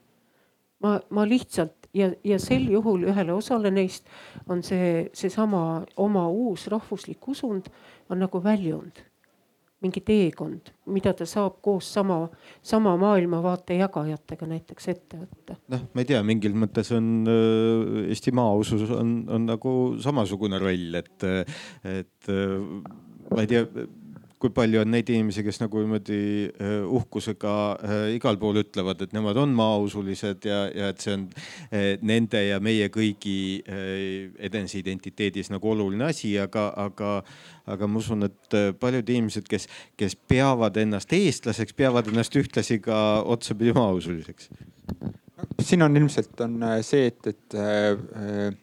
[0.83, 4.07] ma, ma lihtsalt ja, ja sel juhul ühele osale neist
[4.49, 7.71] on see, seesama oma uus rahvuslik usund
[8.11, 9.05] on nagu väljund
[9.85, 12.23] mingi teekond, mida ta saab koos sama,
[12.65, 15.59] sama maailmavaate jagajatega näiteks ette võtta.
[15.75, 21.01] noh, ma ei tea, mingil mõttes on äh, Eesti maausus on, on nagu samasugune roll,
[21.01, 21.29] et,
[21.85, 22.57] et äh,
[23.31, 23.67] ma ei tea
[24.45, 26.19] kui palju on neid inimesi, kes nagu niimoodi
[26.53, 31.23] äh, uhkusega äh, igal pool ütlevad, et nemad on maausulised ja, ja et see on
[31.71, 37.15] äh, nende ja meie kõigi eneseidentiteedis nagu oluline asi, aga, aga,
[37.71, 39.67] aga ma usun, et paljud inimesed, kes,
[40.01, 44.51] kes peavad ennast eestlaseks, peavad ennast ühtlasi ka otsapidi maausuliseks.
[45.63, 48.61] siin on ilmselt on see, et, et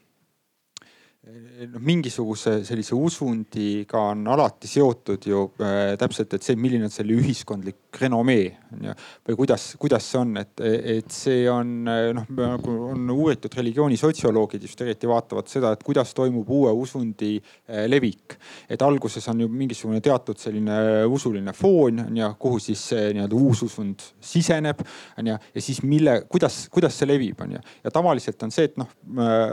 [1.67, 7.15] noh, mingisuguse sellise usundiga on alati seotud ju äh, täpselt, et see, milline on selle
[7.19, 8.95] ühiskondlik renomee on ju.
[9.29, 14.65] või kuidas, kuidas see on, et, et see on noh, nagu on uuritud religiooni sotsioloogid
[14.67, 18.37] just eriti vaatavad seda, et kuidas toimub uue usundi äh, levik.
[18.69, 23.37] et alguses on ju mingisugune teatud selline usuline foon on ju, kuhu siis see nii-öelda
[23.37, 24.81] uus usund siseneb
[25.19, 25.37] on ju.
[25.55, 27.63] ja siis mille, kuidas, kuidas see levib, on ju.
[27.83, 28.89] ja tavaliselt on see, et noh,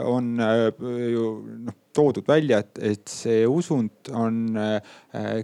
[0.09, 1.29] on ju
[1.67, 4.79] noh toodud välja, et, et see usund on äh,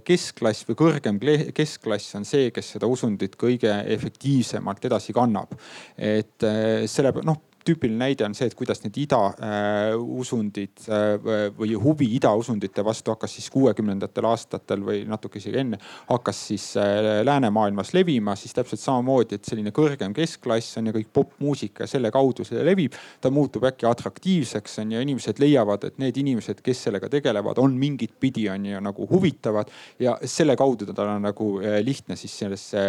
[0.06, 1.18] keskklass või kõrgem
[1.54, 5.56] keskklass on see, kes seda usundit kõige efektiivsemalt edasi kannab.
[5.96, 11.74] et äh, selle noh tüüpiline näide on see, et kuidas need ida äh, äh, või
[11.80, 15.80] huvi ida usundite vastu hakkas siis kuuekümnendatel aastatel või natuke isegi enne,
[16.10, 21.10] hakkas siis äh, läänemaailmas levima, siis täpselt samamoodi, et selline kõrgem keskklass on ja kõik
[21.14, 22.94] popmuusika ja selle kaudu see levib.
[23.20, 27.74] ta muutub äkki atraktiivseks on ju, inimesed leiavad, et need inimesed, kes sellega tegelevad, on
[27.78, 29.70] mingit pidi on ju nagu huvitavad
[30.00, 31.48] ja selle kaudu tal on nagu
[31.82, 32.84] lihtne siis sellesse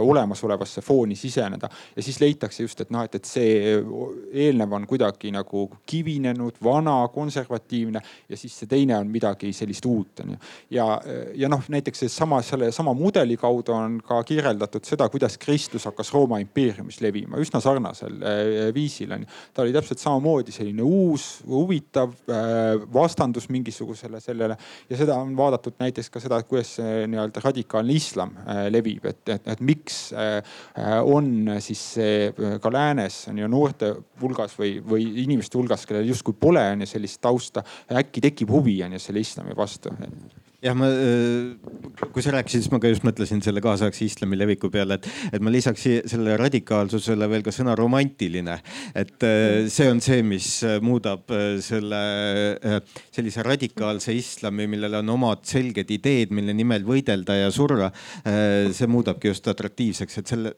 [0.00, 3.76] olemasolevasse fooni siseneda ja siis leitakse just, et noh, et, et see
[4.32, 10.22] eelnev on kuidagi nagu kivinenud, vana, konservatiivne ja siis see teine on midagi sellist uut
[10.24, 10.38] on ju.
[10.70, 10.86] ja,
[11.34, 16.12] ja noh, näiteks seesama, selle sama mudeli kaudu on ka kirjeldatud seda, kuidas kristlus hakkas
[16.14, 19.30] Rooma impeeriumis levima üsna sarnasel äh, viisil on ju.
[19.54, 24.58] ta oli täpselt samamoodi selline uus, huvitav, äh, vastandus mingisugusele sellele
[24.90, 29.48] ja seda on vaadatud näiteks ka seda, kuidas nii-öelda radikaalne islam äh, levib, et, et,
[29.56, 29.96] et miks
[31.06, 31.28] on
[31.62, 32.30] siis see
[32.62, 36.90] ka läänes on ju noorte hulgas või, või inimeste hulgas, kellel justkui pole on ju
[36.90, 39.92] sellist tausta, äkki tekib huvi on ju selle islami vastu
[40.64, 44.70] jah, ma, äh, kui sa rääkisid, siis ma ka just mõtlesin selle kaasaegse islami leviku
[44.72, 48.56] peale, et, et ma lisaks sellele radikaalsusele veel ka sõna romantiline.
[48.96, 51.28] et äh, see on see, mis äh, muudab
[51.62, 52.00] selle
[53.12, 57.90] sellise radikaalse islami, millel on omad selged ideed, mille nimel võidelda ja surra.
[58.24, 60.52] see muudabki just atraktiivseks, et selle,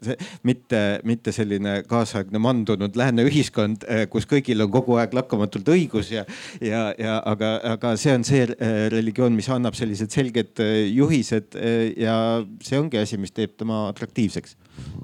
[0.46, 6.24] mitte, mitte selline kaasaegne mandunud lääne ühiskond, kus kõigil on kogu aeg lakkamatult õigus ja,
[6.64, 8.46] ja, ja aga, aga see on see
[8.92, 13.56] religioon, mis annab sellise sellised selged äh, juhised äh, ja see ongi asi, mis teeb
[13.58, 14.56] tema atraktiivseks.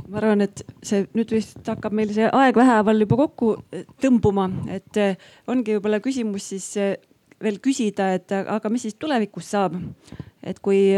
[0.08, 4.48] ma arvan, et see nüüd vist hakkab meil see aeg vähehaaval juba kokku äh, tõmbuma,
[4.74, 5.00] et
[5.50, 6.68] ongi võib-olla küsimus siis
[7.44, 9.76] veel küsida, et aga mis siis tulevikus saab,
[10.44, 10.94] et kui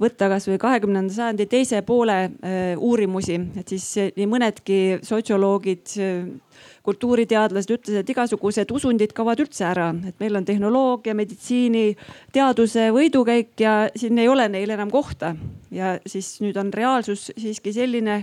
[0.00, 2.18] võtta kasvõi kahekümnenda sajandi teise poole
[2.76, 5.96] uurimusi, et siis nii mõnedki sotsioloogid
[6.86, 11.96] kultuuriteadlased ütlesid, et igasugused usundid kaovad üldse ära, et meil on tehnoloogia, meditsiini,
[12.34, 15.34] teaduse võidukäik ja siin ei ole neil enam kohta.
[15.70, 18.20] ja siis nüüd on reaalsus siiski selline,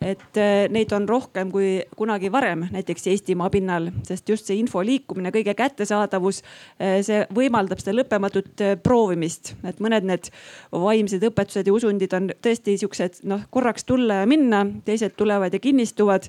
[0.00, 0.38] et
[0.70, 5.56] neid on rohkem kui kunagi varem, näiteks Eestimaa pinnal, sest just see info liikumine, kõige
[5.58, 6.42] kättesaadavus,
[6.78, 10.30] see võimaldab seda lõppematut proovimist, et mõned need
[10.72, 15.62] vaimsed õpetused ja usundid on tõesti siuksed noh, korraks tulla ja minna, teised tulevad ja
[15.62, 16.28] kinnistuvad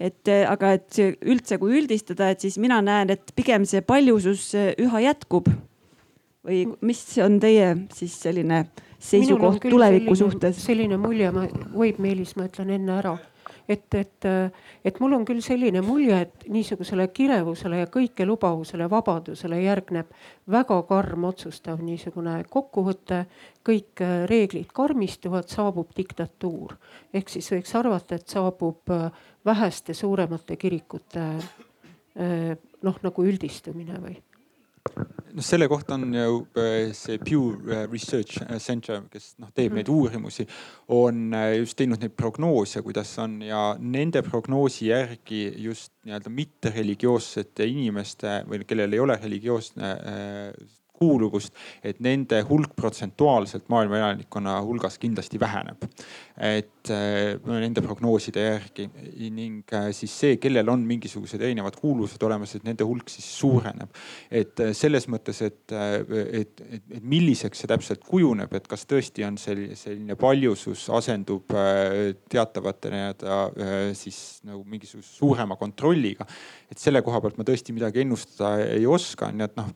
[0.00, 4.50] et eh, aga, et üldse, kui üldistada, et siis mina näen, et pigem see paljusus
[4.54, 5.48] eh, üha jätkub.
[6.46, 8.66] või mis on teie siis selline
[9.02, 10.60] seisukoht tuleviku selline, suhtes?
[10.62, 13.16] selline mulje, ma, võib Meelis, ma ütlen enne ära
[13.68, 14.26] et, et,
[14.84, 20.12] et mul on küll selline mulje, et niisugusele kirevusele ja kõikelubavusele, vabadusele järgneb
[20.50, 23.24] väga karm otsustav niisugune kokkuvõte.
[23.66, 26.76] kõik reeglid karmistuvad, saabub diktatuur
[27.14, 28.92] ehk siis võiks arvata, et saabub
[29.44, 31.24] väheste suuremate kirikute
[32.82, 34.16] noh, nagu üldistumine või
[35.36, 39.80] noh, selle kohta on ju äh, see Pew äh, Research Center, kes noh, teeb mm.
[39.80, 40.46] neid uurimusi,
[40.96, 48.40] on just teinud neid prognoose, kuidas on ja nende prognoosi järgi just nii-öelda mittereligioossete inimeste
[48.48, 49.94] või kellel ei ole religioosne
[50.96, 51.54] kuuluvust,
[51.84, 55.84] et nende hulk protsentuaalselt maailma elanikkonna hulgas kindlasti väheneb.
[56.36, 58.84] Et äh, nende prognooside järgi
[59.32, 63.88] ning äh, siis see, kellel on mingisugused erinevad kuuluvused olemas, et nende hulk siis suureneb.
[64.30, 69.24] et äh, selles mõttes, et, et, et, et milliseks see täpselt kujuneb, et kas tõesti
[69.24, 71.56] on selline, selline paljusus asendub
[72.28, 73.38] teatavate nii-öelda
[73.96, 76.26] siis nagu mingisuguse suurema kontrolliga.
[76.70, 79.72] et selle koha pealt ma tõesti midagi ennustada ei oska, nii et noh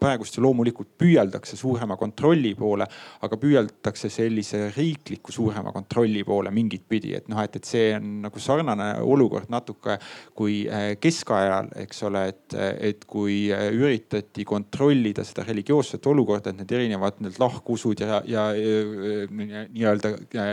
[0.00, 2.86] praegust loomulikult püüeldakse suurema kontrolli poole,
[3.22, 8.20] aga püüeldakse sellise riikliku suurema kontrolli poole mingit pidi, et noh, et, et see on
[8.24, 9.96] nagu sarnane olukord natuke
[10.36, 12.56] kui äh, keskajal, eks ole, et,
[12.90, 18.46] et kui äh, üritati kontrollida seda religioosset olukorda, et need erinevad need lahkusud ja, ja,
[18.54, 20.52] ja nii-öelda äh,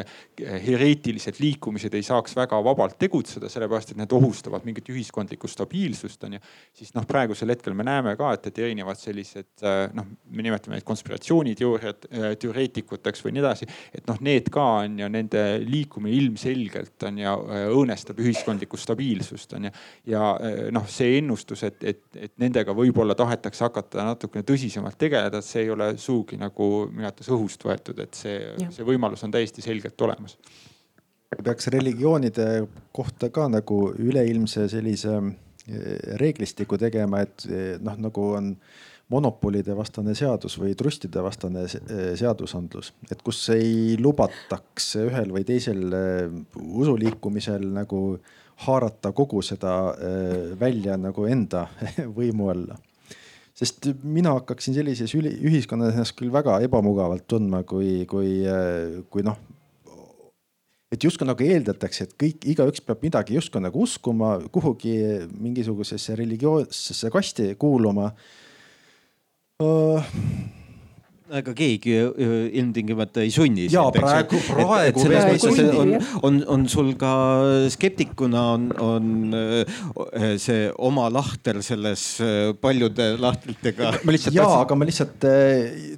[0.65, 6.38] hereetilised liikumised ei saaks väga vabalt tegutseda, sellepärast et need ohustavad mingit ühiskondlikku stabiilsust on
[6.38, 6.44] ju.
[6.78, 9.65] siis noh, praegusel hetkel me näeme ka, et, et erinevad sellised
[9.98, 12.10] noh, me nimetame neid konspiratsiooniteooriad,
[12.41, 13.68] teoreetikuteks või nii edasi.
[13.95, 19.57] et noh, need ka on ju, nende liikumine ilmselgelt on ju äh, õõnestab ühiskondlikku stabiilsust
[19.57, 19.73] on ju.
[20.14, 25.41] ja äh, noh, see ennustus, et, et, et nendega võib-olla tahetakse hakata natukene tõsisemalt tegeleda,
[25.45, 28.39] see ei ole sugugi nagu minu arvates õhust võetud, et see,
[28.73, 30.38] see võimalus on täiesti selgelt olemas
[31.43, 32.64] peaks religioonide
[32.95, 35.18] kohta ka nagu üleilmse sellise
[36.22, 37.43] reeglistiku tegema, et
[37.84, 38.53] noh, nagu on
[39.13, 45.85] monopolide vastane seadus või trustide vastane seadusandlus, et kus ei lubataks ühel või teisel
[46.57, 48.01] usuliikumisel nagu
[48.65, 49.77] haarata kogu seda
[50.59, 51.67] välja nagu enda
[52.19, 52.75] võimu alla
[53.57, 58.41] sest mina hakkaksin sellises ühiskonnas ennast küll väga ebamugavalt tundma, kui, kui,
[59.09, 59.38] kui noh.
[60.93, 64.97] et justkui nagu eeldatakse, et kõik, igaüks peab midagi justkui nagu uskuma, kuhugi
[65.34, 68.11] mingisugusesse religioossesse kasti kuuluma
[69.59, 70.03] 呃
[71.40, 71.95] ega keegi
[72.60, 73.68] ilmtingimata ei sunni.
[73.72, 75.02] ja praegu, praegu.
[75.04, 75.94] selles mõttes on,
[76.28, 77.12] on, on sul ka
[77.74, 79.38] skeptikuna on, on
[80.40, 82.06] see oma lahter selles
[82.62, 83.94] paljude lahtritega.
[84.32, 85.28] ja, aga ma lihtsalt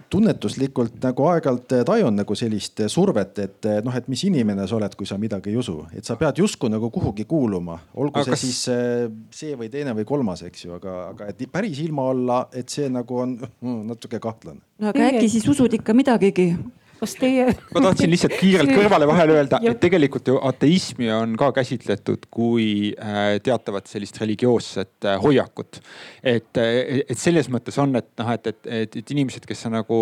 [0.10, 5.10] tunnetuslikult nagu aeg-ajalt tajun nagu sellist survet, et noh, et mis inimene sa oled, kui
[5.10, 8.46] sa midagi ei usu, et sa pead justkui nagu kuhugi kuuluma, olgu aga see kas...
[8.46, 12.70] siis see või teine või kolmas, eks ju, aga, aga et päris ilma olla, et
[12.72, 13.38] see nagu on
[13.92, 14.64] natuke kahtlane.
[14.80, 16.54] No aga äkki siis usud ikka midagigi?
[17.00, 17.46] kas teie?
[17.74, 22.92] ma tahtsin lihtsalt kiirelt kõrvale vahele öelda, et tegelikult ju ateismi on ka käsitletud kui
[22.92, 25.80] äh, teatavat sellist religioosset äh, hoiakut.
[26.24, 29.78] et, äh, et selles mõttes on, et noh, et, et, et, et inimesed, kes on
[29.80, 30.00] nagu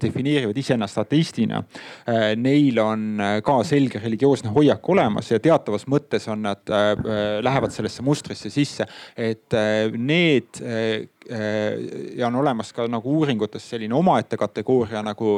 [0.00, 1.62] defineerivad iseennast ateistina,
[2.38, 6.62] neil on ka selge religioosne hoiak olemas ja teatavas mõttes on nad,
[7.44, 8.86] lähevad sellesse mustrisse sisse,
[9.16, 9.58] et
[9.96, 10.60] need
[11.28, 15.34] ja on olemas ka nagu uuringutes selline omaette kategooria nagu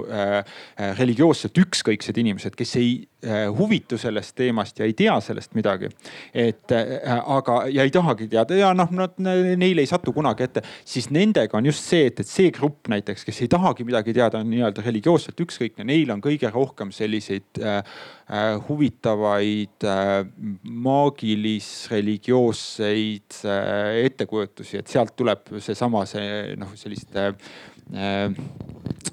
[0.99, 2.93] religioosselt ükskõiksed inimesed, kes ei
[3.27, 5.89] Äh, huvitu sellest teemast ja ei tea sellest midagi.
[6.35, 9.11] et äh, aga, ja ei tahagi teada ja noh, nad,
[9.57, 13.25] neile ei satu kunagi ette, siis nendega on just see, et, et see grupp näiteks,
[13.25, 17.85] kes ei tahagi midagi teada, on nii-öelda religioosselt ükskõikne, neil on kõige rohkem selliseid äh,
[18.27, 20.27] äh huvitavaid äh,
[20.89, 28.28] maagilis-religioosseid äh, ettekujutusi, et sealt tuleb seesama, see noh, selliste äh,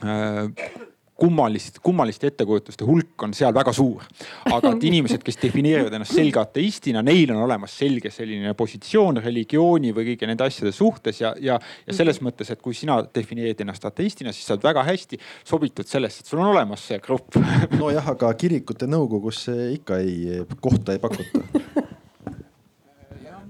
[0.03, 0.85] äh,
[1.19, 4.05] kummalist, kummaliste ettekujutuste hulk on seal väga suur.
[4.49, 9.93] aga et inimesed, kes defineerivad ennast selge ateistina, neil on olemas selge selline positsioon religiooni
[9.95, 12.29] või kõigi nende asjade suhtes ja, ja, ja selles mhm.
[12.29, 16.31] mõttes, et kui sina defineerid ennast ateistina, siis sa oled väga hästi sobitud sellest, et
[16.31, 17.37] sul on olemas see grupp.
[17.75, 21.43] nojah, aga kirikute nõukogusse ikka ei, kohta ei pakuta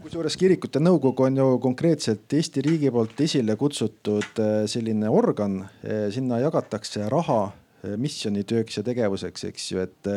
[0.09, 6.07] kusjuures kirikute nõukogu on ju konkreetselt Eesti riigi poolt esile kutsutud äh, selline organ, äh,
[6.09, 10.09] sinna jagatakse raha äh, missioonitööks ja tegevuseks, eks ju, et.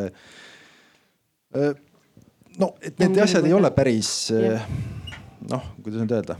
[2.56, 6.38] no, et need asjad ei ole päris noh, kuidas nüüd öelda,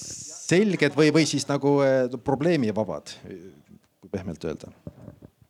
[0.00, 1.76] selged või, või siis nagu
[2.24, 3.18] probleemivabad,
[4.00, 4.72] kui pehmelt öelda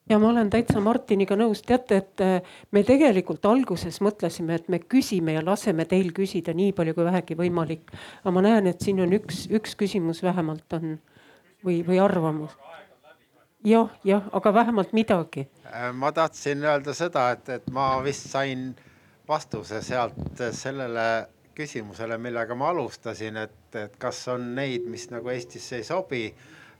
[0.08, 4.80] ja ma olen täitsa Martiniga nõus, teate, et äh, me tegelikult alguses mõtlesime, et me
[4.80, 7.92] küsime ja laseme teil küsida nii palju kui vähegi võimalik.
[8.22, 10.98] aga ma näen, et siin on üks, üks küsimus vähemalt on
[11.64, 12.56] või, või arvamus.
[13.64, 15.48] jah, jah, aga vähemalt midagi.
[15.72, 18.74] Äh, ma tahtsin öelda seda, et, et ma vist sain
[19.28, 25.78] vastuse sealt sellele küsimusele, millega ma alustasin, et, et kas on neid, mis nagu Eestisse
[25.78, 26.26] ei sobi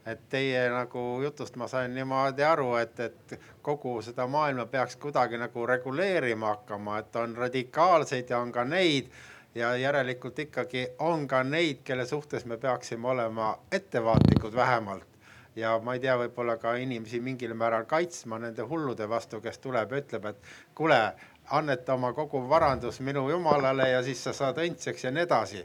[0.05, 5.39] et teie nagu jutust ma sain niimoodi aru, et, et kogu seda maailma peaks kuidagi
[5.41, 9.09] nagu reguleerima hakkama, et on radikaalseid ja on ka neid
[9.55, 15.07] ja järelikult ikkagi on ka neid, kelle suhtes me peaksime olema ettevaatlikud vähemalt.
[15.55, 19.91] ja ma ei tea, võib-olla ka inimesi mingil määral kaitsma nende hullude vastu, kes tuleb
[19.91, 20.97] ja ütleb, et kuule,
[21.49, 25.63] anneta oma kogu varandus minu jumalale ja siis sa saad õndseks ja nii edasi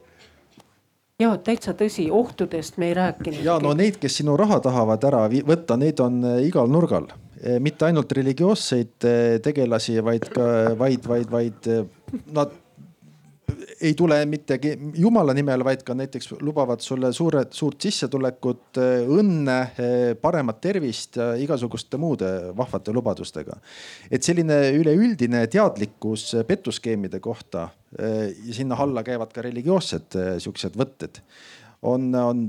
[1.21, 3.43] ja täitsa tõsi, ohtudest me ei rääkinud.
[3.45, 7.11] ja no neid, kes sinu raha tahavad ära võtta, neid on eh, igal nurgal,
[7.43, 10.49] eh, mitte ainult religioosseid eh, tegelasi, vaid ka,
[10.81, 11.71] vaid, vaid, vaid
[12.33, 12.59] nad
[13.81, 14.59] ei tule mitte
[14.97, 18.79] jumala nimel, vaid ka näiteks lubavad sulle suured, suurt sissetulekut,
[19.11, 19.57] õnne,
[20.21, 23.57] paremat tervist ja igasuguste muude vahvate lubadustega.
[24.11, 31.19] et selline üleüldine teadlikkus petuskeemide kohta ja sinna alla käivad ka religioossed siuksed võtted
[31.83, 32.45] on, on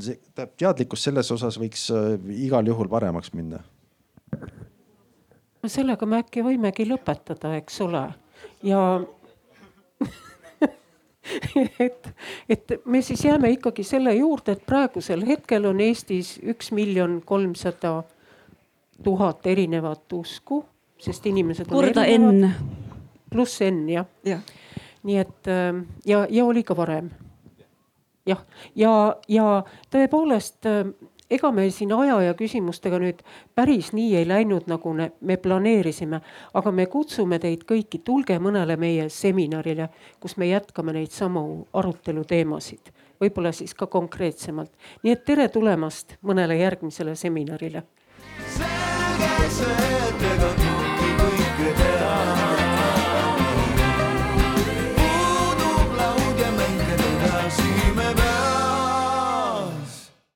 [0.58, 1.88] teadlikkus selles osas võiks
[2.36, 3.60] igal juhul paremaks minna.
[5.64, 8.04] no sellega me äkki võimegi lõpetada, eks ole,
[8.68, 8.82] ja
[11.86, 12.10] et,
[12.50, 18.02] et me siis jääme ikkagi selle juurde, et praegusel hetkel on Eestis üks miljon kolmsada
[19.04, 20.66] tuhat erinevat usku,
[21.02, 21.70] sest inimesed.
[21.70, 22.52] korda N.
[23.32, 24.42] pluss N jah ja..
[25.04, 27.10] Nii et ähm, ja, ja oli ka varem.
[28.26, 28.46] jah,
[28.76, 30.94] ja, ja, ja tõepoolest ähm,
[31.32, 33.22] ega me siin aja ja küsimustega nüüd
[33.56, 36.22] päris nii ei läinud, nagu me planeerisime,
[36.54, 42.92] aga me kutsume teid kõiki, tulge mõnele meie seminarile, kus me jätkame neid samu aruteluteemasid,
[43.22, 44.72] võib-olla siis ka konkreetsemalt.
[45.04, 47.84] nii et tere tulemast mõnele järgmisele seminarile.
[48.58, 52.41] selge see, et ega kõike kõike teha